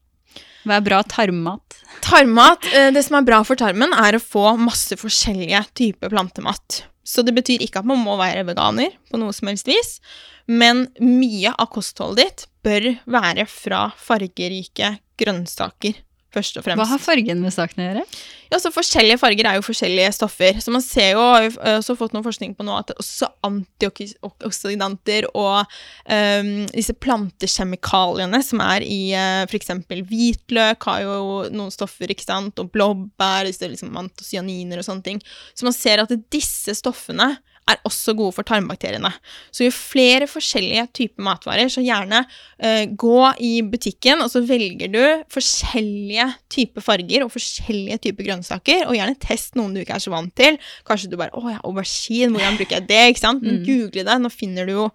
Hva 0.67 0.79
er 0.79 0.85
bra 0.85 0.99
tarmmat? 1.07 1.79
Tarmmat, 2.03 2.65
eh, 2.73 2.91
Det 2.91 3.03
som 3.05 3.19
er 3.19 3.27
bra 3.27 3.43
for 3.43 3.55
tarmen, 3.55 3.93
er 3.93 4.17
å 4.17 4.23
få 4.23 4.57
masse 4.59 4.95
forskjellige 4.99 5.63
typer 5.73 6.09
plantemat. 6.09 6.83
Så 7.03 7.23
det 7.25 7.33
betyr 7.33 7.63
ikke 7.65 7.79
at 7.79 7.89
man 7.89 8.03
må 8.03 8.17
være 8.19 8.45
veganer 8.45 8.91
på 9.09 9.17
noe 9.17 9.33
som 9.33 9.47
helst 9.47 9.67
vis, 9.67 9.99
men 10.47 10.87
mye 10.99 11.53
av 11.57 11.69
kostholdet 11.73 12.17
ditt 12.17 12.45
bør 12.65 12.99
være 13.09 13.47
fra 13.47 13.87
fargerike 13.97 14.99
grønnsaker 15.17 15.95
først 16.33 16.59
og 16.59 16.65
fremst. 16.65 16.81
Hva 16.81 16.89
har 16.91 17.01
fargen 17.01 17.41
med 17.43 17.53
saken 17.53 17.81
å 17.81 17.87
gjøre? 17.87 18.03
Ja, 18.49 18.57
så 18.57 18.71
Forskjellige 18.73 19.19
farger 19.21 19.45
er 19.45 19.57
jo 19.59 19.65
forskjellige 19.65 20.13
stoffer. 20.15 20.57
Så 20.61 20.73
man 20.73 20.81
ser 20.81 21.11
jo, 21.13 21.21
har 21.21 21.45
jo 21.45 21.51
også 21.75 21.95
fått 21.99 22.15
noe 22.15 22.25
forskning 22.25 22.55
på 22.57 22.65
nå 22.65 22.77
at 22.79 22.93
også 22.95 23.29
antioksidanter 23.45 25.27
og 25.33 25.59
um, 25.61 26.51
disse 26.73 26.95
plantekjemikaliene 26.97 28.41
som 28.45 28.63
er 28.65 28.85
i 28.85 29.01
uh, 29.13 29.43
f.eks. 29.45 29.73
hvitløk, 29.89 30.89
har 30.89 31.05
jo 31.05 31.19
noen 31.53 31.73
stoffer, 31.73 32.09
ikke 32.09 32.25
sant, 32.25 32.61
og 32.61 32.73
blåbær, 32.73 33.45
disse 33.49 33.69
liksom 33.69 33.93
antocyaniner 34.01 34.81
og 34.81 34.89
sånne 34.89 35.05
ting. 35.05 35.21
Så 35.53 35.69
man 35.69 35.77
ser 35.77 36.01
at 36.01 36.13
disse 36.33 36.77
stoffene 36.77 37.35
er 37.69 37.81
også 37.87 38.15
gode 38.17 38.35
for 38.35 38.47
tarmbakteriene. 38.47 39.11
Så 39.53 39.67
jo 39.67 39.73
flere 39.75 40.27
forskjellige 40.29 40.87
typer 40.97 41.25
matvarer, 41.25 41.69
så 41.71 41.83
gjerne 41.85 42.23
uh, 42.25 42.85
gå 42.89 43.19
i 43.45 43.53
butikken, 43.65 44.23
og 44.23 44.31
så 44.33 44.43
velger 44.45 44.91
du 44.93 45.03
forskjellige 45.33 46.27
typer 46.51 46.85
farger 46.85 47.25
og 47.25 47.33
forskjellige 47.35 48.01
typer 48.07 48.29
grønnsaker, 48.31 48.87
og 48.87 48.97
gjerne 48.97 49.19
test 49.21 49.59
noen 49.59 49.75
du 49.75 49.83
ikke 49.83 49.99
er 49.99 50.03
så 50.03 50.13
vant 50.13 50.33
til. 50.39 50.59
Kanskje 50.87 51.11
du 51.11 51.19
bare 51.19 51.33
'Å 51.35 51.55
ja, 51.55 51.61
aubergine, 51.63 52.33
hvordan 52.33 52.59
bruker 52.59 52.79
jeg 52.79 52.89
det?' 52.89 53.07
ikke 53.13 53.25
sant? 53.25 53.45
Mm. 53.45 53.63
Google 53.65 54.03
det. 54.03 54.19
Nå 54.19 54.33
finner 54.33 54.65
du 54.65 54.75
jo 54.75 54.89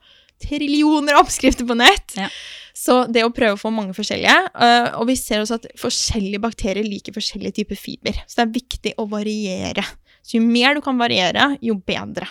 trillioner 0.45 1.19
oppskrifter 1.19 1.67
på 1.67 1.77
nett. 1.79 2.17
Ja. 2.19 2.29
Så 2.75 3.05
det 3.07 3.23
å 3.25 3.33
prøve 3.35 3.55
å 3.55 3.61
få 3.61 3.71
mange 3.73 3.95
forskjellige. 3.97 4.35
Uh, 4.53 4.99
og 4.99 5.09
vi 5.09 5.17
ser 5.19 5.43
også 5.43 5.61
at 5.61 5.69
forskjellige 5.79 6.43
bakterier 6.43 6.87
liker 6.87 7.15
forskjellige 7.15 7.61
typer 7.61 7.79
fiber. 7.79 8.19
Så 8.27 8.41
det 8.41 8.47
er 8.47 8.57
viktig 8.57 8.95
å 8.99 9.07
variere. 9.11 9.87
Så 10.25 10.39
jo 10.41 10.47
mer 10.47 10.75
du 10.75 10.83
kan 10.85 10.99
variere, 10.99 11.53
jo 11.63 11.77
bedre. 11.79 12.27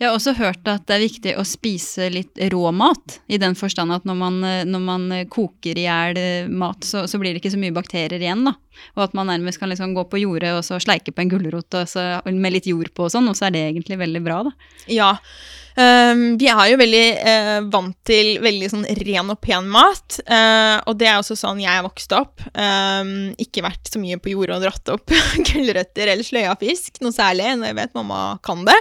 Jeg 0.00 0.08
har 0.08 0.16
også 0.16 0.32
hørt 0.38 0.64
at 0.70 0.86
det 0.88 0.96
er 0.96 1.02
viktig 1.02 1.32
å 1.36 1.44
spise 1.44 2.06
litt 2.08 2.40
rå 2.54 2.70
mat, 2.72 3.18
i 3.28 3.36
den 3.40 3.52
forstand 3.58 3.92
at 3.92 4.06
når 4.08 4.16
man, 4.16 4.38
når 4.64 4.82
man 4.86 5.04
koker 5.28 5.76
i 5.76 5.84
hjel 5.84 6.20
mat, 6.48 6.86
så, 6.88 7.04
så, 7.04 7.20
blir 7.20 7.34
det 7.34 7.42
ikke 7.42 7.52
så 7.52 7.60
mye 7.60 7.76
bakterier 7.76 8.16
igjen. 8.16 8.46
da. 8.48 8.54
Og 8.96 9.04
at 9.04 9.16
man 9.18 9.28
nærmest 9.28 9.60
kan 9.60 9.68
liksom 9.68 9.92
gå 9.92 10.06
på 10.08 10.22
jordet 10.22 10.54
og 10.56 10.64
så 10.64 10.80
sleike 10.80 11.12
på 11.12 11.24
en 11.24 11.32
gulrot 11.32 11.76
med 12.32 12.54
litt 12.54 12.68
jord 12.70 12.88
på 12.96 13.10
og 13.10 13.12
sånn, 13.12 13.28
og 13.28 13.36
så 13.36 13.50
er 13.50 13.56
det 13.58 13.64
egentlig 13.68 14.00
veldig 14.00 14.22
bra, 14.24 14.42
da. 14.48 14.54
Ja. 14.88 15.10
Um, 15.80 16.34
vi 16.40 16.48
er 16.50 16.64
jo 16.72 16.78
veldig 16.80 17.04
uh, 17.22 17.58
vant 17.70 17.96
til 18.08 18.34
veldig 18.42 18.70
sånn 18.72 18.86
ren 18.98 19.32
og 19.32 19.38
pen 19.44 19.68
mat, 19.70 20.18
uh, 20.26 20.80
og 20.90 20.96
det 21.00 21.08
er 21.08 21.20
også 21.20 21.36
sånn 21.38 21.62
jeg 21.62 21.84
vokste 21.86 22.18
opp. 22.18 22.42
Um, 22.56 23.30
ikke 23.40 23.64
vært 23.64 23.92
så 23.92 24.02
mye 24.02 24.18
på 24.20 24.34
jordet 24.34 24.58
og 24.58 24.64
dratt 24.66 24.94
opp 24.96 25.14
gulrøtter 25.52 26.10
eller 26.10 26.26
sløya 26.26 26.56
fisk, 26.60 26.98
noe 27.04 27.14
særlig, 27.14 27.52
når 27.60 27.70
jeg 27.70 27.78
vet 27.82 28.00
mamma 28.00 28.24
kan 28.44 28.66
det. 28.68 28.80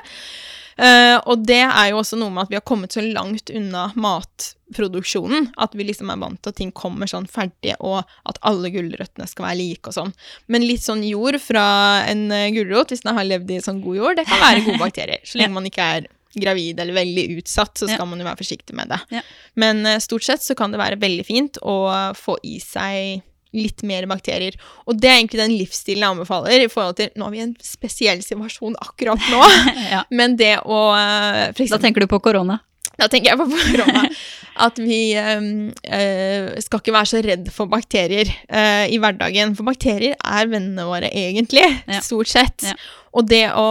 Uh, 0.79 1.17
og 1.27 1.41
det 1.43 1.59
er 1.65 1.89
jo 1.91 1.97
også 1.99 2.15
noe 2.19 2.31
med 2.31 2.45
at 2.45 2.53
vi 2.53 2.55
har 2.55 2.63
kommet 2.67 2.93
så 2.95 3.01
langt 3.03 3.51
unna 3.51 3.89
matproduksjonen 3.99 5.49
at 5.59 5.73
vi 5.75 5.89
liksom 5.89 6.11
er 6.13 6.21
vant 6.21 6.39
til 6.39 6.53
at 6.53 6.59
ting 6.61 6.71
kommer 6.75 7.09
sånn 7.09 7.27
ferdig, 7.27 7.73
og 7.83 7.99
at 8.29 8.39
alle 8.47 8.71
gulrøttene 8.71 9.27
skal 9.27 9.49
være 9.49 9.59
like 9.59 9.91
og 9.91 9.97
sånn. 9.97 10.13
Men 10.47 10.63
litt 10.63 10.85
sånn 10.85 11.03
jord 11.03 11.39
fra 11.43 11.65
en 12.07 12.29
uh, 12.31 12.47
gulrot, 12.55 12.93
hvis 12.93 13.03
den 13.03 13.17
har 13.17 13.27
levd 13.27 13.51
i 13.51 13.59
sånn 13.65 13.83
god 13.83 13.99
jord, 13.99 14.21
det 14.21 14.29
kan 14.29 14.45
være 14.45 14.63
gode 14.69 14.81
bakterier. 14.85 15.25
Så 15.27 15.41
lenge 15.41 15.57
man 15.57 15.67
ikke 15.67 15.91
er 15.97 16.09
gravid 16.39 16.79
eller 16.79 16.95
veldig 16.95 17.25
utsatt, 17.39 17.73
så 17.75 17.89
skal 17.89 18.05
ja. 18.05 18.09
man 18.11 18.21
jo 18.21 18.27
være 18.29 18.39
forsiktig 18.39 18.77
med 18.77 18.93
det. 18.93 19.01
Ja. 19.17 19.25
Men 19.59 19.83
uh, 19.83 19.97
stort 20.03 20.27
sett 20.27 20.45
så 20.45 20.55
kan 20.55 20.71
det 20.71 20.79
være 20.79 21.01
veldig 21.01 21.27
fint 21.27 21.59
å 21.59 21.79
få 22.15 22.39
i 22.47 22.61
seg 22.63 23.25
litt 23.55 23.83
mer 23.87 24.05
bakterier. 24.09 24.55
Og 24.85 24.97
det 24.99 25.09
er 25.09 25.17
egentlig 25.17 25.41
den 25.41 25.57
livsstilen 25.57 26.03
jeg 26.03 26.15
anbefaler. 26.15 26.65
i 26.65 26.71
forhold 26.71 26.99
til, 26.99 27.11
Nå 27.15 27.27
har 27.27 27.35
vi 27.35 27.45
en 27.45 27.55
spesiell 27.63 28.23
situasjon 28.25 28.77
akkurat 28.81 29.29
nå, 29.31 29.43
ja. 29.95 30.03
men 30.11 30.37
det 30.39 30.57
å 30.65 30.81
eh, 30.97 31.45
for 31.57 31.77
Da 31.77 31.81
tenker 31.81 32.05
du 32.05 32.11
på 32.11 32.21
korona? 32.23 32.61
Da 32.99 33.07
tenker 33.07 33.31
jeg 33.31 33.39
på 33.39 33.47
korona. 33.49 34.05
At 34.65 34.79
vi 34.81 35.13
eh, 35.15 36.47
skal 36.59 36.81
ikke 36.81 36.93
være 36.95 37.07
så 37.07 37.21
redd 37.23 37.51
for 37.55 37.71
bakterier 37.71 38.27
øh, 38.27 38.85
i 38.91 38.97
hverdagen. 38.99 39.53
For 39.55 39.67
bakterier 39.67 40.17
er 40.19 40.49
vennene 40.51 40.87
våre, 40.87 41.07
egentlig. 41.15 41.63
Ja. 41.87 42.01
Stort 42.03 42.31
sett. 42.31 42.67
Ja. 42.67 42.75
Og 43.15 43.25
det 43.25 43.45
å 43.57 43.65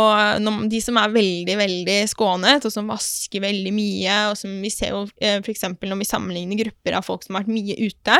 De 0.70 0.80
som 0.82 0.96
er 0.98 1.12
veldig, 1.14 1.54
veldig 1.60 1.98
skånet, 2.10 2.64
og 2.64 2.72
som 2.74 2.88
vasker 2.90 3.44
veldig 3.44 3.74
mye, 3.76 4.16
og 4.32 4.38
som 4.40 4.56
vi 4.64 4.72
ser 4.72 4.96
jo 4.96 5.04
f.eks. 5.20 5.66
når 5.76 6.00
vi 6.00 6.08
sammenligner 6.08 6.64
grupper 6.64 6.96
av 6.98 7.06
folk 7.06 7.22
som 7.22 7.36
har 7.36 7.44
vært 7.44 7.54
mye 7.54 7.76
ute 7.78 8.16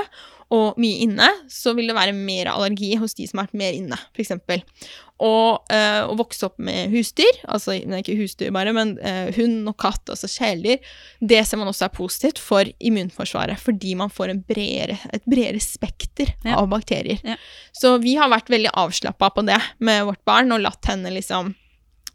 og 0.55 0.79
mye 0.81 1.03
inne, 1.05 1.27
så 1.53 1.75
vil 1.77 1.91
det 1.91 1.97
være 1.99 2.15
mer 2.17 2.49
allergi 2.55 2.95
hos 2.97 3.13
de 3.19 3.27
som 3.29 3.43
har 3.43 3.51
vært 3.51 3.59
mer 3.61 3.75
inne, 3.77 3.99
f.eks. 4.17 4.33
Og 5.19 5.67
øh, 5.75 6.03
å 6.09 6.15
vokse 6.17 6.47
opp 6.47 6.57
med 6.63 6.93
husdyr, 6.95 7.41
altså 7.51 7.75
ikke 7.75 8.15
husdyr 8.21 8.53
bare, 8.55 8.73
men 8.73 8.95
øh, 9.03 9.29
hund 9.37 9.69
og 9.69 9.77
katt, 9.83 10.05
altså 10.15 10.31
kjæledyr, 10.31 10.79
det 11.21 11.43
ser 11.45 11.61
man 11.61 11.69
også 11.73 11.89
er 11.89 11.95
positivt 11.99 12.39
for 12.41 12.71
immunforsvaret, 12.79 13.59
fordi 13.61 13.97
man 13.99 14.13
får 14.15 14.33
en 14.33 14.43
bredere, 14.49 14.97
et 15.13 15.27
bredere 15.29 15.61
spekter 15.61 16.33
Ja. 16.47 16.57
av 16.63 16.69
bakterier. 16.71 17.19
Ja. 17.27 17.37
Så 17.77 17.97
vi 18.01 18.15
har 18.17 18.31
vært 18.33 18.49
veldig 18.49 18.73
avslappa 18.79 19.33
på 19.35 19.45
det 19.49 19.59
med 19.85 20.07
vårt 20.09 20.23
barn, 20.25 20.55
og 20.55 20.63
latt 20.65 20.87
henne 20.89 21.13
liksom 21.13 21.53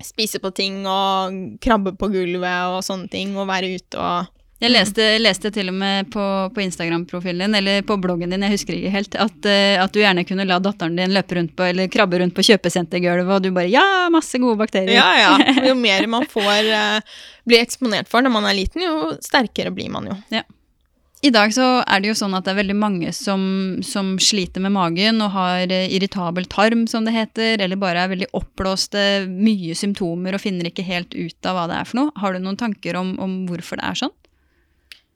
spise 0.04 0.39
på 0.41 0.50
ting 0.56 0.82
og 0.89 1.36
krabbe 1.63 1.93
på 2.00 2.10
gulvet 2.12 2.72
og 2.74 2.82
sånne 2.88 3.12
ting, 3.12 3.36
og 3.38 3.46
være 3.52 3.76
ute 3.78 4.00
og 4.00 4.32
Jeg 4.63 4.71
leste, 4.71 5.06
leste 5.19 5.49
til 5.52 5.67
og 5.67 5.76
med 5.76 6.08
på, 6.13 6.23
på 6.56 6.62
Instagram-profilen 6.63 7.41
din, 7.43 7.58
eller 7.60 7.82
på 7.84 7.97
bloggen 7.99 8.32
din, 8.32 8.45
jeg 8.47 8.56
husker 8.56 8.78
ikke 8.78 8.93
helt, 8.93 9.17
at, 9.19 9.49
eh, 9.49 9.76
at 9.76 9.91
du 9.91 9.99
gjerne 9.99 10.23
kunne 10.23 10.45
la 10.47 10.62
datteren 10.63 10.95
din 10.95 11.12
løpe 11.12 11.36
rundt 11.36 11.52
på, 11.58 11.65
eller 11.67 11.91
krabbe 11.91 12.21
rundt 12.21 12.36
på 12.38 12.45
kjøpesentergulvet, 12.47 13.28
og 13.28 13.43
du 13.43 13.52
bare 13.52 13.67
ja, 13.67 14.08
masse 14.13 14.39
gode 14.39 14.62
bakterier. 14.63 14.95
Ja, 14.95 15.10
ja. 15.19 15.34
Jo 15.67 15.76
mer 15.76 16.08
man 16.08 16.23
får 16.32 16.69
uh, 16.71 17.19
bli 17.49 17.60
eksponert 17.60 18.08
for 18.12 18.23
når 18.23 18.38
man 18.38 18.47
er 18.47 18.56
liten, 18.62 18.86
jo 18.88 19.12
sterkere 19.23 19.73
blir 19.76 19.91
man 19.91 20.08
jo. 20.08 20.15
I 21.23 21.32
dag 21.32 21.52
så 21.56 21.67
er 21.84 21.99
det 22.04 22.13
jo 22.13 22.17
sånn 22.19 22.36
at 22.36 22.47
det 22.47 22.52
er 22.52 22.62
veldig 22.62 22.80
mange 22.80 23.12
som, 23.15 23.43
som 23.84 24.15
sliter 24.19 24.63
med 24.63 24.76
magen 24.76 25.23
og 25.23 25.32
har 25.36 25.71
eh, 25.71 25.91
irritabel 25.95 26.47
tarm, 26.52 26.88
som 26.91 27.08
det 27.08 27.15
heter, 27.15 27.63
eller 27.63 27.80
bare 27.80 28.04
er 28.04 28.12
veldig 28.12 28.32
oppblåste, 28.36 29.06
mye 29.28 29.76
symptomer 29.76 30.36
og 30.36 30.43
finner 30.43 30.67
ikke 30.67 30.88
helt 30.88 31.15
ut 31.15 31.47
av 31.47 31.60
hva 31.60 31.69
det 31.71 31.80
er 31.80 31.88
for 31.88 32.02
noe. 32.02 32.15
Har 32.19 32.36
du 32.36 32.43
noen 32.43 32.60
tanker 32.60 32.99
om, 32.99 33.15
om 33.23 33.41
hvorfor 33.47 33.80
det 33.80 33.88
er 33.88 34.04
sånn? 34.04 34.15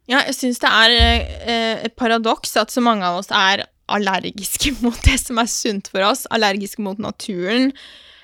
Ja, 0.08 0.22
jeg 0.24 0.36
syns 0.38 0.60
det 0.62 0.70
er 0.72 0.94
eh, 0.96 1.82
et 1.88 1.96
paradoks 2.00 2.54
at 2.60 2.72
så 2.72 2.80
mange 2.84 3.04
av 3.04 3.20
oss 3.20 3.28
er 3.34 3.66
allergiske 3.92 4.74
mot 4.84 4.96
det 5.04 5.18
som 5.20 5.40
er 5.40 5.50
sunt 5.52 5.90
for 5.92 6.04
oss, 6.06 6.26
allergiske 6.34 6.84
mot 6.84 7.00
naturen. 7.02 7.72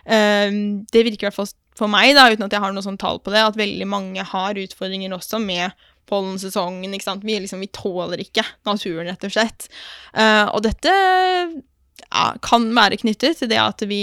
Eh, 0.05 0.49
det 0.92 1.05
virker 1.05 1.27
i 1.27 1.29
hvert 1.29 1.40
fall 1.42 1.53
for 1.75 1.90
meg, 1.90 2.12
da, 2.14 2.29
uten 2.31 2.47
at 2.47 2.55
jeg 2.55 2.62
har 2.62 2.73
noe 2.75 2.87
sånn 2.87 3.01
tall 3.01 3.18
på 3.20 3.33
det, 3.35 3.42
at 3.42 3.59
veldig 3.59 3.88
mange 3.90 4.25
har 4.31 4.61
utfordringer 4.62 5.16
også 5.16 5.40
med 5.42 5.75
pollensesongen. 6.09 6.92
ikke 6.94 7.09
sant? 7.09 7.25
Vi, 7.27 7.37
liksom, 7.42 7.62
vi 7.64 7.73
tåler 7.75 8.23
ikke 8.23 8.44
naturen, 8.68 9.09
rett 9.11 9.27
og 9.27 9.35
slett. 9.35 9.68
Eh, 10.14 10.44
og 10.47 10.62
dette 10.64 10.92
ja, 12.14 12.31
kan 12.46 12.68
være 12.77 13.00
knyttet 13.03 13.40
til 13.40 13.50
det 13.50 13.59
at 13.59 13.83
vi 13.90 14.00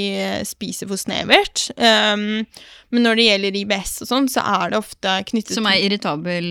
spiser 0.47 0.89
for 0.91 0.99
snevert. 0.99 1.69
Um, 1.79 2.43
men 2.91 3.05
når 3.07 3.17
det 3.17 3.27
gjelder 3.29 3.59
IBS 3.61 3.93
og 4.03 4.09
sånn, 4.09 4.27
så 4.31 4.43
er 4.43 4.73
det 4.73 4.81
ofte 4.81 5.13
knyttet 5.31 5.55
Som 5.55 5.69
er 5.71 5.79
irritabel 5.79 6.49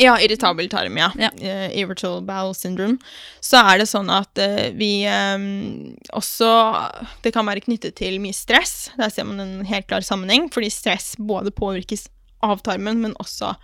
ja, 0.00 0.16
irritabel 0.18 0.66
tarm, 0.70 0.96
ja. 0.98 1.12
Ja. 1.20 1.28
Uh, 1.38 1.68
irritable 1.76 2.24
bowel 2.26 2.54
syndrome. 2.56 2.98
Så 3.44 3.60
er 3.62 3.78
det 3.78 3.86
sånn 3.86 4.10
at 4.10 4.40
uh, 4.42 4.72
vi 4.74 5.06
um, 5.06 5.94
også 6.18 6.50
Det 7.22 7.30
kan 7.36 7.46
være 7.46 7.62
knyttet 7.62 7.94
til 8.00 8.18
mye 8.22 8.34
stress. 8.34 8.90
Der 8.98 9.12
ser 9.14 9.28
man 9.28 9.38
en 9.44 9.68
helt 9.68 9.86
klar 9.86 10.02
sammenheng, 10.02 10.48
fordi 10.50 10.72
stress 10.74 11.12
både 11.18 11.54
påvirkes 11.54 12.08
av 12.42 12.62
tarmen, 12.66 12.98
men 13.04 13.14
også 13.22 13.54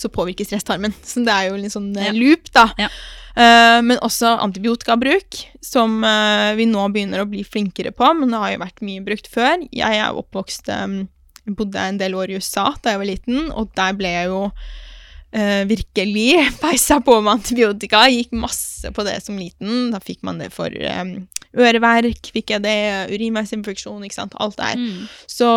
så 0.00 0.10
påvirker 0.12 0.48
stress 0.48 0.66
tarmen. 0.66 0.94
Så 1.04 1.24
det 1.26 1.34
er 1.34 1.50
jo 1.50 1.58
en 1.58 1.72
sånn 1.72 1.90
eh, 1.96 2.10
Ja. 2.10 2.16
loop, 2.16 2.50
da. 2.56 2.66
Ja. 2.80 2.90
Uh, 3.30 3.78
men 3.86 4.00
også 4.02 4.32
antibiotikabruk, 4.42 5.38
som 5.62 6.00
uh, 6.02 6.50
vi 6.58 6.66
nå 6.66 6.82
begynner 6.90 7.22
å 7.22 7.28
bli 7.30 7.44
flinkere 7.46 7.92
på, 7.94 8.08
men 8.18 8.32
det 8.32 8.40
har 8.42 8.52
jo 8.56 8.62
vært 8.64 8.82
mye 8.84 9.04
brukt 9.06 9.30
før. 9.30 9.62
Jeg 9.70 10.00
er 10.02 10.18
oppvokst 10.18 10.68
um, 10.74 11.02
bodde 11.46 11.78
en 11.80 12.00
del 12.00 12.16
år 12.18 12.30
i 12.32 12.38
USA 12.40 12.70
da 12.82 12.94
jeg 12.94 13.02
var 13.02 13.10
liten, 13.10 13.50
og 13.54 13.70
der 13.78 13.94
ble 13.98 14.10
jeg 14.12 14.30
jo 14.32 14.42
uh, 14.50 15.62
virkelig 15.70 16.28
peisa 16.62 17.00
på 17.06 17.20
med 17.22 17.38
antibiotika. 17.38 18.02
Gikk 18.10 18.34
masse 18.34 18.90
på 18.96 19.06
det 19.06 19.20
som 19.24 19.38
liten. 19.38 19.92
Da 19.94 20.02
fikk 20.02 20.24
man 20.26 20.42
det 20.42 20.50
for 20.54 20.74
um, 20.98 21.14
øreverk, 21.54 22.32
fikk 22.34 22.52
jeg 22.56 22.66
det, 22.66 22.76
urinveisinfeksjon, 23.14 24.04
ikke 24.06 24.20
sant. 24.20 24.36
Alt 24.42 24.58
det 24.58 24.72
her. 24.72 24.84
mm. 24.84 25.08
Så, 25.30 25.48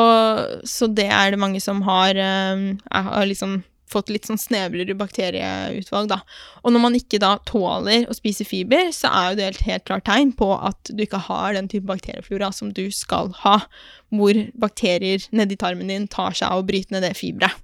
så 0.69 0.89
det 0.89 1.09
er 1.09 1.33
det 1.33 1.41
mange 1.41 1.61
som 1.63 1.83
har, 1.89 2.17
um, 2.53 2.73
jeg 2.77 3.09
har 3.09 3.29
liksom 3.29 3.61
fått 3.93 4.11
litt 4.13 4.27
sånn 4.29 4.41
snevrere 4.41 4.95
bakterieutvalg, 4.97 6.09
da. 6.11 6.19
Og 6.63 6.73
når 6.73 6.83
man 6.85 6.97
ikke 6.97 7.21
da 7.21 7.35
tåler 7.49 8.07
å 8.09 8.17
spise 8.17 8.47
fiber, 8.47 8.91
så 8.95 9.11
er 9.13 9.27
jo 9.29 9.39
det 9.39 9.49
et 9.49 9.65
helt 9.69 9.87
klart 9.89 10.07
tegn 10.09 10.33
på 10.37 10.49
at 10.57 10.91
du 10.91 11.05
ikke 11.05 11.21
har 11.29 11.57
den 11.57 11.69
type 11.71 11.87
bakterieflora 11.89 12.51
som 12.55 12.73
du 12.75 12.87
skal 12.93 13.33
ha, 13.43 13.59
hvor 14.13 14.39
bakterier 14.59 15.23
nedi 15.31 15.57
tarmen 15.59 15.93
din 15.93 16.09
tar 16.11 16.35
seg 16.37 16.49
av 16.49 16.63
å 16.63 16.67
bryte 16.67 16.95
ned 16.95 17.05
det 17.05 17.15
fiberet. 17.19 17.61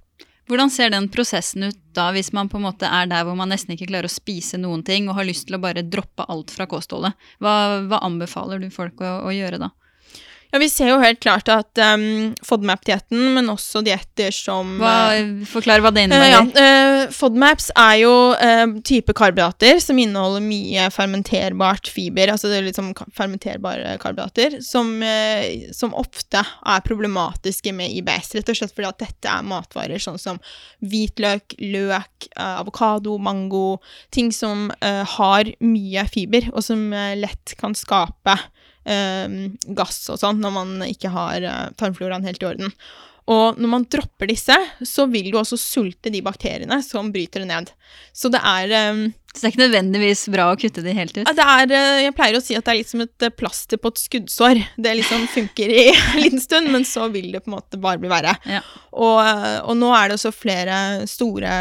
Hvordan 0.50 0.70
ser 0.74 0.90
den 0.90 1.06
prosessen 1.14 1.68
ut 1.68 1.78
da, 1.94 2.08
hvis 2.10 2.32
man 2.34 2.48
på 2.50 2.58
en 2.58 2.64
måte 2.64 2.88
er 2.90 3.06
der 3.10 3.22
hvor 3.26 3.36
man 3.38 3.52
nesten 3.52 3.76
ikke 3.76 3.86
klarer 3.86 4.10
å 4.10 4.10
spise 4.10 4.58
noen 4.58 4.82
ting, 4.86 5.06
og 5.06 5.14
har 5.20 5.28
lyst 5.28 5.46
til 5.46 5.54
å 5.54 5.62
bare 5.62 5.84
droppe 5.86 6.26
alt 6.26 6.50
fra 6.50 6.66
kostholdet? 6.70 7.14
Hva, 7.38 7.52
hva 7.86 8.00
anbefaler 8.06 8.58
du 8.58 8.66
folk 8.74 8.98
å, 8.98 9.12
å 9.30 9.34
gjøre 9.34 9.60
da? 9.62 9.70
Ja, 10.50 10.58
vi 10.58 10.66
ser 10.70 10.90
jo 10.90 10.98
helt 10.98 11.20
klart 11.22 11.48
at 11.52 11.78
um, 11.78 12.32
FODMAP-dietten, 12.42 13.20
men 13.36 13.50
også 13.52 13.84
dietter 13.86 14.34
som 14.34 14.80
Hva, 14.80 14.94
eh, 15.14 15.28
forklar 15.46 15.82
hva 15.84 15.92
det 15.94 16.08
innebærer. 16.08 16.48
Uh, 16.50 16.58
ja, 16.58 17.04
uh, 17.06 17.12
FODMAPs 17.14 17.70
er 17.78 18.00
jo 18.02 18.14
uh, 18.34 18.64
type 18.86 19.14
karbohydrater 19.14 19.78
som 19.82 20.00
inneholder 20.02 20.42
mye 20.42 20.88
fermenterbart 20.94 21.90
fiber, 21.94 22.32
altså 22.34 22.50
det 22.50 22.58
er 22.58 22.66
liksom 22.66 22.90
fermenterbare 23.14 23.94
karbohydrater, 24.02 24.58
som, 24.64 24.90
eh, 25.06 25.70
som 25.76 25.94
ofte 25.98 26.42
er 26.42 26.84
problematiske 26.86 27.72
med 27.76 27.94
IBS, 28.00 28.34
rett 28.34 28.50
og 28.50 28.58
slett 28.58 28.74
fordi 28.74 28.90
at 28.90 29.02
dette 29.04 29.30
er 29.30 29.46
matvarer 29.46 30.02
sånn 30.02 30.18
som 30.20 30.40
hvitløk, 30.82 31.54
løk, 31.62 32.30
eh, 32.34 32.56
avokado, 32.58 33.16
mango, 33.22 33.78
ting 34.10 34.32
som 34.34 34.68
eh, 34.80 35.04
har 35.16 35.54
mye 35.62 36.06
fiber, 36.10 36.50
og 36.54 36.64
som 36.66 36.88
eh, 36.92 37.14
lett 37.20 37.54
kan 37.60 37.76
skape 37.78 38.34
eh, 38.34 38.48
gass 39.76 40.02
og 40.10 40.18
sånn 40.22 40.40
når 40.40 40.52
man 40.54 40.74
ikke 40.86 41.12
har 41.12 41.44
eh, 41.44 41.70
tarmfloraen 41.80 42.24
helt 42.26 42.42
i 42.42 42.48
orden. 42.48 42.74
Og 43.30 43.58
når 43.60 43.70
man 43.70 43.84
dropper 43.90 44.30
disse, 44.30 44.56
så 44.86 45.06
vil 45.10 45.28
du 45.30 45.38
også 45.38 45.58
sulte 45.60 46.10
de 46.10 46.22
bakteriene 46.24 46.80
som 46.82 47.12
bryter 47.14 47.44
det 47.44 47.50
ned. 47.50 47.72
Så 48.16 48.30
det 48.32 48.40
er, 48.42 48.72
eh, 48.74 49.02
Så 49.30 49.42
det 49.42 49.46
er 49.46 49.52
ikke 49.52 49.66
nødvendigvis 49.68 50.24
bra 50.32 50.48
å 50.50 50.56
kutte 50.58 50.82
de 50.82 50.94
helt 50.96 51.16
ut? 51.16 51.24
det 51.24 51.44
er 51.44 51.70
eh, 51.70 52.02
Jeg 52.06 52.14
pleier 52.16 52.38
å 52.38 52.42
si 52.42 52.56
at 52.56 52.64
det 52.64 52.72
er 52.72 52.80
litt 52.80 52.90
som 52.90 53.04
et 53.04 53.22
eh, 53.22 53.30
plaster 53.30 53.78
på 53.78 53.92
et 53.92 54.02
skuddsår. 54.02 54.62
Det 54.76 54.96
liksom 54.98 55.28
funker 55.36 55.70
i 55.70 55.86
en 55.92 56.22
liten 56.24 56.42
stund, 56.42 56.72
men 56.72 56.84
så 56.84 57.06
vil 57.12 57.30
det 57.32 57.44
på 57.44 57.52
en 57.52 57.58
måte 57.60 57.78
bare 57.78 58.02
bli 58.02 58.10
verre. 58.10 58.34
Ja. 58.48 58.64
Og, 58.90 59.20
og 59.68 59.76
nå 59.78 59.92
er 59.94 60.08
det 60.08 60.18
også 60.18 60.34
flere 60.34 61.06
store 61.06 61.54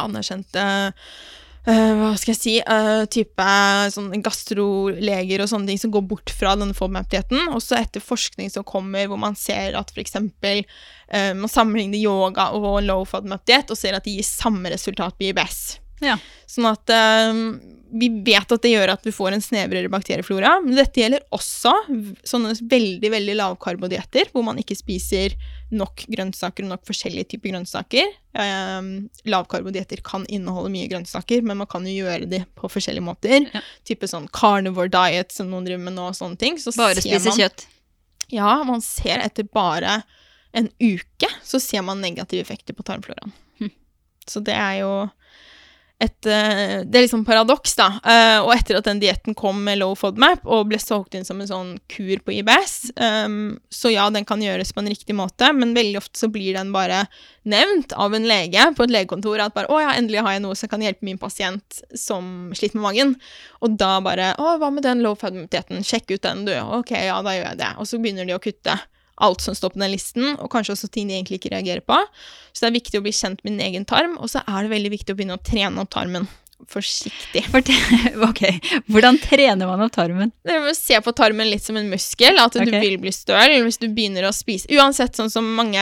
anerkjente 0.00 0.64
hva 1.66 2.14
skal 2.16 2.32
jeg 2.32 2.40
si, 2.40 2.54
eh, 2.60 3.02
type 3.12 3.48
sånn 3.92 4.22
gastroleger 4.24 5.42
og 5.42 5.50
sånne 5.50 5.68
ting 5.68 5.80
som 5.82 5.92
går 5.92 6.06
bort 6.08 6.32
fra 6.32 6.54
denne 6.56 6.76
FODMAP-dietten. 6.76 7.50
Også 7.56 7.76
etter 7.76 8.00
forskning 8.00 8.50
som 8.52 8.64
kommer 8.64 9.06
hvor 9.10 9.20
man 9.20 9.36
ser 9.36 9.76
at 9.78 9.92
f.eks. 9.92 10.16
Uh, 11.10 11.34
man 11.34 11.50
sammenligner 11.50 11.98
yoga 11.98 12.52
og 12.54 12.84
low 12.86 13.04
FODMAP-diett 13.04 13.70
og 13.70 13.78
ser 13.78 13.98
at 13.98 14.06
det 14.06 14.16
gir 14.16 14.26
samme 14.26 14.70
resultat 14.72 15.18
på 15.18 15.28
IBS. 15.32 15.79
Ja. 16.04 16.16
Sånn 16.48 16.68
at 16.70 16.90
eh, 16.92 17.42
vi 17.90 18.08
vet 18.24 18.52
at 18.52 18.62
det 18.62 18.72
gjør 18.72 18.92
at 18.92 19.06
vi 19.06 19.12
får 19.14 19.34
en 19.34 19.42
snevrere 19.42 19.90
bakterieflora. 19.90 20.52
Men 20.64 20.78
dette 20.78 21.02
gjelder 21.02 21.24
også 21.34 21.72
sånne 22.26 22.52
veldig 22.70 23.10
veldig 23.12 23.34
lavkarbodietter, 23.40 24.30
hvor 24.32 24.44
man 24.46 24.60
ikke 24.62 24.76
spiser 24.78 25.34
nok 25.74 26.04
grønnsaker 26.10 26.66
og 26.66 26.72
nok 26.74 26.86
forskjellige 26.88 27.32
typer 27.34 27.54
grønnsaker. 27.54 28.14
Um, 28.34 28.92
lavkarbodietter 29.28 30.02
kan 30.06 30.26
inneholde 30.30 30.72
mye 30.74 30.90
grønnsaker, 30.90 31.42
men 31.46 31.60
man 31.62 31.70
kan 31.70 31.86
jo 31.88 31.96
gjøre 31.98 32.30
de 32.30 32.42
på 32.58 32.70
forskjellige 32.70 33.06
måter. 33.06 33.50
Ja. 33.50 33.64
Type 33.88 34.10
sånn 34.10 34.30
carnivore 34.34 34.92
diet 34.92 35.34
som 35.34 35.50
noen 35.50 35.66
driver 35.68 35.84
med 35.88 35.98
nå, 35.98 36.10
og 36.12 36.18
sånne 36.18 36.40
ting. 36.40 36.58
Så 36.62 36.74
Bare 36.78 37.02
spise 37.02 37.34
kjøtt? 37.36 37.66
Ja, 38.30 38.60
man 38.66 38.82
ser 38.84 39.22
etter 39.24 39.46
bare 39.50 40.02
en 40.54 40.70
uke, 40.82 41.30
så 41.46 41.60
ser 41.62 41.82
man 41.86 42.02
negative 42.02 42.42
effekter 42.42 42.74
på 42.74 42.86
tarmfloraen. 42.86 43.34
Hm. 43.58 43.72
Så 44.26 44.42
det 44.46 44.54
er 44.54 44.80
jo 44.82 44.92
et 46.00 46.26
eh, 46.26 46.80
Det 46.88 46.96
er 46.96 47.04
liksom 47.04 47.26
paradoks, 47.28 47.74
da. 47.76 47.88
Eh, 48.00 48.38
og 48.40 48.52
etter 48.54 48.78
at 48.78 48.86
den 48.88 49.02
dietten 49.02 49.36
kom 49.36 49.58
med 49.66 49.80
low 49.82 49.92
FODMAP 49.98 50.46
og 50.48 50.70
ble 50.70 50.80
solgt 50.80 51.16
inn 51.18 51.26
som 51.28 51.42
en 51.42 51.50
sånn 51.50 51.72
kur 51.92 52.22
på 52.24 52.34
IBS, 52.38 52.92
um, 52.96 53.58
så 53.72 53.92
ja, 53.92 54.06
den 54.12 54.24
kan 54.28 54.40
gjøres 54.40 54.72
på 54.72 54.80
en 54.80 54.88
riktig 54.90 55.16
måte, 55.16 55.50
men 55.56 55.74
veldig 55.76 56.00
ofte 56.00 56.22
så 56.22 56.30
blir 56.32 56.56
den 56.56 56.72
bare 56.72 57.02
nevnt 57.48 57.92
av 57.92 58.16
en 58.16 58.28
lege 58.28 58.64
på 58.76 58.86
et 58.86 58.94
legekontor 58.94 59.42
at 59.44 59.56
bare 59.56 59.68
'Å 59.68 59.80
ja, 59.80 59.90
endelig 59.96 60.24
har 60.24 60.36
jeg 60.36 60.44
noe 60.44 60.56
som 60.56 60.72
kan 60.72 60.84
hjelpe 60.84 61.04
min 61.04 61.20
pasient 61.20 61.82
som 61.96 62.52
sliter 62.56 62.80
med 62.80 62.86
magen'. 62.88 63.14
Og 63.60 63.76
da 63.76 64.00
bare 64.00 64.34
'Å, 64.38 64.56
hva 64.56 64.72
med 64.72 64.84
den 64.88 65.04
low 65.04 65.14
FODMAP-dietten? 65.14 65.84
Sjekk 65.84 66.16
ut 66.16 66.24
den, 66.24 66.46
du.' 66.48 66.56
Ok, 66.80 66.96
ja, 66.96 67.20
da 67.20 67.36
gjør 67.36 67.48
jeg 67.52 67.60
det. 67.60 67.74
Og 67.76 67.86
så 67.86 68.00
begynner 68.00 68.24
de 68.24 68.36
å 68.36 68.42
kutte 68.42 68.80
alt 69.24 69.44
som 69.44 69.56
står 69.56 69.74
på 69.74 69.82
den 69.82 69.92
listen, 69.92 70.34
og 70.38 70.50
kanskje 70.52 70.76
også 70.76 70.90
ting 70.92 71.10
de 71.10 71.16
egentlig 71.18 71.40
ikke 71.40 71.54
reagerer 71.54 71.84
på. 71.84 71.98
Så 72.52 72.64
det 72.64 72.70
er 72.70 72.78
viktig 72.80 73.00
å 73.00 73.04
bli 73.06 73.14
kjent 73.14 73.42
med 73.44 73.54
din 73.54 73.66
egen 73.68 73.88
tarm, 73.88 74.18
og 74.18 74.32
så 74.32 74.44
er 74.46 74.64
det 74.64 74.74
veldig 74.74 74.94
viktig 74.96 75.14
å 75.14 75.18
begynne 75.18 75.38
å 75.38 75.44
trene 75.44 75.84
opp 75.84 75.92
tarmen 75.94 76.28
forsiktig. 76.68 77.42
ok, 78.28 78.42
Hvordan 78.90 79.18
trener 79.22 79.68
man 79.68 79.82
opp 79.84 79.94
tarmen? 79.94 80.32
Se 80.76 80.98
på 81.00 81.14
tarmen 81.16 81.50
litt 81.50 81.64
som 81.64 81.78
en 81.80 81.88
muskel, 81.90 82.38
at 82.40 82.56
okay. 82.56 82.68
du 82.68 82.76
vil 82.82 82.98
bli 83.02 83.12
støl 83.14 83.56
hvis 83.64 83.80
du 83.80 83.88
begynner 83.88 84.28
å 84.28 84.32
spise. 84.34 84.68
Uansett, 84.76 85.16
sånn 85.18 85.32
som 85.32 85.46
mange 85.56 85.80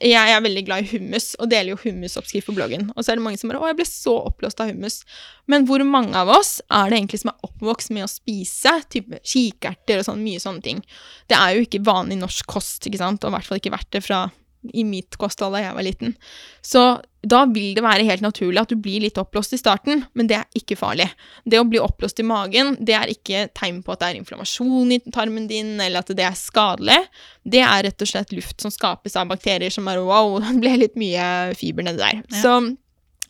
Jeg 0.00 0.34
er 0.34 0.42
veldig 0.44 0.64
glad 0.68 0.84
i 0.84 0.90
hummus, 0.94 1.32
og 1.40 1.50
deler 1.52 1.74
jo 1.74 1.80
hummusoppskrift 1.84 2.50
på 2.50 2.56
bloggen. 2.56 2.88
Og 2.94 3.04
så 3.04 3.12
er 3.12 3.20
det 3.20 3.26
mange 3.26 3.40
som 3.40 3.52
bare 3.52 3.62
'Å, 3.62 3.70
jeg 3.70 3.80
ble 3.80 3.88
så 3.88 4.16
oppblåst 4.30 4.60
av 4.60 4.72
hummus'. 4.72 5.04
Men 5.50 5.66
hvor 5.66 5.82
mange 5.84 6.14
av 6.14 6.28
oss 6.30 6.60
er 6.70 6.90
det 6.90 6.98
egentlig 6.98 7.20
som 7.24 7.32
er 7.32 7.48
oppvokst 7.48 7.90
med 7.90 8.04
å 8.06 8.10
spise 8.10 8.74
type 8.92 9.18
kikerter 9.24 9.98
og 9.98 10.06
sånn, 10.06 10.22
mye 10.22 10.42
sånne 10.42 10.62
ting? 10.62 10.84
Det 11.28 11.36
er 11.38 11.56
jo 11.56 11.66
ikke 11.66 11.84
vanlig 11.84 12.20
norsk 12.20 12.46
kost, 12.46 12.86
ikke 12.86 13.02
sant, 13.02 13.24
og 13.24 13.32
i 13.32 13.34
hvert 13.34 13.48
fall 13.48 13.58
ikke 13.58 13.74
vært 13.74 13.90
det 13.90 14.04
fra 14.04 14.30
i 14.76 14.84
mitt 14.84 15.16
kosthold 15.20 15.56
da 15.56 15.64
jeg 15.64 15.76
var 15.76 15.86
liten. 15.86 16.16
Så 16.62 16.82
da 17.20 17.42
vil 17.52 17.74
det 17.76 17.82
være 17.84 18.06
helt 18.08 18.24
naturlig 18.24 18.62
at 18.62 18.70
du 18.72 18.78
blir 18.80 19.02
litt 19.04 19.18
oppblåst 19.20 19.52
i 19.52 19.60
starten, 19.60 20.04
men 20.16 20.28
det 20.30 20.38
er 20.38 20.56
ikke 20.56 20.78
farlig. 20.80 21.10
Det 21.44 21.60
å 21.60 21.66
bli 21.68 21.80
oppblåst 21.82 22.22
i 22.22 22.26
magen, 22.26 22.74
det 22.80 22.96
er 22.96 23.12
ikke 23.12 23.46
tegn 23.56 23.82
på 23.84 23.92
at 23.92 24.00
det 24.00 24.08
er 24.08 24.20
inflammasjon 24.22 24.94
i 24.96 25.00
tarmen 25.12 25.48
din, 25.50 25.74
eller 25.84 26.00
at 26.00 26.12
det 26.16 26.24
er 26.24 26.38
skadelig. 26.38 26.96
Det 27.44 27.60
er 27.66 27.84
rett 27.84 28.06
og 28.06 28.08
slett 28.08 28.32
luft 28.32 28.64
som 28.64 28.72
skapes 28.72 29.18
av 29.20 29.28
bakterier 29.32 29.72
som 29.74 29.88
bare 29.90 30.04
wow, 30.06 30.38
det 30.44 30.56
ble 30.62 30.78
litt 30.86 30.96
mye 31.00 31.26
fiber 31.60 31.86
nedi 31.86 32.00
der. 32.00 32.22
Ja. 32.24 32.40
Så 32.40 32.56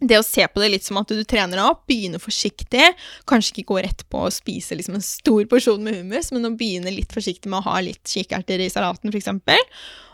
det 0.01 0.19
å 0.19 0.25
se 0.25 0.47
på 0.49 0.63
det 0.63 0.71
litt 0.73 0.87
som 0.87 0.99
at 1.01 1.11
du 1.13 1.23
trener 1.29 1.61
deg 1.61 1.67
opp, 1.67 1.83
begynne 1.91 2.21
forsiktig, 2.23 2.93
kanskje 3.29 3.55
ikke 3.55 3.69
gå 3.71 3.81
rett 3.85 4.05
på 4.13 4.25
å 4.25 4.33
spise 4.33 4.79
liksom 4.79 4.97
en 4.99 5.05
stor 5.05 5.45
porsjon 5.51 5.83
med 5.85 5.99
hummus, 5.99 6.31
men 6.35 6.49
å 6.49 6.55
begynne 6.57 6.93
litt 6.95 7.13
forsiktig 7.13 7.53
med 7.53 7.61
å 7.61 7.67
ha 7.69 7.81
litt 7.85 8.03
kikerter 8.09 8.65
i 8.65 8.71
salaten, 8.73 9.13
f.eks. 9.13 9.29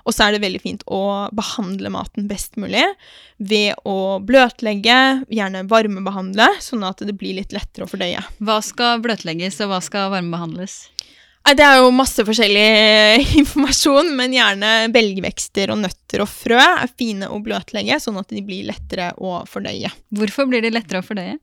Og 0.07 0.15
så 0.15 0.27
er 0.27 0.37
det 0.37 0.43
veldig 0.45 0.63
fint 0.63 0.85
å 0.87 1.01
behandle 1.35 1.91
maten 1.91 2.29
best 2.31 2.55
mulig 2.63 2.85
ved 3.43 3.75
å 3.87 4.19
bløtlegge, 4.23 4.99
gjerne 5.35 5.65
varmebehandle, 5.71 6.47
sånn 6.63 6.87
at 6.87 7.03
det 7.03 7.17
blir 7.19 7.41
litt 7.41 7.55
lettere 7.55 7.87
å 7.87 7.91
fordøye. 7.91 8.23
Hva 8.39 8.61
skal 8.63 9.03
bløtlegges, 9.03 9.59
og 9.65 9.75
hva 9.75 9.83
skal 9.83 10.13
varmebehandles? 10.15 10.85
Det 11.47 11.63
er 11.63 11.79
jo 11.79 11.93
masse 11.95 12.25
forskjellig 12.27 13.27
informasjon, 13.43 14.09
men 14.19 14.35
gjerne 14.35 14.71
belgvekster 14.95 15.71
og 15.71 15.79
nøtter 15.85 16.25
og 16.25 16.31
frø 16.31 16.59
er 16.59 16.91
fine 16.99 17.29
å 17.31 17.39
bløtlegge, 17.43 18.01
sånn 18.03 18.19
at 18.19 18.33
de 18.35 18.43
blir 18.47 18.67
lettere 18.67 19.13
å 19.23 19.39
fordøye. 19.47 19.93
Hvorfor 20.17 20.49
blir 20.51 20.65
de 20.65 20.73
lettere 20.75 21.05
å 21.05 21.07
fordøye? 21.07 21.37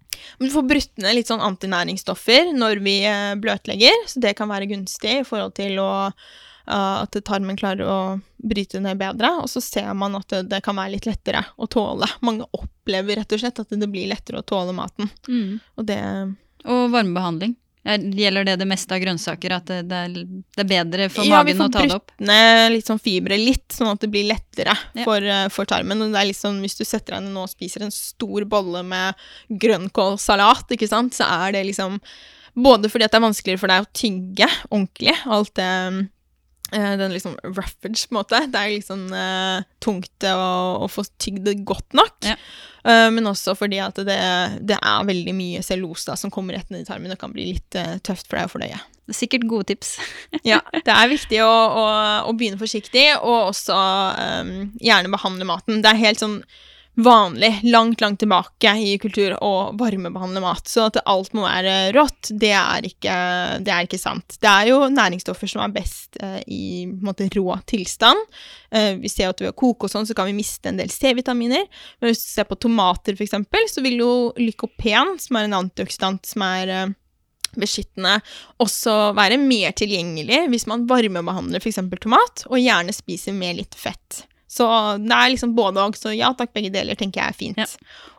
Du 0.43 0.49
får 0.51 0.68
brutt 0.68 0.91
ned 1.04 1.16
litt 1.16 1.32
sånn 1.32 1.43
antinæringsstoffer 1.43 2.51
når 2.58 2.84
vi 2.84 2.97
eh, 3.08 3.32
bløtlegger, 3.39 4.04
så 4.10 4.24
det 4.24 4.36
kan 4.39 4.51
være 4.51 4.68
gunstig 4.74 5.22
i 5.22 5.26
forhold 5.28 5.56
til 5.56 5.80
å, 5.84 5.93
uh, 6.12 6.99
at 7.06 7.18
tarmen 7.24 7.60
klarer 7.60 7.88
å 7.88 7.97
bryte 8.43 8.84
ned 8.84 8.99
bedre. 8.99 9.32
Og 9.39 9.49
så 9.51 9.64
ser 9.64 9.91
man 9.95 10.20
at 10.20 10.28
det, 10.36 10.43
det, 10.51 10.64
kan 10.68 10.80
være 10.80 10.97
litt 10.97 11.08
lettere 11.08 11.45
å 11.56 11.68
tåle. 11.72 12.12
Mange 12.28 12.47
opplever 12.51 13.22
rett 13.22 13.36
og 13.36 13.43
slett 13.43 13.64
at 13.64 13.72
det 13.72 13.91
blir 13.91 14.12
lettere 14.12 14.43
å 14.43 14.47
tåle 14.47 14.76
maten. 14.76 15.12
Mm. 15.32 15.60
Og 15.80 15.88
det 15.88 16.01
Og 16.68 16.88
varmebehandling? 16.91 17.56
Gjelder 17.84 18.45
det 18.47 18.55
det 18.61 18.67
meste 18.67 18.95
av 18.95 19.01
grønnsaker, 19.03 19.57
at 19.57 19.65
det, 19.67 19.81
det, 19.91 19.97
er, 20.05 20.27
det 20.55 20.65
bedre 20.69 21.09
for 21.11 21.27
ja, 21.27 21.41
magen 21.41 21.65
å 21.65 21.67
ta 21.67 21.81
det 21.84 21.97
opp? 21.97 22.13
Ja, 22.15 22.15
vi 22.15 22.23
får 22.23 22.23
brutt 22.23 22.29
ned 22.29 22.75
litt 22.77 22.91
sånn 22.91 23.01
fibre 23.03 23.39
litt, 23.41 23.65
sånn 23.75 23.91
at 23.91 24.05
det 24.05 24.09
blir 24.13 24.29
lettere 24.29 24.71
ja. 24.71 25.03
for, 25.03 25.27
uh, 25.27 25.47
for, 25.51 25.67
tarmen. 25.67 26.05
Og 26.05 26.15
det 26.15 26.21
er 26.21 26.29
liksom, 26.29 26.61
hvis 26.63 26.79
du 26.79 26.86
setter 26.88 27.17
deg 27.17 27.25
ned 27.25 27.36
nå 27.36 27.43
og 27.43 27.51
spiser 27.51 27.84
en 27.84 27.91
stor 27.91 28.47
bolle 28.47 28.86
med 28.88 29.19
grønnkålsalat, 29.51 30.71
ikke 30.77 30.88
sant, 30.88 31.19
så 31.19 31.27
er 31.43 31.57
det 31.57 31.67
liksom 31.71 31.99
Både 32.53 32.86
fordi 32.86 33.07
det 33.09 33.17
er 33.17 33.23
vanskeligere 33.23 33.57
for 33.57 33.71
deg 33.71 33.81
å 33.81 33.93
tygge 33.97 34.45
ordentlig, 34.67 35.15
alt 35.25 35.55
det 35.57 35.69
uh, 36.77 36.91
den 37.01 37.15
liksom 37.15 37.34
roughage, 37.41 38.03
på 38.05 38.13
en 38.13 38.19
måte. 38.19 38.41
Det 38.53 38.59
er 38.59 38.75
liksom 38.75 39.07
uh, 39.09 39.65
tungt 39.81 40.27
å, 40.29 40.43
å, 40.86 40.89
få 40.91 41.01
tygd 41.17 41.47
det 41.49 41.55
godt 41.65 41.97
nok. 41.97 42.13
Ja. 42.29 42.38
Uh, 42.84 43.07
men 43.15 43.27
også 43.29 43.55
fordi 43.55 43.79
at 43.79 43.99
det, 44.03 44.19
det 44.67 44.75
er 44.75 45.07
veldig 45.07 45.36
mye 45.38 45.61
cellulose 45.63 46.17
som 46.19 46.34
kommer 46.34 46.57
rett 46.57 46.73
ned 46.73 46.84
i 46.84 46.88
tarmen 46.88 47.13
og 47.15 47.21
kan 47.21 47.31
bli 47.31 47.53
litt 47.53 47.79
uh, 47.79 47.95
tøft 48.03 48.27
for 48.27 48.39
deg 48.39 48.49
å 48.49 48.51
fordøye. 48.51 48.81
Sikkert 49.13 49.47
gode 49.51 49.67
tips. 49.71 49.95
ja, 50.51 50.61
det 50.73 50.91
er 50.91 51.11
viktig 51.11 51.41
å, 51.43 51.49
å, 51.51 51.88
å 52.27 52.36
begynne 52.39 52.59
forsiktig, 52.59 53.09
og 53.19 53.49
også 53.53 53.75
um, 53.75 54.53
gjerne 54.84 55.11
behandle 55.11 55.47
maten. 55.47 55.81
Det 55.84 55.91
er 55.91 56.05
helt 56.05 56.23
sånn 56.23 56.41
vanlig 56.95 57.59
langt, 57.63 58.01
langt 58.01 58.19
tilbake 58.21 58.73
i 58.77 58.97
kultur 59.01 59.33
å 59.41 59.73
varmebehandle 59.79 60.41
mat. 60.43 60.67
Så 60.69 60.87
at 60.87 60.99
alt 61.09 61.33
må 61.33 61.45
være 61.45 61.91
rått, 61.95 62.29
det 62.29 62.51
er 62.53 62.85
ikke, 62.87 63.15
det 63.65 63.73
er 63.73 63.87
ikke 63.87 64.01
sant. 64.01 64.37
Det 64.41 64.49
er 64.49 64.69
jo 64.69 64.79
næringsstoffer 64.93 65.49
som 65.49 65.63
er 65.65 65.73
best 65.73 66.19
eh, 66.21 66.39
i 66.53 66.63
måte, 66.85 67.29
rå 67.33 67.57
tilstand. 67.69 68.19
Eh, 68.69 68.93
vi 69.01 69.11
ser 69.11 69.31
at 69.31 69.41
ved 69.41 69.53
å 69.53 69.57
koke 69.57 69.87
og 69.87 69.93
sånn, 69.93 70.07
så 70.09 70.17
kan 70.17 70.29
vi 70.29 70.37
miste 70.37 70.69
en 70.69 70.81
del 70.81 70.93
C-vitaminer. 70.93 71.65
Men 71.99 72.11
hvis 72.11 72.25
du 72.25 72.29
ser 72.29 72.49
på 72.49 72.59
tomater, 72.61 73.17
f.eks., 73.17 73.73
så 73.73 73.85
vil 73.85 74.03
jo 74.03 74.11
lykopen, 74.37 75.17
som 75.21 75.39
er 75.39 75.49
en 75.49 75.63
antioksidant 75.63 76.29
som 76.29 76.45
er 76.45 76.73
eh, 76.73 76.91
beskyttende, 77.57 78.19
også 78.61 79.13
være 79.17 79.37
mer 79.41 79.73
tilgjengelig 79.77 80.47
hvis 80.49 80.67
man 80.69 80.85
varmebehandler 80.89 81.61
f.eks. 81.61 81.81
tomat, 82.01 82.45
og 82.49 82.61
gjerne 82.61 82.93
spiser 82.95 83.35
med 83.37 83.59
litt 83.61 83.77
fett. 83.77 84.23
Så 84.54 84.68
det 85.01 85.18
er 85.18 85.32
liksom 85.34 85.56
både 85.58 85.82
og. 85.82 85.97
Så 85.97 86.14
ja 86.14 86.30
takk, 86.38 86.54
begge 86.54 86.72
deler 86.74 86.97
tenker 86.99 87.24
jeg 87.24 87.34
er 87.34 87.38
fint. 87.38 87.62
Ja. 87.62 87.68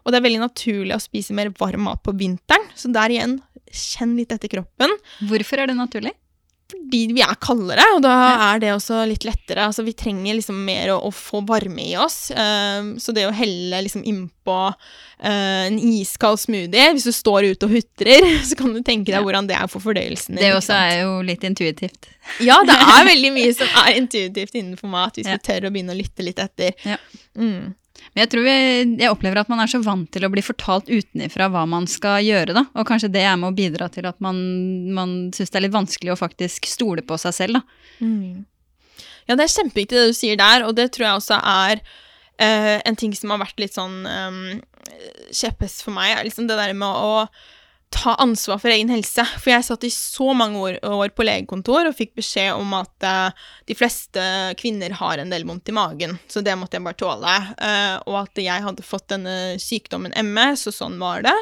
Og 0.02 0.12
det 0.12 0.18
er 0.18 0.26
veldig 0.26 0.42
naturlig 0.42 0.96
å 0.96 1.02
spise 1.02 1.36
mer 1.36 1.52
varm 1.60 1.86
mat 1.88 2.02
på 2.04 2.14
vinteren, 2.18 2.66
så 2.76 2.90
der 2.92 3.14
igjen, 3.14 3.38
kjenn 3.74 4.16
litt 4.18 4.34
etter 4.34 4.50
kroppen. 4.52 4.92
Hvorfor 5.30 5.62
er 5.62 5.70
det 5.70 5.78
naturlig? 5.78 6.12
Fordi 6.74 7.14
vi 7.16 7.22
er 7.24 7.34
kaldere, 7.42 7.84
og 7.96 8.02
da 8.04 8.14
er 8.50 8.60
det 8.62 8.70
også 8.74 9.02
litt 9.08 9.24
lettere. 9.26 9.66
Altså, 9.66 9.82
vi 9.86 9.94
trenger 9.98 10.36
liksom 10.36 10.58
mer 10.66 10.92
å, 10.94 11.00
å 11.08 11.10
få 11.14 11.40
varme 11.46 11.82
i 11.82 11.94
oss. 11.98 12.30
Um, 12.30 12.94
så 13.02 13.14
det 13.16 13.26
å 13.26 13.34
helle 13.34 13.82
liksom 13.86 14.04
innpå 14.06 14.58
uh, 14.70 15.64
en 15.64 15.78
iskald 15.78 16.40
smoothie 16.42 16.90
Hvis 16.94 17.08
du 17.08 17.12
står 17.14 17.48
ute 17.52 17.68
og 17.68 17.74
hutrer, 17.74 18.26
så 18.48 18.58
kan 18.58 18.74
du 18.74 18.82
tenke 18.86 19.12
deg 19.14 19.24
hvordan 19.24 19.48
det 19.50 19.58
er 19.58 19.70
for 19.70 19.82
fordøyelsen. 19.84 20.38
Det 20.40 20.52
også 20.54 20.76
er 20.76 21.00
jo 21.04 21.22
litt 21.26 21.46
intuitivt. 21.46 22.10
Ja, 22.40 22.56
det 22.64 22.72
er 22.72 23.02
veldig 23.12 23.30
mye 23.34 23.50
som 23.52 23.80
er 23.84 23.98
intuitivt 23.98 24.54
innenfor 24.56 24.88
mat, 24.88 25.18
hvis 25.18 25.28
ja. 25.28 25.36
du 25.36 25.44
tør 25.44 25.68
å 25.68 25.74
begynne 25.74 25.92
å 25.92 25.98
lytte 25.98 26.24
litt 26.24 26.38
etter. 26.40 26.72
Ja. 26.86 26.96
Mm. 27.36 27.74
Men 28.12 28.24
jeg 28.24 28.30
tror 28.34 28.48
jeg, 28.48 29.10
opplever 29.10 29.40
at 29.40 29.50
man 29.50 29.62
er 29.64 29.70
så 29.70 29.80
vant 29.82 30.08
til 30.14 30.26
å 30.26 30.30
bli 30.32 30.44
fortalt 30.44 30.90
utenifra 30.90 31.48
hva 31.50 31.64
man 31.70 31.88
skal 31.90 32.20
gjøre, 32.26 32.54
da. 32.56 32.64
Og 32.78 32.86
kanskje 32.88 33.10
det 33.14 33.24
er 33.26 33.38
med 33.40 33.50
å 33.50 33.56
bidra 33.56 33.88
til 33.92 34.06
at 34.10 34.20
man, 34.24 34.38
man 34.94 35.14
syns 35.34 35.50
det 35.50 35.60
er 35.60 35.66
litt 35.66 35.76
vanskelig 35.76 36.14
å 36.14 36.20
faktisk 36.20 36.68
stole 36.70 37.04
på 37.06 37.18
seg 37.20 37.36
selv, 37.36 37.58
da. 37.58 38.04
Mm. 38.04 38.44
Ja, 39.24 39.36
det 39.38 39.46
er 39.46 39.54
kjempeviktig 39.54 39.96
det 39.96 40.08
du 40.12 40.16
sier 40.16 40.38
der, 40.38 40.66
og 40.68 40.76
det 40.76 40.90
tror 40.94 41.08
jeg 41.08 41.20
også 41.22 41.40
er 41.40 41.80
uh, 41.80 42.78
en 42.84 43.00
ting 43.00 43.14
som 43.16 43.32
har 43.32 43.40
vært 43.42 43.62
litt 43.62 43.76
sånn 43.76 44.04
um, 44.04 44.40
kjepphest 45.32 45.84
for 45.86 45.96
meg. 45.96 46.18
Liksom 46.28 46.48
det 46.50 46.58
der 46.60 46.74
med 46.76 46.88
å 46.88 47.26
ta 47.94 48.14
ansvar 48.20 48.58
for 48.58 48.72
egen 48.74 48.90
helse. 48.92 49.24
For 49.38 49.52
jeg 49.52 49.66
satt 49.66 49.86
i 49.86 49.92
så 49.92 50.32
mange 50.36 50.60
år, 50.60 50.78
år 50.82 51.12
på 51.14 51.26
legekontor 51.26 51.88
og 51.88 51.96
fikk 51.96 52.14
beskjed 52.18 52.56
om 52.56 52.74
at 52.76 53.06
uh, 53.06 53.46
de 53.68 53.76
fleste 53.78 54.24
kvinner 54.60 54.96
har 54.98 55.22
en 55.22 55.30
del 55.32 55.46
vondt 55.48 55.70
i 55.70 55.76
magen, 55.76 56.18
så 56.28 56.42
det 56.44 56.56
måtte 56.58 56.78
jeg 56.78 56.86
bare 56.86 57.00
tåle. 57.00 57.36
Uh, 57.60 57.96
og 58.10 58.18
at 58.24 58.42
jeg 58.42 58.66
hadde 58.66 58.86
fått 58.86 59.08
denne 59.14 59.54
sykdommen 59.62 60.14
MS, 60.24 60.66
og 60.70 60.76
sånn 60.76 60.98
var 61.02 61.24
det. 61.26 61.36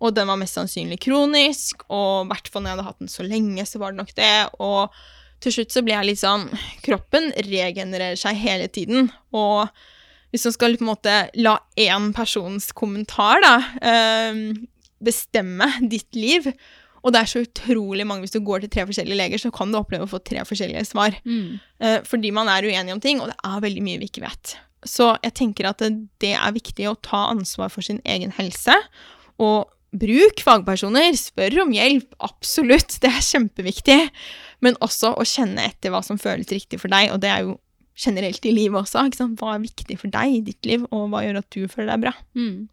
Og 0.00 0.16
den 0.16 0.30
var 0.32 0.40
mest 0.40 0.56
sannsynlig 0.56 1.02
kronisk, 1.04 1.84
og 1.92 2.24
i 2.24 2.32
hvert 2.32 2.48
fall 2.48 2.64
når 2.64 2.70
jeg 2.70 2.78
hadde 2.78 2.88
hatt 2.88 3.02
den 3.04 3.12
så 3.12 3.26
lenge, 3.26 3.68
så 3.68 3.82
var 3.82 3.92
det 3.92 4.00
nok 4.00 4.14
det. 4.16 4.34
Og 4.64 5.00
til 5.44 5.56
slutt 5.56 5.76
så 5.76 5.84
ble 5.84 5.96
jeg 5.96 6.08
litt 6.08 6.20
sånn 6.20 6.48
Kroppen 6.84 7.30
regenererer 7.46 8.18
seg 8.20 8.40
hele 8.40 8.68
tiden. 8.72 9.12
Og 9.36 9.68
hvis 10.32 10.46
man 10.48 10.56
skal 10.56 10.76
på 10.78 10.86
en 10.86 10.92
måte 10.92 11.14
la 11.36 11.58
én 11.80 12.10
persons 12.16 12.70
kommentar 12.76 13.44
da, 13.44 13.56
uh, 13.84 14.40
bestemme 15.04 15.68
ditt 15.92 16.16
liv. 16.18 16.50
Og 17.00 17.14
det 17.14 17.22
er 17.22 17.30
så 17.30 17.40
utrolig 17.46 18.04
mange 18.04 18.26
Hvis 18.26 18.34
du 18.34 18.42
går 18.44 18.60
til 18.60 18.72
tre 18.72 18.84
forskjellige 18.88 19.16
leger, 19.16 19.40
så 19.40 19.52
kan 19.54 19.72
du 19.72 19.78
oppleve 19.78 20.04
å 20.04 20.10
få 20.10 20.20
tre 20.20 20.44
forskjellige 20.44 20.84
svar. 20.90 21.16
Mm. 21.24 21.56
Uh, 21.80 21.98
fordi 22.04 22.32
man 22.36 22.50
er 22.52 22.68
uenig 22.68 22.92
om 22.92 23.00
ting, 23.00 23.22
og 23.22 23.32
det 23.32 23.38
er 23.40 23.64
veldig 23.64 23.84
mye 23.86 24.00
vi 24.02 24.10
ikke 24.10 24.26
vet. 24.26 24.56
Så 24.88 25.14
jeg 25.24 25.36
tenker 25.36 25.68
at 25.68 25.80
det, 25.82 25.92
det 26.20 26.34
er 26.36 26.56
viktig 26.56 26.88
å 26.88 26.98
ta 27.04 27.26
ansvar 27.32 27.72
for 27.72 27.84
sin 27.84 28.00
egen 28.08 28.32
helse. 28.36 28.76
Og 29.40 29.68
bruk 29.96 30.42
fagpersoner, 30.44 31.16
spør 31.18 31.64
om 31.64 31.72
hjelp, 31.74 32.12
absolutt, 32.22 32.98
det 33.02 33.10
er 33.10 33.26
kjempeviktig. 33.26 33.98
Men 34.64 34.78
også 34.84 35.14
å 35.16 35.26
kjenne 35.26 35.66
etter 35.68 35.92
hva 35.92 36.02
som 36.04 36.20
føles 36.20 36.52
riktig 36.52 36.80
for 36.82 36.92
deg, 36.92 37.10
og 37.14 37.20
det 37.24 37.32
er 37.32 37.48
jo 37.48 37.58
generelt 38.00 38.44
i 38.48 38.54
livet 38.54 38.80
også. 38.80 39.08
Hva 39.40 39.54
er 39.56 39.64
viktig 39.64 39.98
for 40.00 40.12
deg 40.12 40.36
i 40.36 40.44
ditt 40.46 40.68
liv, 40.68 40.84
og 40.92 41.10
hva 41.12 41.24
gjør 41.26 41.40
at 41.42 41.50
du 41.56 41.64
føler 41.68 41.92
deg 41.94 42.06
bra? 42.06 42.14
Mm. 42.38 42.68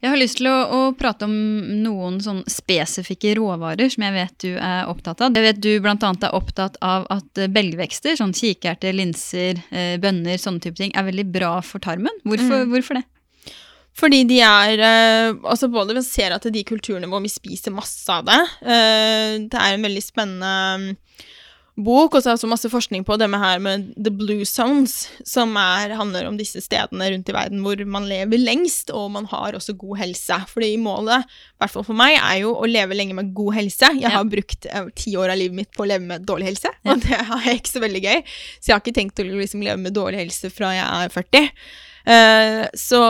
Jeg 0.00 0.08
har 0.14 0.16
lyst 0.16 0.38
til 0.40 0.48
å, 0.48 0.56
å 0.72 0.78
prate 0.96 1.26
om 1.28 1.34
noen 1.82 2.18
sånn 2.24 2.40
spesifikke 2.48 3.34
råvarer 3.36 3.90
som 3.92 4.06
jeg 4.06 4.14
vet 4.16 4.36
du 4.46 4.50
er 4.56 4.88
opptatt 4.88 5.20
av. 5.20 5.34
Jeg 5.36 5.44
vet 5.44 5.60
du 5.60 5.70
bl.a. 5.84 5.94
er 6.00 6.36
opptatt 6.38 6.78
av 6.80 7.04
at 7.12 7.42
belgvekster, 7.52 8.16
sånn 8.16 8.32
kikerter, 8.36 8.96
linser, 8.96 9.60
eh, 9.70 9.98
bønner, 10.00 10.40
sånne 10.40 10.64
type 10.64 10.80
ting, 10.80 10.94
er 10.96 11.04
veldig 11.10 11.26
bra 11.32 11.58
for 11.60 11.84
tarmen. 11.84 12.16
Hvorfor, 12.24 12.64
Mm. 12.64 12.70
hvorfor 12.72 13.00
det? 13.00 13.04
Fordi 14.00 14.22
de 14.24 14.38
er 14.40 14.78
eh, 14.80 15.34
altså 15.44 15.68
Både 15.68 15.92
vi 15.96 16.02
ser 16.06 16.32
at 16.32 16.46
de 16.48 16.62
kulturene 16.64 17.08
hvor 17.10 17.20
vi 17.20 17.28
spiser 17.28 17.74
masse 17.74 18.06
av 18.08 18.22
det 18.24 18.36
eh, 18.62 19.34
Det 19.50 19.58
er 19.58 19.74
en 19.74 19.82
veldig 19.82 20.02
spennende 20.06 20.94
bok, 21.84 22.14
og 22.14 22.22
så 22.22 22.30
er 22.30 22.34
det 22.34 22.38
også 22.40 22.48
masse 22.50 22.70
forskning 22.72 23.04
på 23.08 23.16
det 23.20 23.28
med 23.32 23.40
her 23.42 23.58
med 23.62 23.88
the 23.96 24.12
blue 24.14 24.44
zones, 24.48 25.08
som 25.26 25.56
er, 25.60 25.94
handler 25.98 26.28
om 26.28 26.36
disse 26.38 26.60
stedene 26.64 27.08
rundt 27.14 27.28
i 27.28 27.34
verden 27.36 27.62
hvor 27.64 27.80
man 27.90 28.08
lever 28.10 28.38
lengst, 28.40 28.90
og 28.94 29.10
man 29.16 29.26
har 29.32 29.56
også 29.58 29.74
god 29.80 29.98
helse. 30.02 30.38
Fordi 30.52 30.72
målet, 30.82 31.24
i 31.26 31.62
hvert 31.62 31.74
fall 31.74 31.86
for 31.86 31.98
meg, 31.98 32.16
er 32.20 32.40
jo 32.42 32.54
å 32.56 32.68
leve 32.70 32.96
lenge 32.98 33.16
med 33.18 33.32
god 33.36 33.54
helse. 33.60 33.90
Jeg 33.96 34.02
Ja. 34.06 34.14
har 34.18 34.24
brukt 34.30 34.66
eh, 34.70 34.88
ti 34.96 35.16
år 35.16 35.30
av 35.34 35.38
livet 35.40 35.56
mitt 35.62 35.72
på 35.76 35.84
å 35.84 35.90
leve 35.90 36.04
med 36.06 36.26
dårlig 36.26 36.50
helse, 36.52 36.72
og 36.86 37.00
det 37.04 37.18
er 37.20 37.52
ikke 37.56 37.74
så 37.76 37.84
veldig 37.84 38.02
gøy. 38.06 38.18
Så 38.60 38.70
jeg 38.70 38.74
har 38.76 38.82
ikke 38.84 38.98
tenkt 39.00 39.20
å 39.22 39.28
liksom 39.30 39.62
leve 39.62 39.78
med 39.80 39.94
dårlig 39.96 40.24
helse 40.26 40.50
fra 40.52 40.74
jeg 40.76 40.86
er 40.86 41.14
40. 41.14 41.50
Eh, 42.08 42.64
så 42.78 43.00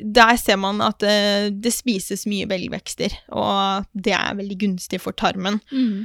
der 0.00 0.36
ser 0.38 0.58
man 0.62 0.80
at 0.84 1.02
uh, 1.02 1.48
det 1.50 1.72
spises 1.74 2.26
mye 2.30 2.46
belgvekster, 2.50 3.14
og 3.34 3.88
det 3.92 4.14
er 4.16 4.38
veldig 4.38 4.58
gunstig 4.60 5.00
for 5.02 5.16
tarmen. 5.16 5.58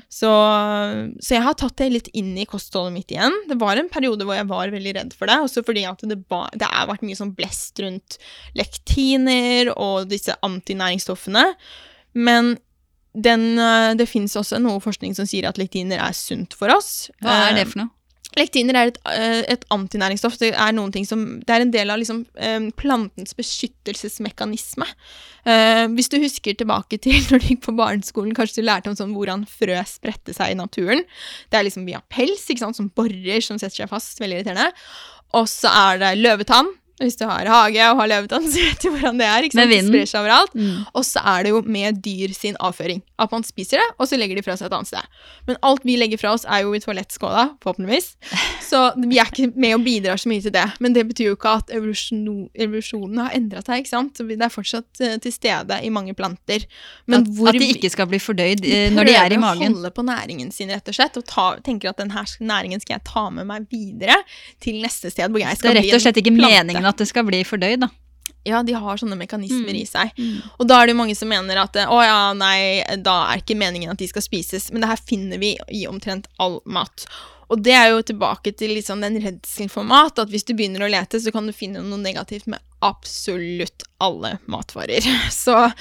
Så, 0.09 0.31
så 1.21 1.37
jeg 1.37 1.45
har 1.45 1.57
tatt 1.59 1.77
det 1.81 1.91
litt 1.93 2.11
inn 2.17 2.33
i 2.39 2.47
kostholdet 2.49 2.95
mitt 2.95 3.13
igjen. 3.13 3.35
Det 3.49 3.59
var 3.61 3.79
en 3.79 3.91
periode 3.91 4.25
hvor 4.25 4.37
jeg 4.37 4.49
var 4.49 4.73
veldig 4.73 4.95
redd 4.99 5.15
for 5.17 5.29
det, 5.29 5.39
også 5.45 5.65
fordi 5.67 5.85
at 5.89 6.05
det, 6.09 6.21
ba, 6.31 6.45
det 6.55 6.69
har 6.71 6.89
vært 6.89 7.05
mye 7.05 7.19
sånn 7.19 7.35
blest 7.37 7.81
rundt 7.83 8.19
lektiner 8.57 9.73
og 9.75 10.09
disse 10.11 10.35
antinæringsstoffene. 10.45 11.51
Men 12.15 12.55
den, 13.15 13.59
eh, 13.59 13.93
det 13.95 14.09
fins 14.11 14.35
også 14.35 14.59
noe 14.59 14.81
forskning 14.83 15.15
som 15.15 15.27
sier 15.29 15.47
at 15.47 15.59
lektiner 15.59 16.01
er 16.03 16.15
sunt 16.15 16.55
for 16.57 16.73
oss. 16.73 17.09
Hva 17.23 17.49
er 17.49 17.59
det 17.59 17.69
for 17.71 17.85
noe? 17.85 17.91
Lektiner 18.35 18.75
er 18.75 18.91
et, 18.91 18.97
eh, 19.11 19.41
et 19.53 19.63
antinæringsstoff. 19.71 20.37
Det 20.41 20.51
er, 20.51 21.05
som, 21.07 21.23
det 21.39 21.55
er 21.55 21.63
en 21.63 21.71
del 21.71 21.93
av 21.93 21.99
liksom, 22.01 22.25
eh, 22.35 22.69
plantens 22.75 23.35
beskyttelsesmekanisme. 23.37 24.87
Eh, 25.45 25.85
hvis 25.95 26.09
du 26.11 26.19
husker 26.19 26.57
tilbake 26.57 26.99
til 26.99 27.15
når 27.31 27.39
du 27.39 27.49
gikk 27.53 27.63
på 27.67 27.75
barneskolen, 27.77 28.35
kanskje 28.35 28.61
du 28.61 28.67
lærte 28.67 28.91
om 28.91 28.97
sånn 28.99 29.15
hvordan 29.15 29.47
frø 29.47 29.79
spredte 29.87 30.35
seg 30.35 30.51
i 30.51 30.59
naturen. 30.59 31.05
Det 31.49 31.59
er 31.59 31.67
liksom 31.67 31.87
via 31.87 32.03
pels, 32.11 32.47
som 32.75 32.91
borer 32.95 33.41
som 33.41 33.59
setter 33.61 33.85
seg 33.85 33.91
fast. 33.91 34.19
Veldig 34.19 34.41
irriterende. 34.41 34.71
Og 35.35 35.47
så 35.51 35.71
er 35.71 36.03
det 36.03 36.17
løvetann. 36.19 36.73
Hvis 37.01 37.17
du 37.19 37.25
har 37.27 37.47
hage 37.51 37.87
og 37.91 37.99
har 37.99 38.07
løvetann, 38.07 38.45
så 38.51 38.61
vet 38.63 38.83
du 38.83 38.89
hvordan 38.93 39.19
det 39.19 39.27
er. 39.27 39.47
Det 39.51 39.81
sprer 39.87 40.07
seg 40.07 40.21
overalt. 40.21 40.53
Mm. 40.55 40.85
Og 40.95 41.03
så 41.07 41.23
er 41.33 41.45
det 41.45 41.51
jo 41.51 41.61
med 41.67 41.99
dyr 42.05 42.33
sin 42.35 42.55
avføring. 42.63 43.01
At 43.19 43.31
man 43.35 43.43
spiser 43.47 43.81
det, 43.81 43.87
og 43.99 44.07
så 44.09 44.19
legger 44.19 44.39
de 44.39 44.43
fra 44.45 44.55
seg 44.59 44.69
et 44.69 44.77
annet 44.77 44.91
sted. 44.91 45.19
Men 45.49 45.59
alt 45.67 45.83
vi 45.87 45.97
legger 45.99 46.21
fra 46.21 46.33
oss, 46.35 46.45
er 46.47 46.63
jo 46.63 46.73
i 46.75 46.81
toalettskåla, 46.83 47.45
forhåpentligvis. 47.63 48.13
Så 48.69 48.79
vi 48.97 49.19
er 49.21 49.29
ikke 49.29 49.51
med 49.61 49.75
og 49.75 49.83
bidrar 49.85 50.17
så 50.17 50.29
mye 50.31 50.41
til 50.41 50.51
det. 50.55 50.63
Men 50.81 50.95
det 50.95 51.03
betyr 51.05 51.27
jo 51.27 51.35
ikke 51.35 51.51
at 51.59 51.69
evolusjon, 51.75 52.47
evolusjonen 52.57 53.19
har 53.21 53.35
endra 53.37 53.61
seg, 53.61 53.83
ikke 53.83 53.91
sant. 53.91 54.21
Det 54.25 54.39
er 54.41 54.51
fortsatt 54.51 55.03
eh, 55.05 55.13
til 55.21 55.33
stede 55.35 55.77
i 55.85 55.91
mange 55.93 56.15
planter. 56.17 56.65
Men 57.05 57.27
At, 57.27 57.53
at 57.53 57.59
de 57.61 57.67
ikke 57.75 57.91
skal 57.93 58.09
bli 58.09 58.17
fordøyd 58.23 58.65
eh, 58.65 58.87
når 58.95 59.11
de 59.11 59.13
er 59.19 59.35
i 59.35 59.39
magen. 59.41 59.61
prøver 59.61 59.69
å 59.69 59.77
holde 59.77 59.93
på 59.99 60.05
næringen 60.07 60.49
sin, 60.55 60.73
rett 60.73 60.89
og 60.89 60.97
slett, 60.97 61.19
og 61.21 61.27
ta, 61.29 61.45
tenker 61.65 61.91
at 61.91 62.01
den 62.01 62.11
næringen 62.41 62.81
skal 62.81 62.97
jeg 62.97 63.05
ta 63.05 63.27
med 63.37 63.47
meg 63.51 63.69
videre 63.69 64.17
til 64.63 64.81
neste 64.81 65.13
sted 65.13 65.29
hvor 65.29 65.43
jeg 65.43 65.53
Det 65.53 65.61
skal 65.61 65.71
er 65.71 65.79
bli 65.79 65.85
rett 65.91 65.99
og 65.99 66.05
slett 66.07 66.21
ikke 66.23 66.33
en 66.33 66.41
meningen 66.85 66.93
at 66.93 66.97
det 67.01 67.07
skal 67.09 67.25
bli 67.25 67.43
fordøyd, 67.43 67.81
da. 67.81 67.89
Ja, 68.45 68.61
de 68.61 68.73
har 68.77 68.97
sånne 68.97 69.17
mekanismer 69.17 69.73
Mm. 69.73 69.81
i 69.81 69.85
seg. 69.85 70.11
Og 70.59 70.67
da 70.67 70.81
er 70.81 70.85
det 70.87 70.93
jo 70.93 70.99
mange 71.01 71.15
som 71.15 71.27
mener 71.27 71.57
at 71.57 71.73
å 71.73 71.99
ja, 72.03 72.33
nei, 72.33 72.83
da 73.01 73.31
er 73.33 73.41
ikke 73.41 73.57
meningen 73.57 73.89
at 73.91 73.97
de 73.97 74.07
skal 74.07 74.21
spises. 74.21 74.71
Men 74.71 74.81
det 74.81 74.89
her 74.89 74.97
finner 75.01 75.37
vi 75.39 75.57
i 75.71 75.87
omtrent 75.87 76.27
all 76.37 76.61
mat. 76.65 77.05
Og 77.49 77.61
det 77.61 77.73
er 77.73 77.89
jo 77.89 78.01
tilbake 78.01 78.55
til 78.57 78.69
liksom 78.75 79.01
den 79.01 79.19
redselen 79.21 79.69
for 79.69 79.83
mat, 79.83 80.17
at 80.19 80.29
hvis 80.29 80.45
du 80.45 80.53
begynner 80.53 80.81
å 80.85 80.89
lete, 80.89 81.19
så 81.21 81.31
kan 81.31 81.45
du 81.45 81.53
finne 81.53 81.81
noe 81.81 81.97
negativt 82.01 82.47
med 82.47 82.59
absolutt 82.81 83.83
alle 83.99 84.37
matvarer. 84.47 85.01
Så 85.31 85.71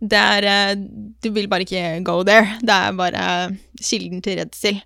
det 0.00 0.16
er 0.16 0.44
eh, 0.44 0.74
Du 1.20 1.30
vil 1.32 1.48
bare 1.48 1.64
ikke 1.64 2.02
go 2.04 2.22
there. 2.22 2.58
Det 2.62 2.72
er 2.72 2.92
bare 2.96 3.56
kilden 3.80 4.22
til 4.22 4.38
redsel. 4.40 4.80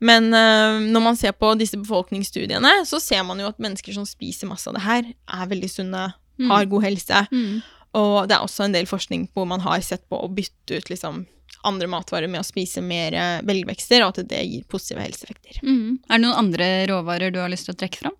Men 0.00 0.28
eh, 0.34 0.80
når 0.92 1.02
man 1.02 1.16
ser 1.16 1.32
på 1.32 1.54
disse 1.58 1.78
befolkningsstudiene, 1.80 2.84
så 2.86 3.00
ser 3.00 3.22
man 3.24 3.38
jo 3.40 3.48
at 3.48 3.58
mennesker 3.62 3.94
som 3.96 4.04
spiser 4.08 4.48
masse 4.50 4.68
av 4.68 4.74
det 4.76 4.82
her, 4.84 5.08
er 5.32 5.46
veldig 5.52 5.70
sunne, 5.72 6.12
Mm. 6.36 6.50
har 6.50 6.66
god 6.68 6.82
helse. 6.84 7.20
Mm. 7.32 7.62
Og 7.96 8.28
det 8.28 8.34
er 8.36 8.42
også 8.44 8.64
en 8.66 8.72
del 8.74 8.84
forskning 8.84 9.22
hvor 9.32 9.46
man 9.48 9.62
har 9.64 9.80
sett 9.80 10.02
på 10.10 10.18
å 10.20 10.28
bytte 10.28 10.76
ut 10.76 10.90
liksom 10.90 11.22
andre 11.64 11.88
matvarer 11.88 12.28
med 12.28 12.42
å 12.42 12.44
spise 12.44 12.82
mer 12.84 13.14
eh, 13.16 13.38
belgvekster, 13.40 14.04
og 14.04 14.12
at 14.18 14.28
det 14.28 14.42
gir 14.44 14.66
positive 14.68 15.00
helseeffekter. 15.00 15.62
Mm. 15.64 15.96
Er 16.10 16.18
det 16.18 16.22
noen 16.26 16.36
andre 16.36 16.68
råvarer 16.92 17.32
du 17.32 17.40
har 17.40 17.48
lyst 17.48 17.64
til 17.70 17.72
å 17.74 17.78
trekke 17.80 18.02
fram? 18.04 18.12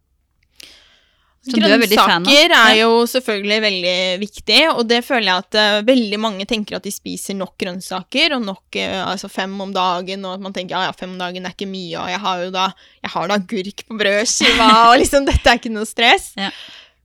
Som 1.47 1.63
er. 1.63 1.77
Grønnsaker 1.79 2.55
er 2.59 2.73
jo 2.81 2.93
selvfølgelig 3.11 3.59
veldig 3.63 3.99
viktig, 4.19 4.61
og 4.73 4.83
det 4.91 5.01
føler 5.07 5.29
jeg 5.29 5.45
at 5.45 5.59
uh, 5.61 5.87
veldig 5.87 6.19
mange 6.23 6.47
tenker 6.49 6.79
at 6.79 6.87
de 6.87 6.93
spiser 6.95 7.37
nok 7.39 7.55
grønnsaker, 7.63 8.35
og 8.35 8.47
nok 8.49 8.79
uh, 8.81 9.03
altså 9.13 9.31
fem 9.31 9.53
om 9.63 9.75
dagen, 9.75 10.25
og 10.27 10.37
at 10.37 10.47
man 10.47 10.57
tenker 10.57 10.75
ja, 10.75 10.89
ja, 10.89 10.95
fem 10.97 11.13
om 11.15 11.21
dagen 11.21 11.47
er 11.47 11.55
ikke 11.55 11.71
mye, 11.71 11.95
og 12.03 12.11
jeg 12.11 12.23
har 12.25 12.43
jo 12.43 12.55
da, 12.55 12.71
jeg 13.07 13.13
har 13.15 13.29
da 13.31 13.37
agurk 13.39 13.85
på 13.87 13.99
brødskiva, 14.01 14.71
og 14.91 14.97
liksom 15.03 15.29
dette 15.29 15.53
er 15.53 15.61
ikke 15.61 15.75
noe 15.75 15.87
stress. 15.89 16.33
Ja. 16.41 16.51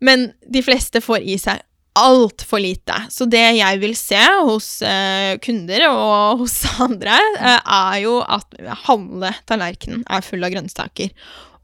Men 0.02 0.32
de 0.50 0.66
fleste 0.66 1.04
får 1.06 1.22
i 1.22 1.38
seg 1.38 1.62
altfor 2.02 2.62
lite. 2.64 2.96
Så 3.12 3.28
det 3.30 3.44
jeg 3.60 3.80
vil 3.82 3.94
se 4.00 4.20
hos 4.48 4.74
uh, 4.82 5.38
kunder 5.44 5.86
og 5.92 6.42
hos 6.42 6.58
andre, 6.82 7.20
er 7.62 8.02
jo 8.02 8.18
at 8.26 8.58
halve 8.88 9.34
tallerkenen 9.46 10.06
er 10.10 10.26
full 10.26 10.48
av 10.48 10.56
grønnsaker. 10.56 11.14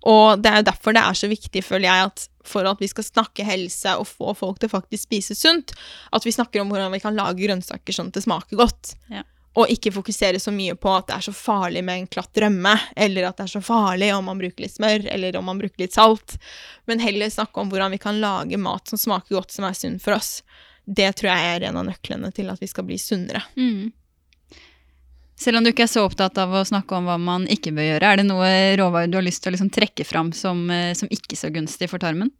Og 0.07 0.41
det 0.41 0.51
er 0.51 0.61
jo 0.61 0.67
derfor 0.69 0.95
det 0.95 1.03
er 1.03 1.17
så 1.19 1.29
viktig, 1.31 1.63
føler 1.65 1.89
jeg, 1.89 2.11
at 2.11 2.27
for 2.47 2.67
at 2.69 2.79
vi 2.79 2.87
skal 2.87 3.03
snakke 3.03 3.43
helse 3.43 3.95
og 3.99 4.07
få 4.07 4.33
folk 4.37 4.61
til 4.61 4.71
faktisk 4.71 5.09
spise 5.09 5.35
sunt, 5.35 5.73
at 6.15 6.25
vi 6.25 6.31
snakker 6.31 6.63
om 6.63 6.71
hvordan 6.71 6.93
vi 6.95 7.01
kan 7.03 7.17
lage 7.17 7.41
grønnsaker 7.41 7.95
sånn 7.95 8.13
at 8.13 8.19
det 8.19 8.23
smaker 8.23 8.59
godt. 8.59 8.93
Ja. 9.11 9.25
Og 9.57 9.71
ikke 9.73 9.91
fokusere 9.91 10.39
så 10.39 10.53
mye 10.53 10.75
på 10.77 10.91
at 10.93 11.09
det 11.09 11.17
er 11.17 11.25
så 11.27 11.33
farlig 11.33 11.81
med 11.83 12.03
en 12.03 12.09
klatt 12.13 12.39
rømme, 12.39 12.75
eller 12.95 13.27
at 13.27 13.39
det 13.39 13.47
er 13.47 13.53
så 13.57 13.63
farlig 13.65 14.11
om 14.13 14.27
man 14.29 14.39
bruker 14.39 14.63
litt 14.63 14.75
smør, 14.75 15.07
eller 15.11 15.39
om 15.39 15.47
man 15.49 15.59
bruker 15.59 15.81
litt 15.81 15.97
salt. 15.97 16.37
Men 16.85 17.01
heller 17.01 17.33
snakke 17.33 17.63
om 17.63 17.71
hvordan 17.73 17.95
vi 17.95 18.01
kan 18.01 18.21
lage 18.21 18.61
mat 18.61 18.87
som 18.87 19.01
smaker 19.01 19.39
godt, 19.39 19.55
som 19.55 19.65
er 19.67 19.75
sunn 19.77 19.97
for 20.03 20.15
oss. 20.15 20.39
Det 20.85 21.09
tror 21.17 21.33
jeg 21.33 21.55
er 21.55 21.67
en 21.67 21.81
av 21.81 21.87
nøklene 21.89 22.29
til 22.37 22.53
at 22.53 22.61
vi 22.63 22.69
skal 22.69 22.85
bli 22.87 22.99
sunnere. 23.01 23.41
Mm. 23.57 23.89
Selv 25.37 25.59
om 25.59 25.65
du 25.65 25.69
ikke 25.69 25.85
er 25.85 25.91
så 25.91 26.01
opptatt 26.07 26.39
av 26.41 26.55
å 26.55 26.65
snakke 26.65 26.97
om 26.97 27.05
hva 27.05 27.19
man 27.21 27.45
ikke 27.51 27.75
bør 27.77 27.91
gjøre, 27.91 28.09
er 28.09 28.19
det 28.21 28.25
noe 28.25 28.49
råvarer 28.79 29.11
du 29.11 29.19
har 29.19 29.25
lyst 29.27 29.43
til 29.43 29.51
å 29.51 29.57
liksom 29.57 29.69
trekke 29.73 30.05
fram 30.07 30.33
som, 30.33 30.65
eh, 30.73 30.95
som 30.97 31.09
ikke 31.13 31.37
så 31.37 31.53
gunstig 31.53 31.91
for 31.91 32.01
tarmen? 32.01 32.33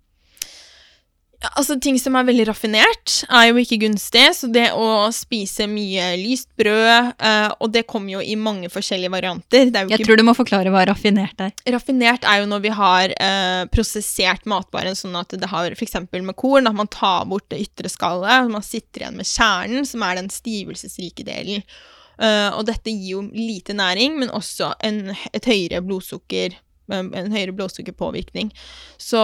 Ja, 1.38 1.52
altså 1.54 1.76
Ting 1.82 2.00
som 2.02 2.16
er 2.18 2.26
veldig 2.26 2.48
raffinert, 2.50 3.12
er 3.30 3.52
jo 3.52 3.60
ikke 3.62 3.78
gunstig. 3.84 4.24
Så 4.34 4.50
det 4.50 4.72
å 4.74 5.06
spise 5.14 5.68
mye 5.70 6.08
lyst 6.18 6.50
brød 6.58 7.12
uh, 7.22 7.52
Og 7.62 7.70
det 7.76 7.84
kommer 7.90 8.16
jo 8.16 8.24
i 8.26 8.34
mange 8.40 8.72
forskjellige 8.74 9.14
varianter. 9.14 9.68
Er 9.68 9.84
Jeg 9.86 10.00
ikke 10.00 10.08
tror 10.08 10.18
du 10.18 10.26
må 10.26 10.34
forklare 10.38 10.74
hva 10.74 10.88
raffinert 10.90 11.44
er. 11.46 11.54
Raffinert 11.76 12.26
er 12.26 12.42
jo 12.42 12.50
når 12.50 12.64
vi 12.66 12.72
har 12.80 13.14
uh, 13.14 13.68
prosessert 13.70 14.50
matvaren 14.50 14.98
sånn 14.98 15.20
at 15.20 15.38
det 15.38 15.52
har 15.52 15.78
f.eks. 15.78 16.00
med 16.16 16.38
korn, 16.40 16.70
at 16.70 16.80
man 16.80 16.90
tar 16.90 17.30
bort 17.30 17.46
det 17.54 17.62
ytre 17.68 17.94
skallet, 17.94 18.50
man 18.50 18.66
sitter 18.66 19.06
igjen 19.06 19.22
med 19.22 19.30
kjernen, 19.30 19.86
som 19.86 20.08
er 20.08 20.18
den 20.18 20.34
stivelsesrike 20.34 21.28
delen. 21.28 21.62
Eh, 22.18 22.50
og 22.54 22.66
dette 22.70 22.94
gir 22.94 23.18
jo 23.18 23.26
lite 23.32 23.76
næring, 23.78 24.18
men 24.22 24.34
også 24.34 24.74
en, 24.86 25.12
et 25.34 25.50
høyere 25.50 25.84
blodsukker 25.86 26.56
eh, 26.56 27.02
en 27.02 27.34
høyere 27.34 27.56
blodsukkerpåvirkning. 27.58 28.52
Så 29.02 29.24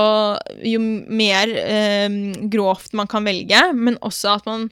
jo 0.65 0.81
mer 0.81 1.53
eh, 1.63 2.19
grovt 2.53 2.93
man 2.97 3.09
kan 3.09 3.25
velge, 3.25 3.69
men 3.73 3.99
også 4.01 4.37
at 4.37 4.49
man 4.49 4.69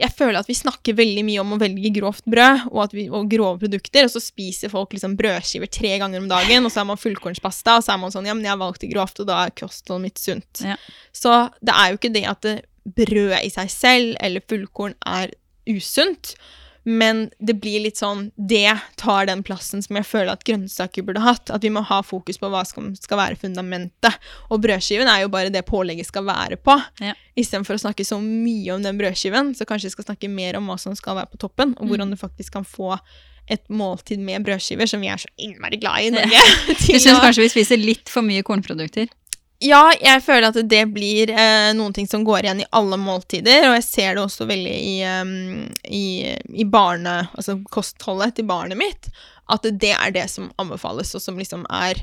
jeg 0.00 0.10
føler 0.16 0.40
at 0.40 0.48
vi 0.48 0.56
snakker 0.56 0.96
veldig 0.98 1.22
mye 1.26 1.42
om 1.42 1.52
å 1.54 1.58
velge 1.60 1.92
grovt 1.94 2.24
brød 2.26 2.64
og, 2.70 2.78
at 2.86 2.94
vi, 2.96 3.04
og 3.12 3.28
grove 3.30 3.60
produkter, 3.62 4.08
og 4.08 4.14
så 4.14 4.22
spiser 4.22 4.72
folk 4.72 4.96
liksom 4.96 5.14
brødskiver 5.18 5.70
tre 5.70 5.92
ganger 6.00 6.18
om 6.18 6.26
dagen, 6.30 6.66
og 6.66 6.72
så 6.72 6.80
har 6.80 6.88
man 6.88 6.98
fullkornspasta, 6.98 7.76
og 7.78 7.86
så 7.86 7.94
er 7.94 8.00
man 8.02 8.14
sånn 8.14 8.26
Ja, 8.26 8.34
men 8.34 8.48
jeg 8.48 8.58
valgte 8.58 8.90
grovt, 8.90 9.20
og 9.22 9.28
da 9.30 9.44
er 9.44 9.54
kostholdet 9.54 10.08
mitt 10.08 10.22
sunt. 10.22 10.64
Ja. 10.64 10.78
Så 11.14 11.36
det 11.62 11.76
er 11.76 11.92
jo 11.92 12.00
ikke 12.00 12.14
det 12.16 12.24
at 12.32 12.50
brød 12.82 13.36
i 13.38 13.52
seg 13.52 13.70
selv 13.70 14.16
eller 14.18 14.42
fullkorn 14.50 14.96
er 15.06 15.36
usunt, 15.70 16.34
men 16.84 17.30
det 17.38 17.54
blir 17.62 17.84
litt 17.84 17.96
sånn 18.00 18.32
Det 18.36 18.72
tar 18.98 19.26
den 19.26 19.42
plassen 19.46 19.82
som 19.84 19.96
jeg 19.96 20.06
føler 20.08 20.32
at 20.32 20.42
grønnsaker 20.44 21.04
burde 21.06 21.22
hatt. 21.22 21.50
At 21.54 21.62
vi 21.62 21.70
må 21.70 21.82
ha 21.86 22.00
fokus 22.02 22.38
på 22.42 22.50
hva 22.50 22.64
som 22.66 22.90
skal 22.98 23.20
være 23.20 23.36
fundamentet. 23.38 24.16
Og 24.50 24.60
brødskiven 24.64 25.06
er 25.06 25.22
jo 25.22 25.28
bare 25.32 25.52
det 25.54 25.62
pålegget 25.68 26.08
skal 26.10 26.24
være 26.26 26.56
på. 26.58 26.74
Ja. 27.00 27.14
Istedenfor 27.38 27.78
å 27.78 27.82
snakke 27.84 28.04
så 28.04 28.18
mye 28.22 28.74
om 28.74 28.82
den 28.82 28.98
brødskiven, 28.98 29.54
så 29.54 29.64
kanskje 29.68 29.90
vi 29.90 29.96
skal 29.96 30.08
snakke 30.10 30.28
mer 30.32 30.58
om 30.58 30.66
hva 30.66 30.78
som 30.80 30.96
skal 30.98 31.20
være 31.20 31.30
på 31.32 31.38
toppen, 31.46 31.76
og 31.78 31.86
hvordan 31.88 32.08
Mm. 32.10 32.16
du 32.16 32.20
faktisk 32.20 32.52
kan 32.52 32.64
få 32.64 32.98
et 33.48 33.64
måltid 33.70 34.18
med 34.22 34.44
brødskiver, 34.44 34.86
som 34.86 35.00
vi 35.00 35.08
er 35.08 35.18
så 35.18 35.28
innmari 35.38 35.78
glad 35.80 36.02
i 36.02 36.06
i 36.06 36.10
Norge. 36.10 36.42
Du 36.86 36.98
syns 36.98 37.18
kanskje 37.20 37.42
vi 37.42 37.48
spiser 37.48 37.76
litt 37.78 38.08
for 38.08 38.22
mye 38.22 38.42
kornprodukter? 38.42 39.08
Ja, 39.62 39.82
jeg 40.00 40.22
føler 40.24 40.48
at 40.50 40.58
det 40.68 40.82
blir 40.94 41.30
eh, 41.30 41.70
noen 41.78 41.94
ting 41.94 42.08
som 42.10 42.24
går 42.26 42.44
igjen 42.46 42.62
i 42.64 42.68
alle 42.74 42.98
måltider, 43.00 43.68
og 43.68 43.76
jeg 43.78 43.86
ser 43.86 44.16
det 44.16 44.24
også 44.24 44.46
veldig 44.50 44.74
i, 44.74 44.96
um, 45.22 45.62
i, 45.86 46.06
i 46.50 46.66
barne... 46.68 47.20
Altså 47.36 47.58
kostholdet 47.72 48.36
til 48.36 48.48
barnet 48.48 48.80
mitt. 48.80 49.08
At 49.52 49.66
det 49.66 49.94
er 49.94 50.14
det 50.14 50.26
som 50.32 50.50
anbefales, 50.62 51.14
og 51.14 51.22
som 51.24 51.38
liksom 51.38 51.64
er 51.70 52.02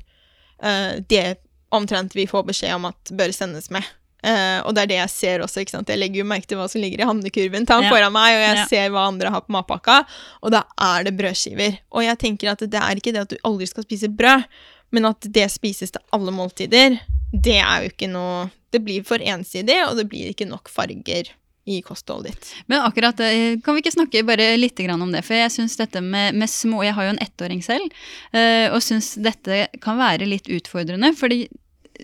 uh, 0.64 1.00
det 1.12 1.40
omtrent 1.76 2.16
vi 2.18 2.28
får 2.30 2.48
beskjed 2.48 2.78
om 2.78 2.88
at 2.90 3.14
bør 3.14 3.36
sendes 3.36 3.70
med. 3.74 3.86
Uh, 4.20 4.60
og 4.68 4.74
det 4.76 4.84
er 4.84 4.92
det 4.92 4.98
jeg 5.02 5.14
ser 5.14 5.44
også. 5.44 5.64
ikke 5.64 5.76
sant? 5.78 5.92
Jeg 5.92 6.00
legger 6.02 6.24
jo 6.24 6.30
merke 6.32 6.48
til 6.50 6.60
hva 6.60 6.68
som 6.72 6.84
ligger 6.84 7.04
i 7.04 7.12
handlekurven 7.12 7.68
til 7.68 7.80
han 7.80 7.88
ja. 7.88 7.94
foran 7.94 8.16
meg, 8.16 8.40
og 8.40 8.44
jeg 8.46 8.58
ja. 8.62 8.66
ser 8.72 8.96
hva 8.96 9.06
andre 9.12 9.36
har 9.36 9.46
på 9.46 9.56
matpakka, 9.56 10.02
og 10.44 10.56
da 10.56 10.66
er 10.90 11.08
det 11.08 11.16
brødskiver. 11.20 11.80
Og 11.92 12.08
jeg 12.08 12.24
tenker 12.24 12.56
at 12.56 12.64
det 12.66 12.82
er 12.82 13.00
ikke 13.00 13.16
det 13.16 13.28
at 13.28 13.36
du 13.36 13.40
aldri 13.48 13.68
skal 13.70 13.88
spise 13.88 14.12
brød, 14.12 14.48
men 14.96 15.12
at 15.12 15.28
det 15.30 15.52
spises 15.54 15.94
til 15.94 16.02
alle 16.16 16.34
måltider, 16.34 16.98
det 17.32 17.60
er 17.62 17.84
jo 17.84 17.92
ikke 17.94 18.10
noe 18.12 18.48
Det 18.70 18.84
blir 18.86 19.02
for 19.02 19.18
ensidig, 19.18 19.80
og 19.88 19.96
det 19.98 20.06
blir 20.12 20.30
ikke 20.30 20.46
nok 20.46 20.70
farger 20.70 21.32
i 21.70 21.80
kostholdet 21.86 22.34
ditt. 22.34 22.50
Men 22.70 22.84
akkurat, 22.86 23.20
eh, 23.20 23.58
Kan 23.66 23.76
vi 23.76 23.82
ikke 23.82 23.94
snakke 23.94 24.26
bare 24.26 24.58
litt 24.58 24.80
om 24.80 25.12
det? 25.12 25.24
For 25.26 25.34
jeg 25.34 25.52
syns 25.52 25.78
dette 25.78 26.02
med, 26.02 26.36
med, 26.36 26.50
små 26.50 26.84
Jeg 26.84 26.94
har 26.94 27.04
jo 27.04 27.16
en 27.16 27.24
ettåring 27.26 27.64
selv, 27.64 27.90
eh, 28.34 28.70
og 28.70 28.82
syns 28.82 29.16
dette 29.16 29.68
kan 29.82 29.98
være 29.98 30.26
litt 30.26 30.48
utfordrende. 30.48 31.16
fordi 31.18 31.48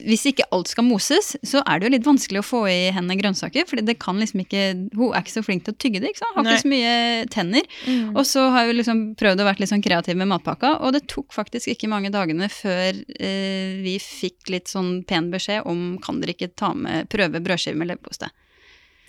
hvis 0.03 0.25
ikke 0.29 0.47
alt 0.53 0.69
skal 0.71 0.85
moses, 0.87 1.33
så 1.45 1.61
er 1.63 1.79
det 1.79 1.87
jo 1.87 1.93
litt 1.93 2.07
vanskelig 2.07 2.41
å 2.41 2.45
få 2.45 2.61
i 2.67 2.91
henne 2.95 3.15
grønnsaker. 3.19 3.67
For 3.69 3.79
det 3.79 3.97
kan 4.01 4.19
liksom 4.19 4.43
ikke, 4.43 4.63
hun 4.95 5.13
er 5.13 5.23
ikke 5.23 5.35
så 5.37 5.45
flink 5.45 5.65
til 5.65 5.75
å 5.75 5.79
tygge 5.79 6.01
det. 6.03 6.11
ikke 6.11 6.23
sant? 6.23 6.35
Har 6.35 6.45
Nei. 6.45 6.55
ikke 6.55 6.65
så 6.65 6.71
mye 6.73 6.95
tenner. 7.33 7.69
Mm. 7.87 8.09
Og 8.13 8.23
så 8.27 8.45
har 8.53 8.67
vi 8.67 8.77
liksom 8.79 9.03
prøvd 9.19 9.43
å 9.43 9.47
være 9.47 9.63
litt 9.63 9.71
sånn 9.71 9.85
kreativ 9.85 10.19
med 10.19 10.29
matpakka, 10.31 10.75
og 10.83 10.95
det 10.97 11.05
tok 11.11 11.35
faktisk 11.35 11.71
ikke 11.71 11.91
mange 11.91 12.11
dagene 12.13 12.49
før 12.51 13.01
eh, 13.15 13.77
vi 13.85 13.97
fikk 14.03 14.51
litt 14.53 14.71
sånn 14.71 14.99
pen 15.07 15.31
beskjed 15.33 15.65
om 15.69 15.95
kan 16.03 16.19
dere 16.21 16.35
ikke 16.35 16.53
ta 16.59 16.73
med, 16.75 17.09
prøve 17.11 17.43
brødskive 17.43 17.79
med 17.79 17.93
leverpostei. 17.93 18.31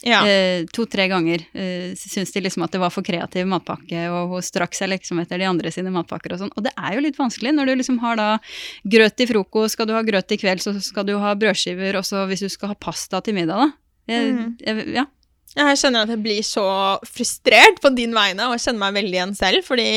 Ja. 0.05 0.21
Eh, 0.29 0.67
To-tre 0.77 1.07
ganger 1.09 1.45
eh, 1.57 1.95
syntes 1.97 2.35
de 2.35 2.43
liksom 2.45 2.67
at 2.67 2.75
det 2.75 2.81
var 2.83 2.93
for 2.93 3.07
kreativ 3.07 3.49
matpakke, 3.49 4.07
og 4.13 4.35
hun 4.35 4.45
strakk 4.45 4.77
seg 4.77 4.91
liksom 4.93 5.23
etter 5.23 5.41
de 5.41 5.49
andre 5.49 5.73
sine 5.73 5.93
matpakker 5.95 6.35
og 6.35 6.43
sånn. 6.43 6.53
Og 6.53 6.67
det 6.67 6.75
er 6.77 6.99
jo 6.99 7.05
litt 7.07 7.19
vanskelig 7.21 7.55
når 7.57 7.71
du 7.71 7.75
liksom 7.81 7.99
har 8.05 8.21
da 8.21 8.29
grøt 8.85 9.17
til 9.17 9.31
frokost, 9.33 9.77
skal 9.77 9.89
du 9.89 9.97
ha 9.97 10.05
grøt 10.07 10.29
til 10.29 10.41
kveld, 10.43 10.63
så 10.65 10.77
skal 10.85 11.09
du 11.09 11.17
ha 11.23 11.35
brødskiver, 11.39 11.99
og 11.99 12.07
så 12.07 12.27
hvis 12.29 12.45
du 12.45 12.51
skal 12.53 12.75
ha 12.75 12.79
pasta 12.79 13.23
til 13.25 13.39
middag, 13.39 13.65
da. 13.65 13.73
Jeg, 14.07 14.33
mm. 14.37 14.51
jeg, 14.63 14.89
ja. 14.95 15.07
Jeg 15.57 15.79
skjønner 15.81 16.05
at 16.05 16.13
jeg 16.13 16.21
blir 16.23 16.43
så 16.45 16.67
frustrert 17.09 17.81
på 17.83 17.91
din 17.97 18.13
vegne, 18.15 18.47
og 18.47 18.57
jeg 18.57 18.67
kjenner 18.67 18.85
meg 18.85 18.99
veldig 19.01 19.17
igjen 19.17 19.37
selv, 19.39 19.65
fordi 19.67 19.89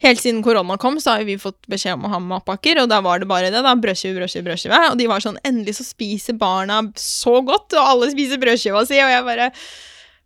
Helt 0.00 0.20
siden 0.22 0.40
korona 0.42 0.78
kom, 0.80 0.96
så 1.00 1.18
har 1.18 1.26
vi 1.28 1.36
fått 1.40 1.66
beskjed 1.68 1.98
om 1.98 2.06
å 2.08 2.14
ha 2.14 2.22
matpakker, 2.24 2.80
og 2.80 2.88
da 2.88 3.02
var 3.04 3.20
det 3.20 3.28
bare 3.28 3.50
det. 3.52 3.60
da, 3.60 3.74
Brødskive, 3.76 4.16
brødskive, 4.16 4.46
brødskive. 4.46 4.80
Og 4.92 4.96
de 4.96 5.08
var 5.10 5.20
sånn 5.20 5.36
Endelig 5.44 5.76
så 5.76 5.84
spiser 5.84 6.38
barna 6.40 6.80
så 6.96 7.40
godt, 7.44 7.76
og 7.76 7.84
alle 7.84 8.10
spiser 8.14 8.40
brødskiva 8.40 8.86
si, 8.88 9.00
og 9.02 9.12
jeg 9.12 9.26
bare 9.26 9.50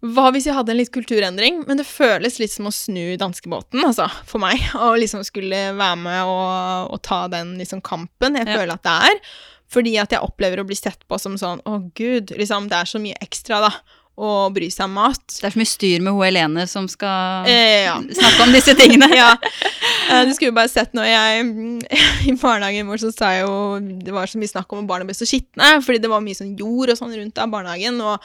hva 0.05 0.27
hvis 0.35 0.45
jeg 0.45 0.53
hadde 0.53 0.75
en 0.75 0.77
litt 0.77 0.93
kulturendring? 0.93 1.63
Men 1.65 1.79
det 1.81 1.87
føles 1.89 2.37
litt 2.37 2.53
som 2.53 2.69
å 2.69 2.75
snu 2.75 3.17
danskebåten, 3.21 3.81
altså, 3.87 4.05
for 4.29 4.43
meg. 4.43 4.61
Og 4.85 4.99
liksom 5.01 5.25
skulle 5.25 5.71
være 5.79 5.97
med 5.97 6.29
og, 6.29 6.93
og 6.93 7.01
ta 7.07 7.23
den 7.33 7.55
liksom 7.57 7.81
kampen 7.85 8.37
jeg 8.37 8.51
ja. 8.51 8.59
føler 8.59 8.75
at 8.75 8.85
det 8.85 8.97
er. 9.09 9.23
Fordi 9.73 9.95
at 10.03 10.13
jeg 10.13 10.21
opplever 10.27 10.61
å 10.61 10.67
bli 10.69 10.77
sett 10.77 11.01
på 11.09 11.17
som 11.19 11.39
sånn 11.41 11.63
Å, 11.65 11.79
gud, 11.97 12.35
liksom, 12.37 12.69
det 12.69 12.83
er 12.83 12.91
så 12.91 13.01
mye 13.01 13.17
ekstra, 13.25 13.63
da 13.65 13.73
og 14.15 14.55
bry 14.55 14.69
seg 14.71 14.87
om 14.87 14.95
mat. 14.95 15.23
Det 15.27 15.49
er 15.49 15.55
så 15.55 15.59
mye 15.59 15.71
styr 15.71 16.03
med 16.05 16.15
hun 16.15 16.23
Helene 16.23 16.67
som 16.71 16.87
skal 16.91 17.49
eh, 17.51 17.89
ja. 17.89 17.97
snakke 17.99 18.47
om 18.47 18.55
disse 18.55 18.77
tingene. 18.79 19.09
ja. 19.21 19.33
Eh, 19.35 20.23
du 20.29 20.35
skulle 20.37 20.53
jo 20.53 20.57
bare 20.59 20.71
sett 20.71 20.95
når 20.95 21.09
jeg 21.11 21.47
I 22.31 22.37
barnehagen 22.39 22.91
vår 22.91 23.03
så 23.03 23.11
sa 23.15 23.33
jeg 23.35 23.47
jo 23.47 23.55
Det 24.05 24.15
var 24.15 24.31
så 24.31 24.41
mye 24.41 24.53
snakk 24.53 24.71
om 24.73 24.85
at 24.85 24.91
barna 24.91 25.09
ble 25.09 25.17
så 25.19 25.27
skitne, 25.29 25.79
fordi 25.85 26.03
det 26.05 26.13
var 26.13 26.23
mye 26.25 26.39
sånn 26.39 26.55
jord 26.61 26.95
og 26.95 27.01
sånn 27.01 27.17
rundt 27.17 27.43
av 27.43 27.51
barnehagen. 27.55 27.99
og 28.05 28.23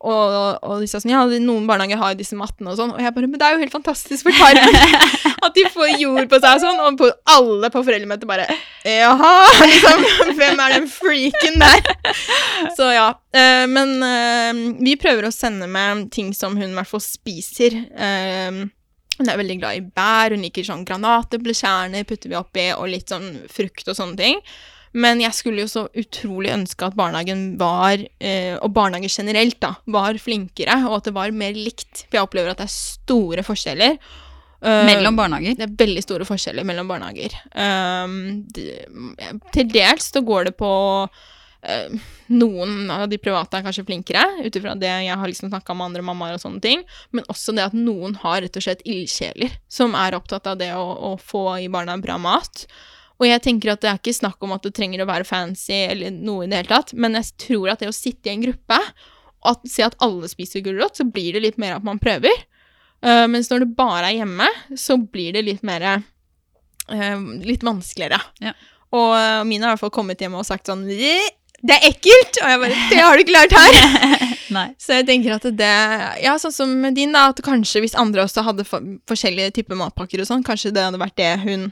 og, 0.00 0.62
og 0.64 0.80
de 0.80 0.86
sa 0.88 0.96
sånn 1.00 1.12
Ja, 1.12 1.20
noen 1.44 1.66
barnehager 1.68 2.00
har 2.00 2.14
disse 2.16 2.36
mattene 2.38 2.72
og 2.72 2.78
sånn. 2.78 2.94
Og 2.94 3.02
jeg 3.04 3.12
bare 3.12 3.28
Men 3.28 3.40
det 3.40 3.46
er 3.46 3.56
jo 3.56 3.60
helt 3.60 3.74
fantastisk 3.74 4.24
for 4.28 4.38
tarmen 4.38 4.78
at 5.44 5.56
de 5.56 5.64
får 5.74 5.92
jord 6.00 6.30
på 6.30 6.40
seg 6.40 6.56
og 6.56 6.62
sånn. 6.64 6.80
Og 6.86 6.96
på, 7.00 7.10
alle 7.34 7.70
på 7.72 7.82
foreldremøtet 7.84 8.28
bare 8.30 8.48
Jaha, 8.86 9.34
liksom. 9.60 10.06
Hvem 10.38 10.64
er 10.64 10.76
den 10.78 10.88
freaken 10.88 11.60
der? 11.60 11.84
Så 12.78 12.88
ja. 12.94 13.10
Eh, 13.36 13.66
men 13.68 13.96
eh, 14.06 14.64
vi 14.80 14.96
prøver 15.00 15.28
å 15.28 15.34
sende 15.34 15.68
med 15.70 16.08
ting 16.14 16.32
som 16.36 16.56
hun 16.56 16.70
i 16.70 16.78
hvert 16.78 16.88
fall 16.88 17.04
spiser. 17.04 17.76
Eh, 17.92 18.64
hun 19.20 19.28
er 19.28 19.36
veldig 19.36 19.60
glad 19.60 19.76
i 19.76 19.84
bær. 19.84 20.32
Hun 20.32 20.46
liker 20.46 20.64
sånn 20.64 20.86
granateplekjerner, 20.88 22.08
putter 22.08 22.32
vi 22.32 22.40
oppi, 22.40 22.70
og 22.72 22.88
litt 22.88 23.12
sånn 23.12 23.34
frukt 23.52 23.92
og 23.92 23.98
sånne 23.98 24.16
ting. 24.16 24.40
Men 24.92 25.20
jeg 25.22 25.36
skulle 25.36 25.62
jo 25.62 25.70
så 25.70 25.84
utrolig 25.98 26.50
ønske 26.54 26.88
at 26.88 26.96
barnehagen 26.98 27.54
var, 27.60 28.00
eh, 28.18 28.56
og 28.58 28.72
barnehager 28.74 29.12
generelt, 29.20 29.60
da, 29.62 29.76
var 29.86 30.18
flinkere, 30.18 30.80
og 30.88 30.98
at 30.98 31.10
det 31.10 31.14
var 31.14 31.36
mer 31.36 31.54
likt. 31.54 32.06
For 32.08 32.18
jeg 32.18 32.26
opplever 32.26 32.50
at 32.50 32.62
det 32.62 32.66
er 32.66 32.74
store 32.74 33.46
forskjeller. 33.46 34.00
Uh, 34.60 34.84
mellom 34.84 35.16
barnehager? 35.16 35.54
Det 35.56 35.64
er 35.64 35.76
veldig 35.86 36.02
store 36.04 36.26
forskjeller 36.28 36.66
mellom 36.68 36.90
barnehager. 36.90 37.32
Um, 37.54 38.42
de, 38.52 38.66
til 39.54 39.70
dels 39.72 40.10
så 40.10 40.20
går 40.26 40.50
det 40.50 40.56
på 40.58 40.72
uh, 41.06 42.10
Noen 42.30 42.90
av 42.92 43.06
de 43.08 43.18
private 43.22 43.56
er 43.56 43.64
kanskje 43.64 43.86
flinkere, 43.88 44.26
ut 44.44 44.58
ifra 44.58 44.76
det 44.78 44.90
jeg 45.06 45.16
har 45.16 45.30
liksom 45.30 45.48
snakka 45.48 45.74
med 45.74 45.88
andre 45.88 46.04
mammaer 46.10 46.36
og 46.36 46.42
sånne 46.44 46.60
ting, 46.62 46.84
men 47.16 47.24
også 47.32 47.54
det 47.56 47.70
at 47.70 47.74
noen 47.78 48.18
har 48.20 48.42
rett 48.44 48.58
og 48.58 48.66
slett 48.66 48.84
ildsjeler 48.84 49.56
som 49.70 49.96
er 49.98 50.18
opptatt 50.18 50.46
av 50.50 50.60
det 50.60 50.70
å, 50.76 50.84
å 51.10 51.16
få 51.18 51.46
i 51.64 51.70
barna 51.72 51.96
bra 51.98 52.20
mat. 52.22 52.66
Og 53.20 53.28
jeg 53.28 53.42
tenker 53.44 53.74
at 53.74 53.82
det 53.84 53.90
er 53.90 53.98
ikke 54.00 54.16
snakk 54.16 54.40
om 54.46 54.54
at 54.56 54.64
du 54.64 54.72
trenger 54.72 55.02
å 55.04 55.08
være 55.08 55.28
fancy 55.28 55.76
eller 55.76 56.14
noe 56.14 56.46
i 56.46 56.50
det 56.50 56.62
hele 56.62 56.72
tatt, 56.72 56.94
men 56.96 57.18
jeg 57.18 57.34
tror 57.44 57.74
at 57.74 57.82
det 57.82 57.90
å 57.90 57.96
sitte 57.96 58.30
i 58.30 58.32
en 58.32 58.46
gruppe 58.46 58.78
og 59.48 59.68
se 59.68 59.84
at 59.84 59.96
alle 60.04 60.28
spiser 60.28 60.64
gulrot, 60.64 60.96
så 60.96 61.06
blir 61.08 61.36
det 61.36 61.44
litt 61.44 61.60
mer 61.60 61.78
at 61.78 61.84
man 61.84 62.00
prøver. 62.00 62.44
Uh, 63.04 63.24
mens 63.32 63.48
når 63.52 63.64
du 63.64 63.74
bare 63.76 64.10
er 64.10 64.18
hjemme, 64.18 64.48
så 64.76 64.98
blir 65.00 65.36
det 65.36 65.46
litt 65.46 65.62
mer 65.64 65.86
uh, 65.88 66.00
Litt 67.46 67.64
vanskeligere. 67.64 68.18
Ja. 68.42 68.52
Og 68.92 69.12
uh, 69.14 69.44
mine 69.48 69.64
har 69.64 69.70
i 69.70 69.76
hvert 69.76 69.84
fall 69.86 69.94
kommet 69.94 70.20
hjem 70.20 70.36
og 70.36 70.48
sagt 70.48 70.68
sånn 70.68 70.84
det 71.60 71.74
er 71.76 71.86
ekkelt! 71.90 72.38
Og 72.40 72.48
jeg 72.48 72.60
bare 72.62 72.76
Det 72.88 73.00
har 73.04 73.16
du 73.16 73.22
ikke 73.22 73.34
lært 73.34 73.52
her! 73.52 74.30
så 74.82 74.96
jeg 74.96 75.06
tenker 75.10 75.36
at 75.36 75.44
det 75.56 75.74
Ja, 76.24 76.38
sånn 76.40 76.54
som 76.54 76.72
din, 76.96 77.12
da, 77.12 77.26
at 77.34 77.42
kanskje 77.44 77.84
hvis 77.84 77.96
andre 78.00 78.24
også 78.24 78.44
hadde 78.46 78.64
for, 78.68 78.84
forskjellige 79.10 79.58
typer 79.60 79.78
matpakker 79.78 80.22
og 80.22 80.28
sånn, 80.30 80.44
kanskje 80.46 80.72
det 80.74 80.86
hadde 80.88 81.00
vært 81.00 81.18
det 81.20 81.34
hun 81.44 81.68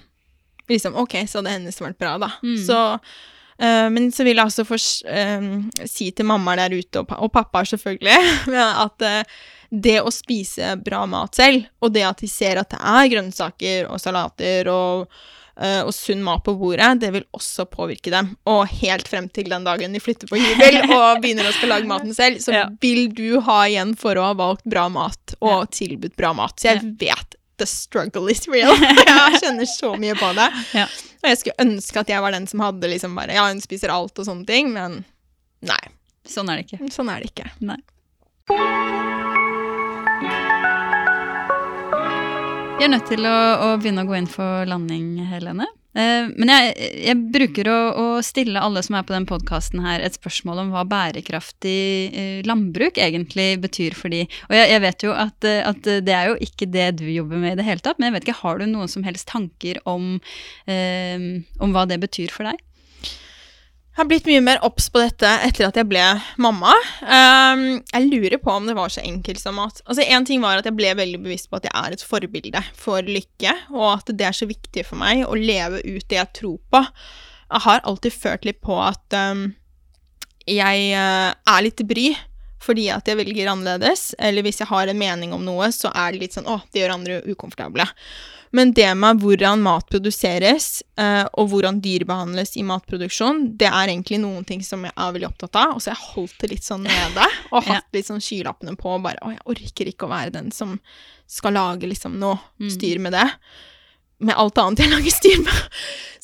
liksom, 0.68 0.96
ok, 0.98 1.20
så 1.28 1.40
hadde 1.40 1.56
hennes 1.56 1.80
vært 1.82 1.98
bra, 2.00 2.16
da. 2.20 2.32
Mm. 2.42 2.58
Så 2.66 2.80
uh, 2.98 3.86
Men 3.94 4.10
så 4.14 4.26
vil 4.26 4.38
jeg 4.38 4.50
også 4.50 4.66
for, 4.68 4.88
uh, 5.12 5.86
si 5.88 6.10
til 6.12 6.28
mammaer 6.28 6.64
der 6.64 6.78
ute, 6.78 7.02
og, 7.02 7.14
og 7.18 7.32
pappaer 7.34 7.70
selvfølgelig, 7.72 8.18
at 8.84 9.08
uh, 9.08 9.40
det 9.68 9.98
å 10.00 10.12
spise 10.14 10.76
bra 10.80 11.02
mat 11.10 11.36
selv, 11.36 11.66
og 11.84 11.92
det 11.96 12.06
at 12.08 12.22
de 12.24 12.30
ser 12.30 12.60
at 12.60 12.70
det 12.72 12.78
er 12.80 13.10
grønnsaker 13.12 13.90
og 13.92 14.00
salater 14.00 14.70
og, 14.72 15.18
og 15.58 15.90
sunn 15.92 16.22
mat 16.24 16.40
på 16.46 16.54
bordet, 16.56 16.86
det 17.02 17.10
vil 17.12 17.26
også 17.36 17.66
påvirke 17.68 18.08
dem. 18.14 18.30
Og 18.48 18.62
helt 18.80 19.10
frem 19.10 19.26
til 19.28 19.50
den 19.52 19.66
dagen 19.66 19.92
de 19.92 20.00
flytter 20.00 20.30
på 20.30 20.40
hybel 20.40 20.78
og 20.96 21.20
begynner 21.20 21.50
å 21.50 21.52
skal 21.52 21.74
lage 21.74 21.90
maten 21.90 22.16
selv, 22.16 22.40
så 22.40 22.54
ja. 22.54 22.64
vil 22.80 23.10
du 23.12 23.42
ha 23.44 23.58
igjen 23.66 23.92
for 24.00 24.16
å 24.16 24.30
ha 24.30 24.38
valgt 24.38 24.64
bra 24.64 24.86
mat 24.88 25.36
og 25.42 25.68
tilbudt 25.76 26.16
bra 26.16 26.32
mat. 26.38 26.56
Så 26.56 26.70
jeg 26.70 26.94
vet 27.02 27.37
the 27.58 27.66
struggle 27.66 28.30
is 28.30 28.46
real. 28.48 28.74
jeg 29.06 29.42
kjenner 29.42 29.68
så 29.68 29.92
mye 30.00 30.16
på 30.18 30.32
det. 30.38 30.48
Ja. 30.78 30.86
Og 31.22 31.30
jeg 31.32 31.40
skulle 31.40 31.66
ønske 31.66 32.02
at 32.02 32.10
jeg 32.12 32.22
var 32.22 32.34
den 32.34 32.46
som 32.50 32.62
hadde 32.62 32.90
liksom 32.90 33.16
bare 33.18 33.34
Ja, 33.34 33.48
hun 33.50 33.62
spiser 33.62 33.92
alt 33.94 34.18
og 34.18 34.28
sånne 34.28 34.46
ting, 34.48 34.72
men 34.74 35.02
nei. 35.66 35.82
Sånn 36.28 36.50
er 36.52 36.60
det 36.60 36.68
ikke. 36.68 36.90
Sånn 36.92 37.10
er 37.10 37.24
det 37.24 37.32
ikke. 37.32 37.48
Nei. 37.64 37.80
Vi 42.78 42.86
er 42.86 42.92
nødt 42.92 43.08
til 43.10 43.26
å, 43.26 43.38
å 43.64 43.68
begynne 43.80 44.04
å 44.04 44.08
gå 44.08 44.14
inn 44.20 44.30
for 44.30 44.68
landing, 44.68 45.16
Helene. 45.32 45.66
Eh, 45.96 46.28
men 46.36 46.50
jeg, 46.52 46.74
jeg 47.00 47.18
bruker 47.32 47.70
å, 47.72 47.78
å, 47.96 48.06
stille 48.24 48.60
alle 48.60 48.82
som 48.84 48.98
er 48.98 49.06
på 49.08 49.14
den 49.14 49.26
podkasten 49.28 49.80
her, 49.84 50.02
et 50.04 50.18
spørsmål 50.18 50.62
om 50.66 50.72
hva 50.74 50.84
bærekraftig 50.88 51.80
eh, 52.12 52.40
landbruk 52.46 53.00
egentlig 53.00 53.50
betyr 53.62 53.96
for 53.96 54.12
de. 54.12 54.26
Og 54.50 54.56
jeg, 54.58 54.68
jeg 54.74 54.84
vet 54.84 55.06
jo 55.06 55.16
at, 55.16 55.48
eh, 55.48 55.62
at, 55.64 55.90
det 56.04 56.14
er 56.14 56.32
jo 56.32 56.38
ikke 56.44 56.68
det 56.70 56.88
du 57.00 57.06
jobber 57.08 57.40
med 57.40 57.56
i 57.56 57.60
det 57.62 57.68
hele 57.68 57.84
tatt, 57.84 57.98
men 57.98 58.10
jeg 58.10 58.18
vet 58.18 58.28
ikke, 58.28 58.40
har 58.42 58.60
du 58.60 58.68
noen 58.68 58.92
som 58.92 59.06
helst 59.06 59.28
tanker 59.30 59.80
om, 59.88 60.16
om 60.68 61.74
hva 61.74 61.84
det 61.88 61.98
betyr 62.02 62.32
for 62.32 62.48
deg? 62.48 62.60
Jeg 63.98 64.04
har 64.04 64.10
blitt 64.12 64.28
mye 64.30 64.42
mer 64.46 64.60
obs 64.62 64.84
på 64.94 65.00
dette 65.02 65.26
etter 65.42 65.64
at 65.66 65.78
jeg 65.80 65.88
ble 65.90 66.02
mamma. 66.38 66.70
Um, 67.02 67.62
jeg 67.82 68.04
lurer 68.06 68.38
på 68.38 68.52
om 68.54 68.68
det 68.68 68.76
var 68.78 68.92
så 68.94 69.02
enkelt 69.02 69.42
som 69.42 69.58
at 69.58 69.80
Altså, 69.90 70.04
Én 70.06 70.22
ting 70.22 70.38
var 70.38 70.60
at 70.60 70.68
jeg 70.68 70.76
ble 70.78 70.92
veldig 70.94 71.18
bevisst 71.24 71.50
på 71.50 71.58
at 71.58 71.66
jeg 71.66 71.74
er 71.74 71.96
et 71.96 72.04
forbilde 72.06 72.62
for 72.78 73.02
lykke, 73.02 73.56
og 73.74 73.88
at 73.96 74.12
det 74.14 74.28
er 74.28 74.38
så 74.38 74.46
viktig 74.46 74.84
for 74.86 75.02
meg 75.02 75.24
å 75.26 75.34
leve 75.34 75.82
ut 75.82 76.06
det 76.06 76.20
jeg 76.20 76.30
tror 76.38 76.62
på. 76.70 76.84
Jeg 77.48 77.64
har 77.66 77.82
alltid 77.90 78.14
følt 78.14 78.46
litt 78.46 78.62
på 78.62 78.78
at 78.78 79.18
um, 79.18 79.48
jeg 80.46 80.94
uh, 80.94 81.34
er 81.34 81.66
litt 81.66 81.82
bry 81.90 82.12
fordi 82.62 82.86
at 82.94 83.10
jeg 83.10 83.18
velger 83.18 83.50
annerledes, 83.50 84.12
eller 84.18 84.46
hvis 84.46 84.62
jeg 84.62 84.70
har 84.70 84.86
en 84.86 84.98
mening 84.98 85.34
om 85.34 85.42
noe, 85.42 85.72
så 85.74 85.90
er 85.90 86.14
det 86.14 86.22
litt 86.22 86.38
sånn 86.38 86.46
å, 86.46 86.60
det 86.70 86.84
gjør 86.84 86.94
andre 87.00 87.18
ukomfortable. 87.26 87.86
Men 88.56 88.72
det 88.72 88.88
med 88.96 89.20
hvordan 89.20 89.60
mat 89.64 89.86
produseres, 89.92 90.82
eh, 90.96 91.24
og 91.36 91.50
hvordan 91.52 91.80
dyr 91.84 92.04
behandles 92.08 92.54
i 92.56 92.64
matproduksjon, 92.66 93.42
det 93.60 93.68
er 93.68 93.92
egentlig 93.92 94.20
noen 94.22 94.44
ting 94.48 94.62
som 94.64 94.84
jeg 94.86 94.94
er 94.96 95.14
veldig 95.16 95.28
opptatt 95.28 95.58
av. 95.60 95.76
Og 95.76 95.82
så 95.84 95.92
jeg 95.92 96.02
holdt 96.14 96.36
det 96.40 96.50
litt 96.54 96.64
sånn 96.68 96.86
nede, 96.88 97.26
og 97.52 97.64
hatt 97.68 97.88
litt 97.92 98.08
sånn 98.08 98.22
skylappene 98.24 98.76
på. 98.80 98.94
og 98.96 99.04
Bare, 99.04 99.20
å, 99.22 99.32
jeg 99.36 99.44
orker 99.52 99.92
ikke 99.92 100.08
å 100.08 100.12
være 100.14 100.34
den 100.38 100.52
som 100.54 100.78
skal 101.28 101.52
lage 101.58 101.88
liksom 101.90 102.16
noe 102.20 102.38
Mm. 102.58 102.70
styr 102.72 102.98
med 103.04 103.12
det. 103.14 103.26
Med 104.18 104.34
alt 104.34 104.56
annet 104.58 104.80
jeg 104.82 104.90
lager 104.96 105.12
styr 105.14 105.42
med. 105.44 105.58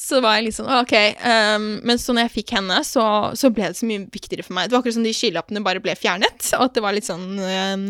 Så 0.05 0.18
var 0.25 0.35
jeg 0.39 0.49
litt 0.49 0.57
sånn, 0.57 0.66
ok. 0.81 0.95
Um, 1.22 1.66
men 1.87 2.01
så 2.01 2.12
når 2.16 2.27
jeg 2.27 2.33
fikk 2.41 2.55
henne, 2.57 2.81
så, 2.85 3.05
så 3.39 3.51
ble 3.55 3.68
det 3.70 3.79
så 3.79 3.87
mye 3.87 4.03
viktigere 4.11 4.43
for 4.43 4.57
meg. 4.57 4.66
Det 4.66 4.75
var 4.75 4.83
akkurat 4.83 4.97
som 4.97 5.07
de 5.07 5.12
skylappene 5.14 5.62
bare 5.64 5.81
ble 5.85 5.95
fjernet. 5.97 6.49
Og 6.59 6.64
at 6.66 6.75
det 6.75 6.83
var 6.83 6.97
litt 6.97 7.07
sånn, 7.07 7.22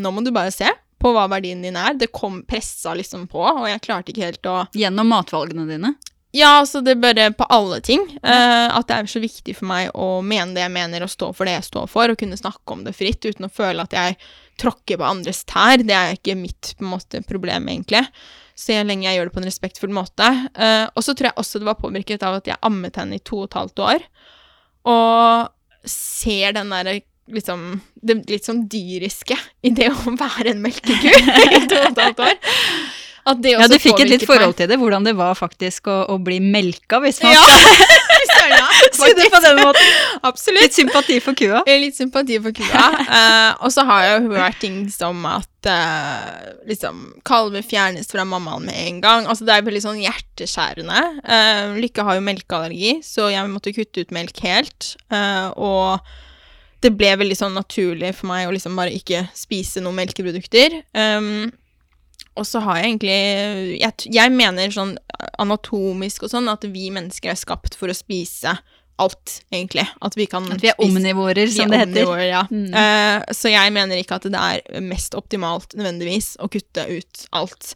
nå 0.03 0.13
må 0.13 0.23
du 0.27 0.29
bare 0.35 0.53
se 0.55 0.69
på 1.05 1.13
hva 1.13 1.27
verdien 1.29 1.61
din 1.61 1.77
er. 1.77 1.99
Det 2.01 2.13
kom 2.15 2.41
pressa 2.49 2.95
liksom 2.97 3.29
på, 3.29 3.43
og 3.45 3.69
jeg 3.69 3.83
klarte 3.85 4.13
ikke 4.13 4.29
helt 4.31 4.49
å 4.49 4.63
Gjennom 4.73 5.11
matvalgene 5.13 5.67
dine. 5.69 5.93
ja, 6.35 6.57
altså 6.63 6.81
det 6.81 6.97
bare 7.03 7.29
på 7.37 7.47
alle 7.53 7.83
ting. 7.85 8.07
Uh, 8.25 8.73
at 8.73 8.89
det 8.89 8.97
er 8.97 9.11
så 9.13 9.21
viktig 9.23 9.57
for 9.59 9.69
meg 9.71 9.93
å 9.93 10.23
mene 10.25 10.57
det 10.57 10.65
jeg 10.65 10.75
mener, 10.75 11.05
og 11.05 11.13
stå 11.13 11.29
for 11.37 11.47
det 11.47 11.59
jeg 11.59 11.69
står 11.69 11.93
for, 11.93 12.11
og 12.11 12.19
kunne 12.21 12.41
snakke 12.41 12.75
om 12.75 12.87
det 12.87 12.97
fritt 12.97 13.23
uten 13.29 13.47
å 13.47 13.53
føle 13.53 13.85
at 13.85 13.95
jeg 13.95 14.17
tråkker 14.61 14.99
på 14.99 15.07
andres 15.07 15.45
tær. 15.51 15.85
Det 15.85 15.95
er 15.95 16.17
ikke 16.17 16.39
mitt 16.41 16.73
måte, 16.83 17.21
problem, 17.29 17.69
egentlig. 17.69 18.03
Så 18.57 18.81
lenge 18.87 19.09
jeg 19.09 19.19
gjør 19.19 19.29
det 19.29 19.35
på 19.35 19.43
en 19.43 19.51
respektfull 19.51 19.95
måte. 19.95 20.31
Uh, 20.57 20.87
og 20.89 21.05
så 21.05 21.13
tror 21.13 21.31
jeg 21.31 21.41
også 21.43 21.61
det 21.61 21.69
var 21.69 21.83
påvirket 21.83 22.25
av 22.25 22.41
at 22.41 22.49
jeg 22.49 22.63
ammet 22.65 22.97
henne 23.03 23.19
i 23.19 23.23
to 23.23 23.43
og 23.43 23.51
et 23.51 23.59
halvt 23.61 23.85
år. 23.93 24.07
Og 24.89 25.91
ser 25.91 26.57
den 26.57 26.73
derre 26.73 27.03
liksom 27.33 27.81
Det 27.95 28.19
litt 28.29 28.45
sånn 28.45 28.67
dyriske 28.69 29.37
i 29.65 29.73
det 29.75 29.89
å 29.93 30.17
være 30.25 30.53
en 30.53 30.61
melkeku 30.65 31.15
i 31.15 31.65
to 31.69 31.81
og 31.81 31.89
et 31.89 32.05
halvt 32.05 32.27
år. 32.29 32.37
Ja, 33.25 33.65
du 33.73 33.79
fikk 33.81 34.03
et 34.03 34.11
litt 34.11 34.21
meg. 34.21 34.29
forhold 34.29 34.57
til 34.59 34.69
det, 34.69 34.77
hvordan 34.77 35.07
det 35.07 35.15
var 35.17 35.33
faktisk 35.39 35.87
å, 35.89 36.03
å 36.13 36.19
bli 36.21 36.43
melka, 36.45 36.99
hvis 37.01 37.23
man 37.25 37.33
Ja, 37.33 37.45
skal 38.29 38.51
ja. 38.59 38.67
si 38.99 39.09
det 39.17 39.31
på 39.33 39.41
den 39.41 39.61
måten. 39.63 39.95
Absolutt. 40.29 40.67
Litt 40.67 40.77
sympati 40.77 41.17
for 41.25 41.39
kua. 41.39 41.63
Litt 41.65 41.97
sympati 41.97 42.37
for 42.45 42.53
kua. 42.53 42.83
Uh, 43.09 43.65
og 43.65 43.73
så 43.73 43.87
har 43.89 44.05
jeg 44.05 44.19
jo 44.19 44.35
hørt 44.35 44.61
ting 44.61 44.77
som 44.93 45.25
at 45.31 45.71
uh, 45.73 46.53
liksom 46.69 47.01
kalver 47.25 47.65
fjernes 47.65 48.13
fra 48.13 48.27
mammaen 48.29 48.69
med 48.69 48.83
en 48.83 49.01
gang. 49.07 49.25
Altså 49.25 49.49
Det 49.49 49.57
er 49.57 49.65
veldig 49.71 49.85
sånn 49.87 50.05
hjerteskjærende. 50.05 51.01
Uh, 51.25 51.81
Lykke 51.81 52.05
har 52.05 52.21
jo 52.21 52.27
melkeallergi, 52.29 52.99
så 53.09 53.33
jeg 53.33 53.49
måtte 53.49 53.73
kutte 53.73 54.05
ut 54.05 54.13
melk 54.13 54.45
helt. 54.45 54.93
Eh, 55.09 55.49
og 55.57 56.05
det 56.85 56.93
ble 56.99 57.15
veldig 57.21 57.37
sånn 57.39 57.57
naturlig 57.57 58.13
for 58.19 58.29
meg 58.31 58.47
å 58.49 58.55
liksom 58.55 58.77
bare 58.79 58.93
ikke 58.95 59.25
spise 59.37 59.81
noen 59.85 59.97
melkeprodukter. 60.03 60.83
Um, 60.93 61.49
og 62.35 62.47
så 62.49 62.61
har 62.65 62.81
jeg 62.81 62.93
egentlig 62.93 63.19
jeg, 63.81 64.09
jeg 64.13 64.33
mener 64.35 64.73
sånn 64.75 64.97
anatomisk 65.41 66.25
og 66.27 66.33
sånn 66.33 66.51
at 66.51 66.65
vi 66.71 66.89
mennesker 66.95 67.33
er 67.33 67.39
skapt 67.39 67.77
for 67.79 67.93
å 67.93 67.97
spise 67.97 68.57
alt, 69.03 69.41
egentlig. 69.51 69.83
At 70.07 70.15
vi 70.15 70.27
kan 70.31 70.45
At 70.55 70.61
vi 70.63 70.69
er 70.71 70.77
spise- 70.77 70.87
omnivorer, 70.87 71.51
som 71.51 71.71
det 71.73 71.81
heter. 71.81 72.11
ja. 72.29 72.45
Mm. 72.51 72.69
Uh, 72.71 73.25
så 73.35 73.51
jeg 73.51 73.73
mener 73.75 73.99
ikke 73.99 74.21
at 74.21 74.29
det 74.31 74.39
er 74.39 74.81
mest 74.87 75.17
optimalt 75.19 75.75
nødvendigvis 75.75 76.37
å 76.39 76.47
kutte 76.51 76.85
ut 76.91 77.25
alt. 77.35 77.75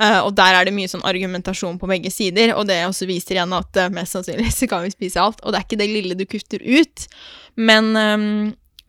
Eh, 0.00 0.18
og 0.22 0.32
der 0.38 0.56
er 0.56 0.66
det 0.66 0.74
mye 0.76 0.90
sånn 0.90 1.04
argumentasjon 1.08 1.78
på 1.80 1.90
begge 1.90 2.12
sider, 2.12 2.54
og 2.56 2.66
det 2.70 2.80
også 2.86 3.08
viser 3.10 3.36
igjen 3.36 3.54
at 3.56 3.80
uh, 3.80 3.92
mest 3.94 4.16
sannsynlig 4.16 4.50
så 4.58 4.68
kan 4.70 4.86
vi 4.86 4.94
spise 4.94 5.22
alt. 5.22 5.42
Og 5.42 5.52
det 5.52 5.60
er 5.60 5.68
ikke 5.68 5.80
det 5.82 5.92
lille 5.92 6.18
du 6.18 6.26
kutter 6.28 6.64
ut. 6.64 7.06
Men 7.60 7.92
um, 7.96 8.26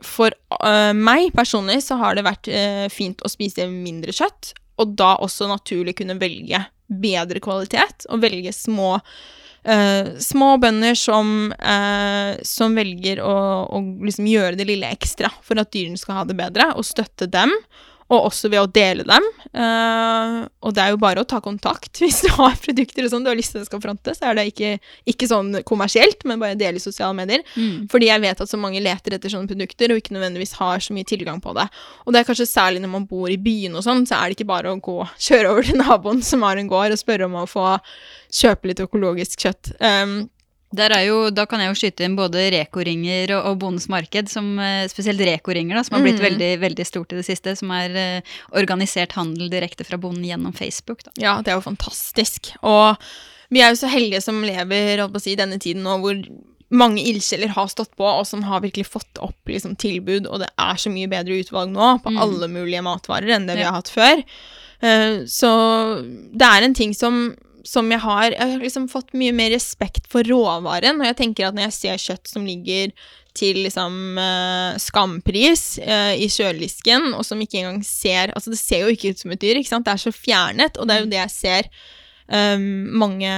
for 0.04 0.36
uh, 0.60 0.92
meg 0.96 1.32
personlig 1.36 1.82
så 1.86 2.00
har 2.02 2.18
det 2.18 2.28
vært 2.28 2.52
fint 2.94 3.22
å 3.24 3.32
spise 3.32 3.68
mindre 3.72 4.16
kjøtt, 4.16 4.54
og 4.82 4.98
da 4.98 5.14
også 5.22 5.48
naturlig 5.52 5.96
kunne 6.00 6.18
velge 6.20 6.60
bedre 6.88 7.40
kvalitet, 7.44 8.08
og 8.10 8.24
velge 8.26 8.54
små 8.56 8.98
Uh, 9.64 10.20
små 10.20 10.58
bønder 10.60 10.92
som, 11.00 11.54
uh, 11.56 12.36
som 12.44 12.74
velger 12.76 13.22
å, 13.24 13.36
å 13.72 13.80
liksom 14.04 14.26
gjøre 14.28 14.58
det 14.60 14.66
lille 14.68 14.90
ekstra 14.92 15.30
for 15.40 15.56
at 15.62 15.72
dyrene 15.72 15.96
skal 15.96 16.18
ha 16.18 16.24
det 16.28 16.36
bedre, 16.36 16.66
og 16.76 16.84
støtte 16.84 17.30
dem, 17.32 17.54
og 18.12 18.28
også 18.30 18.50
ved 18.52 18.62
å 18.62 18.70
dele 18.70 19.06
dem. 19.08 19.26
Uh, 19.54 20.44
og 20.66 20.74
det 20.76 20.82
er 20.82 20.94
jo 20.94 21.00
bare 21.02 21.22
å 21.22 21.28
ta 21.30 21.38
kontakt 21.44 22.00
hvis 22.02 22.24
du 22.26 22.30
har 22.36 22.58
produkter 22.62 23.06
og 23.06 23.14
sånn 23.14 23.26
du 23.26 23.30
har 23.30 23.38
lyst 23.38 23.54
til 23.56 23.64
at 23.64 23.70
skal 23.70 23.84
fronte. 23.84 24.16
Så 24.18 24.28
er 24.28 24.38
det 24.38 24.48
ikke, 24.52 24.74
ikke 25.10 25.30
sånn 25.30 25.62
kommersielt, 25.68 26.26
men 26.30 26.42
bare 26.42 26.58
dele 26.60 26.82
i 26.82 26.84
sosiale 26.84 27.16
medier. 27.18 27.46
Mm. 27.56 27.88
Fordi 27.92 28.10
jeg 28.10 28.24
vet 28.26 28.44
at 28.46 28.52
så 28.52 28.60
mange 28.60 28.84
leter 28.84 29.18
etter 29.18 29.34
sånne 29.34 29.52
produkter, 29.52 29.94
og 29.94 30.02
ikke 30.02 30.18
nødvendigvis 30.18 30.56
har 30.60 30.84
så 30.84 30.96
mye 30.96 31.08
tilgang 31.10 31.42
på 31.44 31.56
det. 31.58 31.68
Og 32.04 32.14
det 32.14 32.22
er 32.22 32.30
kanskje 32.30 32.50
særlig 32.50 32.84
når 32.84 32.94
man 32.98 33.08
bor 33.10 33.32
i 33.32 33.40
byen 33.42 33.80
og 33.80 33.86
sånn, 33.86 34.06
så 34.10 34.20
er 34.20 34.30
det 34.30 34.40
ikke 34.40 34.52
bare 34.52 34.74
å 34.74 34.82
gå, 34.84 35.00
kjøre 35.30 35.56
over 35.56 35.70
til 35.70 35.82
naboen 35.82 36.24
som 36.26 36.46
har 36.48 36.60
en 36.60 36.72
gård, 36.72 36.96
og 36.96 37.02
spørre 37.02 37.30
om 37.30 37.42
å 37.44 37.50
få 37.50 37.68
kjøpe 38.34 38.72
litt 38.72 38.84
økologisk 38.84 39.46
kjøtt. 39.46 39.76
Um, 39.80 40.24
jo, 40.74 41.30
da 41.30 41.46
kan 41.46 41.60
jeg 41.62 41.70
jo 41.70 41.78
skyte 41.80 42.04
inn 42.06 42.16
både 42.18 42.50
Reko-ringer 42.52 43.32
og, 43.38 43.46
og 43.52 43.60
Bondens 43.60 43.88
Marked, 43.90 44.30
som, 44.30 44.58
eh, 44.60 44.88
spesielt 44.90 45.20
Reko-ringer, 45.22 45.84
som 45.86 45.98
har 45.98 46.04
blitt 46.04 46.20
Mm. 46.20 46.26
veldig, 46.30 46.60
veldig 46.60 46.86
stort 46.86 47.14
i 47.14 47.16
det 47.22 47.26
siste, 47.26 47.56
som 47.58 47.70
er 47.72 47.96
eh, 47.96 48.22
organisert 48.54 49.12
handel 49.14 49.50
direkte 49.50 49.86
fra 49.86 49.98
bonden 49.98 50.24
gjennom 50.26 50.54
Facebook. 50.54 51.04
Da. 51.04 51.12
ja, 51.18 51.36
det 51.42 51.52
er 51.54 51.60
jo 51.62 51.68
fantastisk. 51.70 52.54
Og 52.64 52.98
vi 53.52 53.62
er 53.62 53.70
jo 53.70 53.76
så 53.86 53.90
heldige 53.92 54.22
som 54.24 54.42
lever 54.42 54.98
holdt 55.00 55.14
på 55.14 55.22
å 55.22 55.26
si, 55.28 55.36
denne 55.36 55.60
tiden 55.60 55.84
nå 55.84 56.00
hvor 56.02 56.24
mange 56.74 57.04
ildsjeler 57.06 57.50
har 57.54 57.68
stått 57.70 57.92
på, 57.96 58.02
og 58.04 58.26
som 58.26 58.42
har 58.48 58.60
virkelig 58.64 58.88
fått 58.90 59.20
opp 59.22 59.38
liksom, 59.46 59.76
tilbud, 59.78 60.26
og 60.26 60.40
det 60.42 60.50
er 60.58 60.74
så 60.82 60.90
mye 60.90 61.06
bedre 61.08 61.38
utvalg 61.44 61.70
nå 61.70 62.02
på 62.02 62.10
Mm. 62.10 62.18
alle 62.24 62.48
mulige 62.50 62.82
matvarer 62.82 63.30
enn 63.36 63.46
det 63.46 63.58
vi 63.58 63.62
Ja. 63.62 63.70
har 63.70 63.82
hatt 63.84 63.92
før. 63.94 64.24
Uh, 64.84 65.22
så 65.30 66.02
det 66.36 66.42
er 66.42 66.64
en 66.66 66.74
ting 66.74 66.94
som, 66.94 67.36
som 67.64 67.90
jeg 67.92 68.04
har 68.04 68.34
Jeg 68.34 68.52
har 68.54 68.62
liksom 68.62 68.90
fått 68.92 69.14
mye 69.16 69.34
mer 69.36 69.54
respekt 69.56 70.08
for 70.12 70.28
råvaren, 70.28 71.00
og 71.00 71.08
jeg 71.08 71.20
tenker 71.20 71.48
at 71.48 71.56
når 71.56 71.70
jeg 71.70 71.78
ser 71.80 72.06
kjøtt 72.10 72.32
som 72.36 72.48
ligger 72.48 72.92
til 73.34 73.64
liksom 73.66 74.20
uh, 74.20 74.76
skampris 74.82 75.80
uh, 75.82 76.14
i 76.14 76.30
kjøledisken, 76.30 77.14
og 77.18 77.26
som 77.26 77.42
ikke 77.42 77.64
engang 77.64 77.82
ser 77.88 78.34
Altså, 78.36 78.54
det 78.54 78.62
ser 78.62 78.86
jo 78.86 78.94
ikke 78.94 79.14
ut 79.14 79.24
som 79.24 79.34
et 79.34 79.42
dyr, 79.42 79.60
ikke 79.60 79.72
sant? 79.72 79.88
Det 79.88 79.96
er 79.96 80.06
så 80.06 80.14
fjernet, 80.14 80.78
og 80.78 80.90
det 80.90 80.96
er 80.96 81.04
jo 81.06 81.12
det 81.16 81.22
jeg 81.22 81.34
ser 81.34 81.70
um, 82.28 82.68
mange 83.02 83.32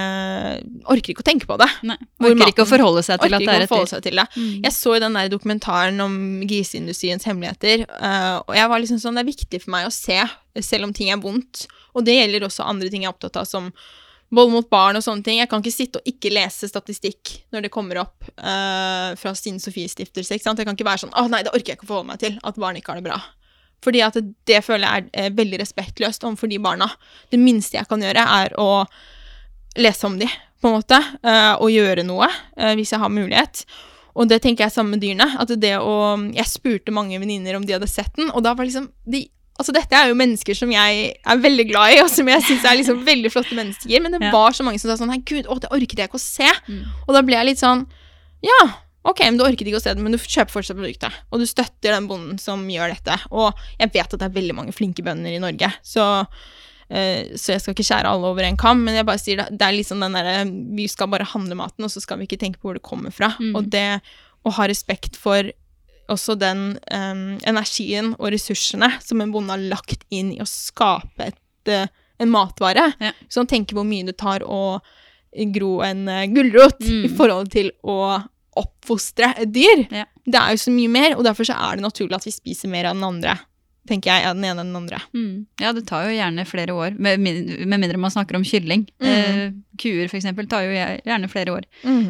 orker 0.92 1.14
ikke 1.14 1.24
å 1.24 1.30
tenke 1.30 1.50
på 1.50 1.58
det. 1.62 1.70
Nei, 1.88 1.98
orker 2.20 2.34
Orker 2.34 2.54
ikke 2.54 2.66
å 2.66 2.72
forholde 2.74 3.06
seg 3.08 3.24
til 3.24 3.38
at 3.38 3.46
det 3.46 3.56
er 3.56 3.66
et 3.68 4.10
dyr. 4.10 4.24
Mm. 4.36 4.54
Jeg 4.68 4.76
så 4.76 4.98
jo 4.98 5.04
den 5.06 5.20
der 5.22 5.32
dokumentaren 5.32 6.02
om 6.04 6.18
griseindustriens 6.50 7.28
hemmeligheter, 7.30 7.86
uh, 7.96 8.42
og 8.44 8.56
jeg 8.58 8.72
var 8.74 8.84
liksom 8.84 9.02
sånn, 9.04 9.20
det 9.20 9.26
er 9.26 9.32
viktig 9.32 9.64
for 9.64 9.78
meg 9.78 9.88
å 9.88 9.94
se, 9.96 10.20
selv 10.60 10.90
om 10.90 10.96
ting 10.96 11.14
er 11.14 11.22
vondt. 11.24 11.70
Og 11.96 12.04
det 12.04 12.18
gjelder 12.18 12.50
også 12.50 12.68
andre 12.68 12.92
ting 12.92 13.06
jeg 13.06 13.14
er 13.14 13.16
opptatt 13.16 13.40
av, 13.40 13.48
som 13.48 13.72
vold 14.34 14.52
mot 14.52 14.68
barn 14.70 14.98
og 14.98 15.04
sånne 15.06 15.26
ting. 15.26 15.40
Jeg 15.40 15.50
kan 15.52 15.62
ikke 15.62 15.74
sitte 15.76 16.02
og 16.02 16.10
ikke 16.10 16.32
lese 16.34 16.70
statistikk 16.70 17.36
når 17.54 17.68
det 17.68 17.74
kommer 17.74 18.02
opp 18.02 18.26
uh, 18.40 19.14
fra 19.20 19.34
Stine 19.38 19.62
Sofies 19.62 19.96
stiftelse. 19.96 20.38
Ikke 20.38 20.48
sant? 20.48 20.62
Jeg 20.62 20.68
kan 20.68 20.78
ikke 20.78 20.88
være 20.88 21.06
sånn, 21.06 21.14
å 21.16 21.28
nei, 21.32 21.44
det 21.46 21.54
orker 21.54 21.74
jeg 21.74 21.80
ikke 21.80 21.88
å 21.88 21.92
forholde 21.94 22.12
meg 22.12 22.22
til, 22.24 22.40
at 22.42 22.62
barn 22.62 22.80
ikke 22.80 22.94
har 22.94 23.02
det 23.02 23.08
bra. 23.08 23.20
Fordi 23.86 24.02
at 24.02 24.18
det, 24.18 24.26
det 24.50 24.64
føler 24.66 24.88
jeg 24.88 25.10
er 25.12 25.28
eh, 25.28 25.34
veldig 25.36 25.62
respektløst 25.62 26.26
overfor 26.26 26.50
de 26.50 26.62
barna. 26.64 26.90
Det 27.30 27.40
minste 27.42 27.78
jeg 27.78 27.90
kan 27.90 28.02
gjøre, 28.02 28.24
er 28.40 28.56
å 28.62 28.70
lese 29.78 30.08
om 30.10 30.18
de, 30.20 30.30
på 30.62 30.72
en 30.72 30.80
måte, 30.80 31.02
Uh, 31.26 31.54
og 31.62 31.70
gjøre 31.74 32.06
noe, 32.08 32.28
uh, 32.58 32.74
hvis 32.78 32.94
jeg 32.94 33.02
har 33.02 33.12
mulighet. 33.12 33.66
Og 34.16 34.30
det 34.32 34.40
tenker 34.44 34.66
jeg 34.66 34.74
sammen 34.74 34.96
med 34.96 35.04
dyrene. 35.04 35.28
At 35.42 35.52
det 35.60 35.76
å 35.82 36.16
Jeg 36.34 36.48
spurte 36.48 36.94
mange 36.96 37.20
venninner 37.20 37.58
om 37.58 37.66
de 37.66 37.76
hadde 37.76 37.90
sett 37.92 38.14
den, 38.16 38.32
og 38.32 38.46
da 38.46 38.56
var 38.56 38.68
liksom 38.68 38.88
de, 39.04 39.26
Altså, 39.56 39.72
dette 39.72 39.96
er 39.96 40.10
jo 40.10 40.16
mennesker 40.20 40.58
som 40.58 40.72
jeg 40.74 41.14
er 41.16 41.38
veldig 41.40 41.66
glad 41.70 41.94
i, 41.96 42.00
og 42.04 42.10
som 42.12 42.28
jeg 42.28 42.44
syns 42.44 42.66
er 42.68 42.76
liksom 42.82 43.06
veldig 43.08 43.30
flotte 43.32 43.56
mennesker, 43.56 44.02
men 44.04 44.12
det 44.12 44.20
Ja. 44.26 44.32
var 44.34 44.52
så 44.52 44.66
mange 44.68 44.80
som 44.82 44.90
sa 44.92 44.98
sånn 45.00 45.08
Nei, 45.14 45.22
gud, 45.24 45.46
å, 45.48 45.56
det 45.64 45.70
orket 45.72 45.96
jeg 46.02 46.10
ikke 46.10 46.20
å 46.20 46.24
se. 46.26 46.50
Mm. 46.68 46.82
Og 47.08 47.14
da 47.16 47.22
ble 47.24 47.38
jeg 47.38 47.46
litt 47.54 47.62
sånn 47.64 47.86
Ja, 48.44 48.58
ok, 49.08 49.22
men 49.30 49.38
du 49.40 49.46
orket 49.46 49.64
ikke 49.70 49.80
å 49.80 49.82
se 49.86 49.94
det, 49.96 50.04
men 50.04 50.12
du 50.12 50.18
kjøper 50.20 50.52
fortsatt 50.58 50.76
produktet. 50.78 51.16
Og 51.32 51.40
du 51.40 51.46
støtter 51.48 51.96
den 51.96 52.08
bonden 52.12 52.38
som 52.42 52.68
gjør 52.70 52.92
dette. 52.94 53.16
Og 53.32 53.54
jeg 53.80 53.94
vet 53.96 54.12
at 54.14 54.20
det 54.20 54.28
er 54.28 54.36
veldig 54.42 54.56
mange 54.60 54.76
flinke 54.76 55.02
bønder 55.06 55.32
i 55.34 55.40
Norge, 55.40 55.72
så 55.82 56.28
eh, 56.90 57.32
så 57.40 57.56
jeg 57.56 57.62
skal 57.64 57.74
ikke 57.74 57.88
skjære 57.88 58.12
alle 58.12 58.28
over 58.30 58.44
en 58.46 58.58
kam, 58.60 58.84
men 58.86 59.00
jeg 59.00 59.08
bare 59.08 59.22
sier 59.24 59.40
det, 59.42 59.48
det 59.58 59.66
er 59.66 59.78
liksom 59.80 60.04
den 60.04 60.14
derre 60.20 60.44
Vi 60.78 60.88
skal 60.92 61.08
bare 61.10 61.26
handle 61.32 61.56
maten, 61.58 61.88
og 61.88 61.92
så 61.96 62.04
skal 62.04 62.20
vi 62.20 62.28
ikke 62.28 62.42
tenke 62.44 62.60
på 62.60 62.70
hvor 62.70 62.78
det 62.78 62.84
kommer 62.86 63.14
fra. 63.16 63.32
Mm. 63.40 63.56
Og 63.56 63.70
det 63.72 64.02
å 64.46 64.52
ha 64.60 64.68
respekt 64.70 65.16
for 65.18 65.48
også 66.12 66.36
den 66.40 66.78
um, 66.94 67.24
energien 67.48 68.14
og 68.20 68.30
ressursene 68.34 68.92
som 69.04 69.22
en 69.24 69.32
bonde 69.34 69.54
har 69.56 69.64
lagt 69.72 70.04
inn 70.14 70.34
i 70.36 70.42
å 70.44 70.48
skape 70.50 71.32
et, 71.32 71.40
uh, 71.72 71.88
en 72.22 72.32
matvare. 72.32 72.92
Ja. 73.02 73.12
Så 73.30 73.42
han 73.44 73.50
tenker 73.52 73.76
hvor 73.80 73.88
mye 73.88 74.06
det 74.08 74.18
tar 74.22 74.46
å 74.46 74.80
gro 75.56 75.80
en 75.84 76.06
uh, 76.08 76.24
gulrot 76.32 76.80
Mm. 76.86 77.02
i 77.06 77.10
forhold 77.18 77.52
til 77.52 77.72
å 77.84 77.98
oppfostre 78.56 79.34
et 79.42 79.52
dyr. 79.52 79.82
Ja. 79.92 80.06
Det 80.26 80.40
er 80.40 80.54
jo 80.56 80.62
så 80.64 80.72
mye 80.72 80.90
mer, 80.90 81.16
og 81.18 81.26
derfor 81.28 81.44
så 81.48 81.58
er 81.58 81.76
det 81.76 81.84
naturlig 81.84 82.16
at 82.16 82.26
vi 82.28 82.32
spiser 82.32 82.72
mer 82.72 82.88
av 82.90 82.96
den 82.96 83.04
andre. 83.04 83.34
Tenker 83.86 84.10
jeg, 84.16 84.26
av 84.26 84.34
den 84.38 84.46
ene 84.48 84.64
enn 84.64 84.72
den 84.72 84.80
andre. 84.80 84.98
Mm. 85.14 85.34
Ja, 85.62 85.74
det 85.76 85.84
tar 85.86 86.08
jo 86.08 86.16
gjerne 86.16 86.46
flere 86.50 86.74
år, 86.74 86.96
med, 86.98 87.20
med 87.22 87.78
mindre 87.84 88.00
man 88.02 88.10
snakker 88.14 88.40
om 88.40 88.46
kylling. 88.48 88.88
Mm. 89.04 89.10
Eh, 89.12 89.52
kuer 89.78 90.08
for 90.10 90.18
eksempel 90.18 90.48
tar 90.50 90.64
jo 90.66 90.72
gjerne 90.74 91.30
flere 91.30 91.54
år 91.60 91.68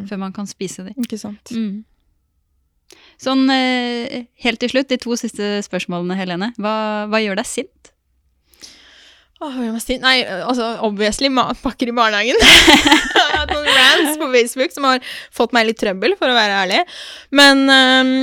før 0.08 0.22
man 0.22 0.32
kan 0.38 0.48
spise 0.48 0.86
dem. 0.86 0.96
Ikke 1.04 1.20
sant. 1.20 1.52
Mm. 1.52 1.82
Sånn 3.22 3.46
eh, 3.54 4.26
helt 4.44 4.62
til 4.62 4.72
slutt, 4.72 4.90
de 4.92 5.00
to 5.02 5.18
siste 5.20 5.60
spørsmålene, 5.66 6.18
Helene. 6.20 6.52
Hva, 6.62 6.76
hva 7.12 7.22
gjør 7.24 7.40
deg 7.40 7.50
sint? 7.50 7.92
Åh, 9.44 9.52
hva 9.52 9.66
gjør 9.66 9.76
meg 9.76 9.84
sint? 9.84 10.04
Nei, 10.04 10.18
altså 10.24 10.72
obviously 10.88 11.30
matpakker 11.34 11.92
i 11.92 11.96
barnehagen. 11.96 12.40
jeg 12.42 13.14
har 13.20 13.38
hatt 13.42 13.54
noen 13.54 13.68
rants 13.68 14.20
på 14.22 14.32
Facebook 14.32 14.76
som 14.76 14.88
har 14.88 15.16
fått 15.36 15.56
meg 15.56 15.70
litt 15.70 15.80
trøbbel, 15.82 16.16
for 16.20 16.32
å 16.32 16.38
være 16.38 16.62
ærlig. 16.64 16.82
Men 17.36 17.66
um, 17.68 18.14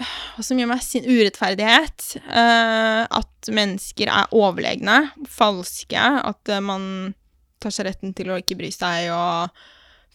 hva 0.00 0.44
som 0.44 0.58
gjør 0.60 0.70
meg 0.72 0.82
sint? 0.84 1.08
Urettferdighet. 1.08 2.08
Uh, 2.28 3.04
at 3.04 3.52
mennesker 3.52 4.10
er 4.12 4.34
overlegne, 4.36 4.98
falske. 5.30 6.00
At 6.00 6.52
uh, 6.52 6.62
man 6.64 7.14
tar 7.62 7.72
seg 7.74 7.88
retten 7.88 8.16
til 8.16 8.32
å 8.32 8.40
ikke 8.40 8.58
bry 8.58 8.72
seg 8.74 9.10
og 9.14 9.64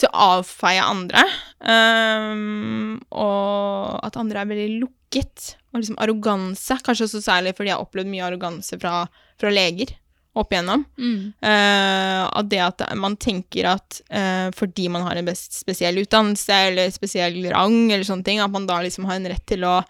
til 0.01 0.11
å 0.11 0.27
avfeie 0.37 0.83
andre. 0.83 1.23
Um, 1.61 2.99
og 3.13 4.01
at 4.05 4.19
andre 4.19 4.43
er 4.43 4.51
veldig 4.51 4.83
lukket. 4.83 5.55
Og 5.71 5.81
liksom 5.81 5.99
arroganse. 6.03 6.77
Kanskje 6.83 7.07
også 7.07 7.23
særlig 7.23 7.55
fordi 7.57 7.71
jeg 7.71 7.77
har 7.77 7.85
opplevd 7.85 8.11
mye 8.11 8.27
arroganse 8.27 8.79
fra, 8.81 9.05
fra 9.39 9.53
leger 9.53 9.95
opp 10.37 10.53
igjennom. 10.53 10.83
Mm. 10.95 11.33
Uh, 11.43 12.23
at 12.39 12.47
det 12.51 12.61
at 12.63 12.85
man 12.99 13.17
tenker 13.19 13.67
at 13.73 13.99
uh, 14.13 14.47
fordi 14.55 14.87
man 14.91 15.03
har 15.07 15.19
en 15.19 15.31
spesiell 15.35 15.99
utdannelse 16.03 16.61
eller 16.69 16.93
spesiell 16.93 17.35
rang, 17.51 17.91
eller 17.91 18.07
sånne 18.07 18.27
ting, 18.27 18.39
at 18.39 18.53
man 18.53 18.67
da 18.69 18.79
liksom 18.83 19.09
har 19.09 19.19
en 19.19 19.29
rett 19.33 19.45
til 19.49 19.67
å 19.67 19.81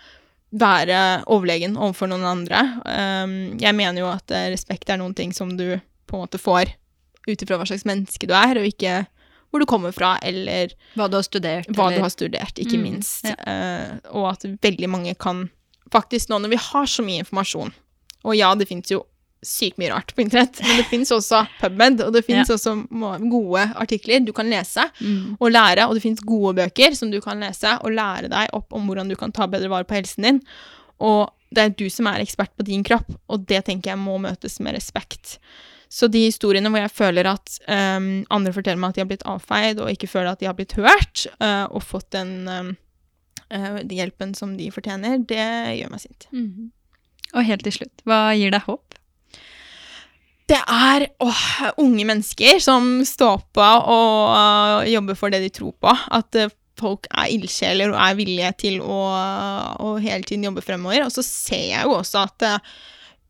være 0.52 0.98
overlegen 1.32 1.78
overfor 1.80 2.10
noen 2.12 2.28
andre. 2.28 2.66
Um, 2.84 3.36
jeg 3.62 3.78
mener 3.78 4.04
jo 4.04 4.12
at 4.12 4.34
uh, 4.34 4.50
respekt 4.52 4.90
er 4.90 5.00
noen 5.00 5.16
ting 5.18 5.32
som 5.36 5.54
du 5.58 5.78
på 6.10 6.18
en 6.18 6.26
måte 6.26 6.42
får 6.42 6.74
ut 7.28 7.38
ifra 7.38 7.60
hva 7.60 7.68
slags 7.70 7.86
menneske 7.88 8.28
du 8.28 8.34
er, 8.36 8.58
og 8.60 8.68
ikke 8.68 9.04
hvor 9.52 9.62
du 9.62 9.68
kommer 9.70 9.92
fra, 9.96 10.16
eller 10.24 10.74
Hva 10.96 11.10
du 11.12 11.18
har 11.20 11.28
studert. 11.28 11.70
Hva 11.70 11.90
eller? 11.90 12.00
du 12.00 12.06
har 12.08 12.14
studert, 12.14 12.60
ikke 12.62 12.80
mm, 12.80 12.84
minst. 12.88 13.28
Ja. 13.28 14.00
og 14.16 14.32
at 14.34 14.48
veldig 14.64 14.92
mange 14.92 15.16
kan 15.20 15.50
Faktisk 15.92 16.30
nå 16.32 16.38
når 16.40 16.54
vi 16.54 16.60
har 16.64 16.86
så 16.88 17.04
mye 17.04 17.20
informasjon, 17.20 17.74
og 18.24 18.36
ja, 18.38 18.54
det 18.56 18.70
fins 18.70 18.94
jo 18.94 19.02
sykt 19.42 19.80
mye 19.82 19.90
rart 19.90 20.14
på 20.16 20.22
internett. 20.22 20.60
Men 20.62 20.78
det 20.78 20.86
fins 20.92 21.12
også 21.14 21.42
PubMed, 21.60 22.04
og 22.06 22.14
det 22.14 22.24
fins 22.28 22.50
ja. 22.50 22.56
også 22.56 22.76
gode 23.32 23.66
artikler 23.82 24.22
du 24.26 24.32
kan 24.38 24.50
lese 24.52 24.86
mm. 25.00 25.38
og 25.40 25.52
lære. 25.52 25.88
Og 25.88 25.98
det 25.98 26.04
fins 26.06 26.22
gode 26.26 26.54
bøker 26.62 26.96
som 26.98 27.12
du 27.14 27.20
kan 27.24 27.42
lese 27.42 27.74
og 27.82 27.96
lære 27.96 28.30
deg 28.32 28.54
opp 28.58 28.74
om 28.78 28.86
hvordan 28.90 29.10
du 29.12 29.18
kan 29.20 29.34
ta 29.34 29.50
bedre 29.50 29.72
vare 29.74 29.88
på 29.90 29.98
helsen 29.98 30.28
din. 30.28 30.42
Og 31.02 31.32
det 31.52 31.64
er 31.64 31.76
du 31.76 31.88
som 31.92 32.08
er 32.08 32.22
ekspert 32.24 32.54
på 32.56 32.66
din 32.68 32.86
kropp, 32.88 33.10
og 33.28 33.48
det 33.50 33.66
tenker 33.68 33.92
jeg 33.92 34.00
må 34.00 34.16
møtes 34.22 34.60
med 34.64 34.78
respekt. 34.78 35.40
Så 35.92 36.08
de 36.08 36.24
historiene 36.24 36.72
hvor 36.72 36.80
jeg 36.80 36.94
føler 36.96 37.28
at 37.34 37.58
um, 37.68 38.22
andre 38.32 38.54
forteller 38.56 38.80
meg 38.80 38.94
at 38.94 39.00
de 39.00 39.04
har 39.04 39.10
blitt 39.10 39.26
avfeid, 39.28 39.82
og 39.84 39.92
ikke 39.92 40.08
føler 40.08 40.32
at 40.32 40.40
de 40.40 40.48
har 40.48 40.56
blitt 40.56 40.78
hørt, 40.80 41.26
uh, 41.44 41.68
og 41.68 41.84
fått 41.84 42.14
den 42.16 42.48
um, 42.48 42.70
uh, 43.52 43.82
hjelpen 43.92 44.32
som 44.38 44.56
de 44.56 44.70
fortjener, 44.72 45.20
det 45.28 45.44
gjør 45.82 45.92
meg 45.92 46.04
sint. 46.06 46.30
Mm. 46.32 46.72
Og 47.36 47.48
helt 47.48 47.68
til 47.68 47.76
slutt, 47.82 48.06
hva 48.08 48.22
gir 48.40 48.56
deg 48.56 48.64
håp? 48.70 48.96
Det 50.52 50.60
er 50.60 51.06
åh, 51.24 51.44
unge 51.80 52.06
mennesker 52.08 52.60
som 52.64 53.02
står 53.08 53.44
på 53.56 53.68
og 53.68 54.32
uh, 54.32 54.88
jobber 54.90 55.20
for 55.20 55.32
det 55.32 55.44
de 55.44 55.52
tror 55.60 55.76
på. 55.80 55.92
At 56.12 56.40
uh, 56.40 56.52
folk 56.80 57.08
er 57.12 57.36
ildsjeler 57.36 57.92
og 57.92 58.00
er 58.00 58.18
villige 58.20 58.56
til 58.64 58.80
å, 58.84 59.04
uh, 59.12 59.94
hele 60.02 60.24
tiden 60.28 60.48
jobbe 60.50 60.64
fremover. 60.66 61.06
Og 61.06 61.14
så 61.16 61.24
ser 61.24 61.68
jeg 61.76 61.88
jo 61.88 62.00
også 62.00 62.26
at 62.26 62.50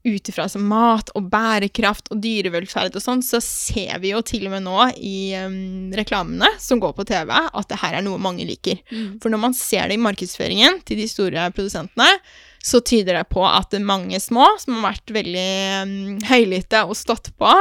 ut 0.04 0.30
ifra 0.32 0.47
mat 0.58 1.12
og 1.18 1.28
bærekraft 1.30 2.10
og 2.14 2.22
dyrevelferd 2.24 2.95
og 2.97 3.04
sånn, 3.04 3.22
så 3.26 3.41
ser 3.43 3.99
vi 4.02 4.14
jo 4.16 4.22
til 4.26 4.47
og 4.47 4.56
med 4.56 4.66
nå 4.66 4.78
i 4.97 5.34
um, 5.38 5.91
reklamene 5.97 6.49
som 6.62 6.82
går 6.82 6.95
på 6.97 7.06
TV, 7.10 7.30
at 7.32 7.70
det 7.70 7.80
her 7.84 7.99
er 7.99 8.06
noe 8.06 8.22
mange 8.22 8.47
liker. 8.47 8.82
Mm. 8.89 9.20
For 9.22 9.34
når 9.34 9.43
man 9.45 9.58
ser 9.58 9.89
det 9.89 9.99
i 9.99 10.02
markedsføringen 10.02 10.82
til 10.88 11.02
de 11.04 11.08
store 11.12 11.49
produsentene, 11.54 12.10
så 12.62 12.82
tyder 12.86 13.18
det 13.18 13.30
på 13.34 13.45
at 13.45 13.74
mange 13.82 14.20
små 14.22 14.45
som 14.62 14.78
har 14.78 14.91
vært 14.91 15.14
veldig 15.16 15.47
um, 15.86 15.95
høylytte 16.30 16.84
og 16.88 16.97
stått 16.97 17.34
på, 17.38 17.54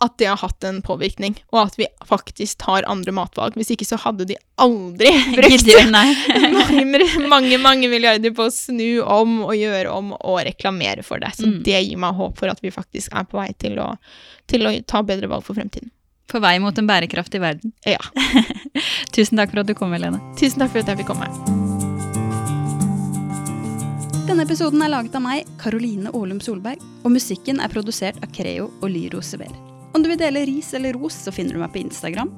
at 0.00 0.16
det 0.18 0.28
har 0.30 0.40
hatt 0.40 0.64
en 0.64 0.80
påvirkning, 0.82 1.36
og 1.52 1.60
at 1.66 1.76
vi 1.78 1.86
faktisk 2.08 2.62
tar 2.64 2.86
andre 2.88 3.12
matvalg. 3.12 3.56
Hvis 3.58 3.72
ikke 3.74 3.88
så 3.88 3.98
hadde 4.00 4.26
de 4.30 4.38
aldri 4.60 5.12
brukt 5.36 5.70
mange, 5.92 7.26
mange, 7.28 7.60
mange 7.60 7.90
milliarder 7.92 8.34
på 8.36 8.48
å 8.48 8.54
snu 8.54 9.02
om 9.04 9.40
og 9.44 9.54
gjøre 9.58 9.92
om 9.92 10.14
og 10.16 10.40
reklamere 10.48 11.04
for 11.06 11.22
det. 11.22 11.34
Så 11.36 11.48
mm. 11.48 11.56
det 11.66 11.84
gir 11.84 12.00
meg 12.00 12.16
håp 12.16 12.40
for 12.40 12.52
at 12.52 12.62
vi 12.64 12.72
faktisk 12.74 13.12
er 13.12 13.28
på 13.28 13.40
vei 13.40 13.50
til 13.60 13.80
å, 13.82 13.92
til 14.50 14.68
å 14.68 14.74
ta 14.88 15.04
bedre 15.06 15.30
valg 15.30 15.44
for 15.46 15.58
fremtiden. 15.58 15.92
På 16.30 16.40
vei 16.40 16.56
mot 16.62 16.76
en 16.78 16.86
bærekraftig 16.86 17.40
verden. 17.42 17.74
Ja. 17.84 18.00
Tusen 19.14 19.40
takk 19.40 19.52
for 19.52 19.64
at 19.64 19.68
du 19.68 19.74
kom, 19.76 19.92
Helene. 19.96 20.22
Tusen 20.38 20.62
takk 20.62 20.72
for 20.72 20.84
at 20.84 20.92
jeg 20.92 21.02
fikk 21.02 21.10
komme. 21.10 21.28
Denne 24.30 24.46
episoden 24.46 24.80
er 24.86 24.92
laget 24.92 25.16
av 25.18 25.24
meg, 25.24 25.48
Karoline 25.58 26.12
Aalum 26.14 26.38
Solberg, 26.40 26.78
og 27.02 27.12
musikken 27.16 27.58
er 27.58 27.72
produsert 27.72 28.22
av 28.22 28.30
Creo 28.36 28.70
og 28.78 28.86
Lyro 28.94 29.24
Sever. 29.26 29.50
Om 29.92 30.02
du 30.02 30.10
vil 30.12 30.20
dele 30.20 30.44
ris 30.46 30.74
eller 30.74 30.94
ros, 30.94 31.16
så 31.24 31.32
finner 31.34 31.56
du 31.56 31.62
meg 31.62 31.72
på 31.74 31.82
Instagram 31.82 32.30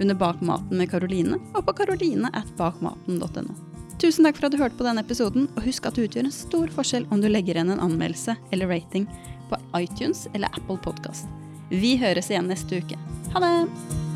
under 0.00 0.16
Bakmaten 0.16 0.76
med 0.80 0.90
Karoline, 0.92 1.40
og 1.54 1.64
på 1.66 1.76
karoline 1.80 2.30
at 2.36 2.48
bakmaten.no. 2.60 3.56
Tusen 4.00 4.24
takk 4.24 4.38
for 4.38 4.48
at 4.48 4.54
du 4.54 4.60
hørte 4.60 4.78
på 4.78 4.86
denne 4.86 5.04
episoden, 5.04 5.48
og 5.56 5.64
husk 5.66 5.88
at 5.88 5.96
det 5.96 6.08
utgjør 6.08 6.28
en 6.28 6.34
stor 6.34 6.72
forskjell 6.72 7.08
om 7.12 7.20
du 7.20 7.28
legger 7.28 7.58
igjen 7.58 7.74
en 7.74 7.84
anmeldelse 7.84 8.36
eller 8.50 8.72
rating 8.72 9.08
på 9.50 9.60
iTunes 9.76 10.26
eller 10.32 10.48
Apple 10.56 10.80
Podkast. 10.80 11.28
Vi 11.70 11.96
høres 12.00 12.32
igjen 12.32 12.48
neste 12.50 12.80
uke. 12.80 13.00
Ha 13.34 13.44
det! 13.44 14.09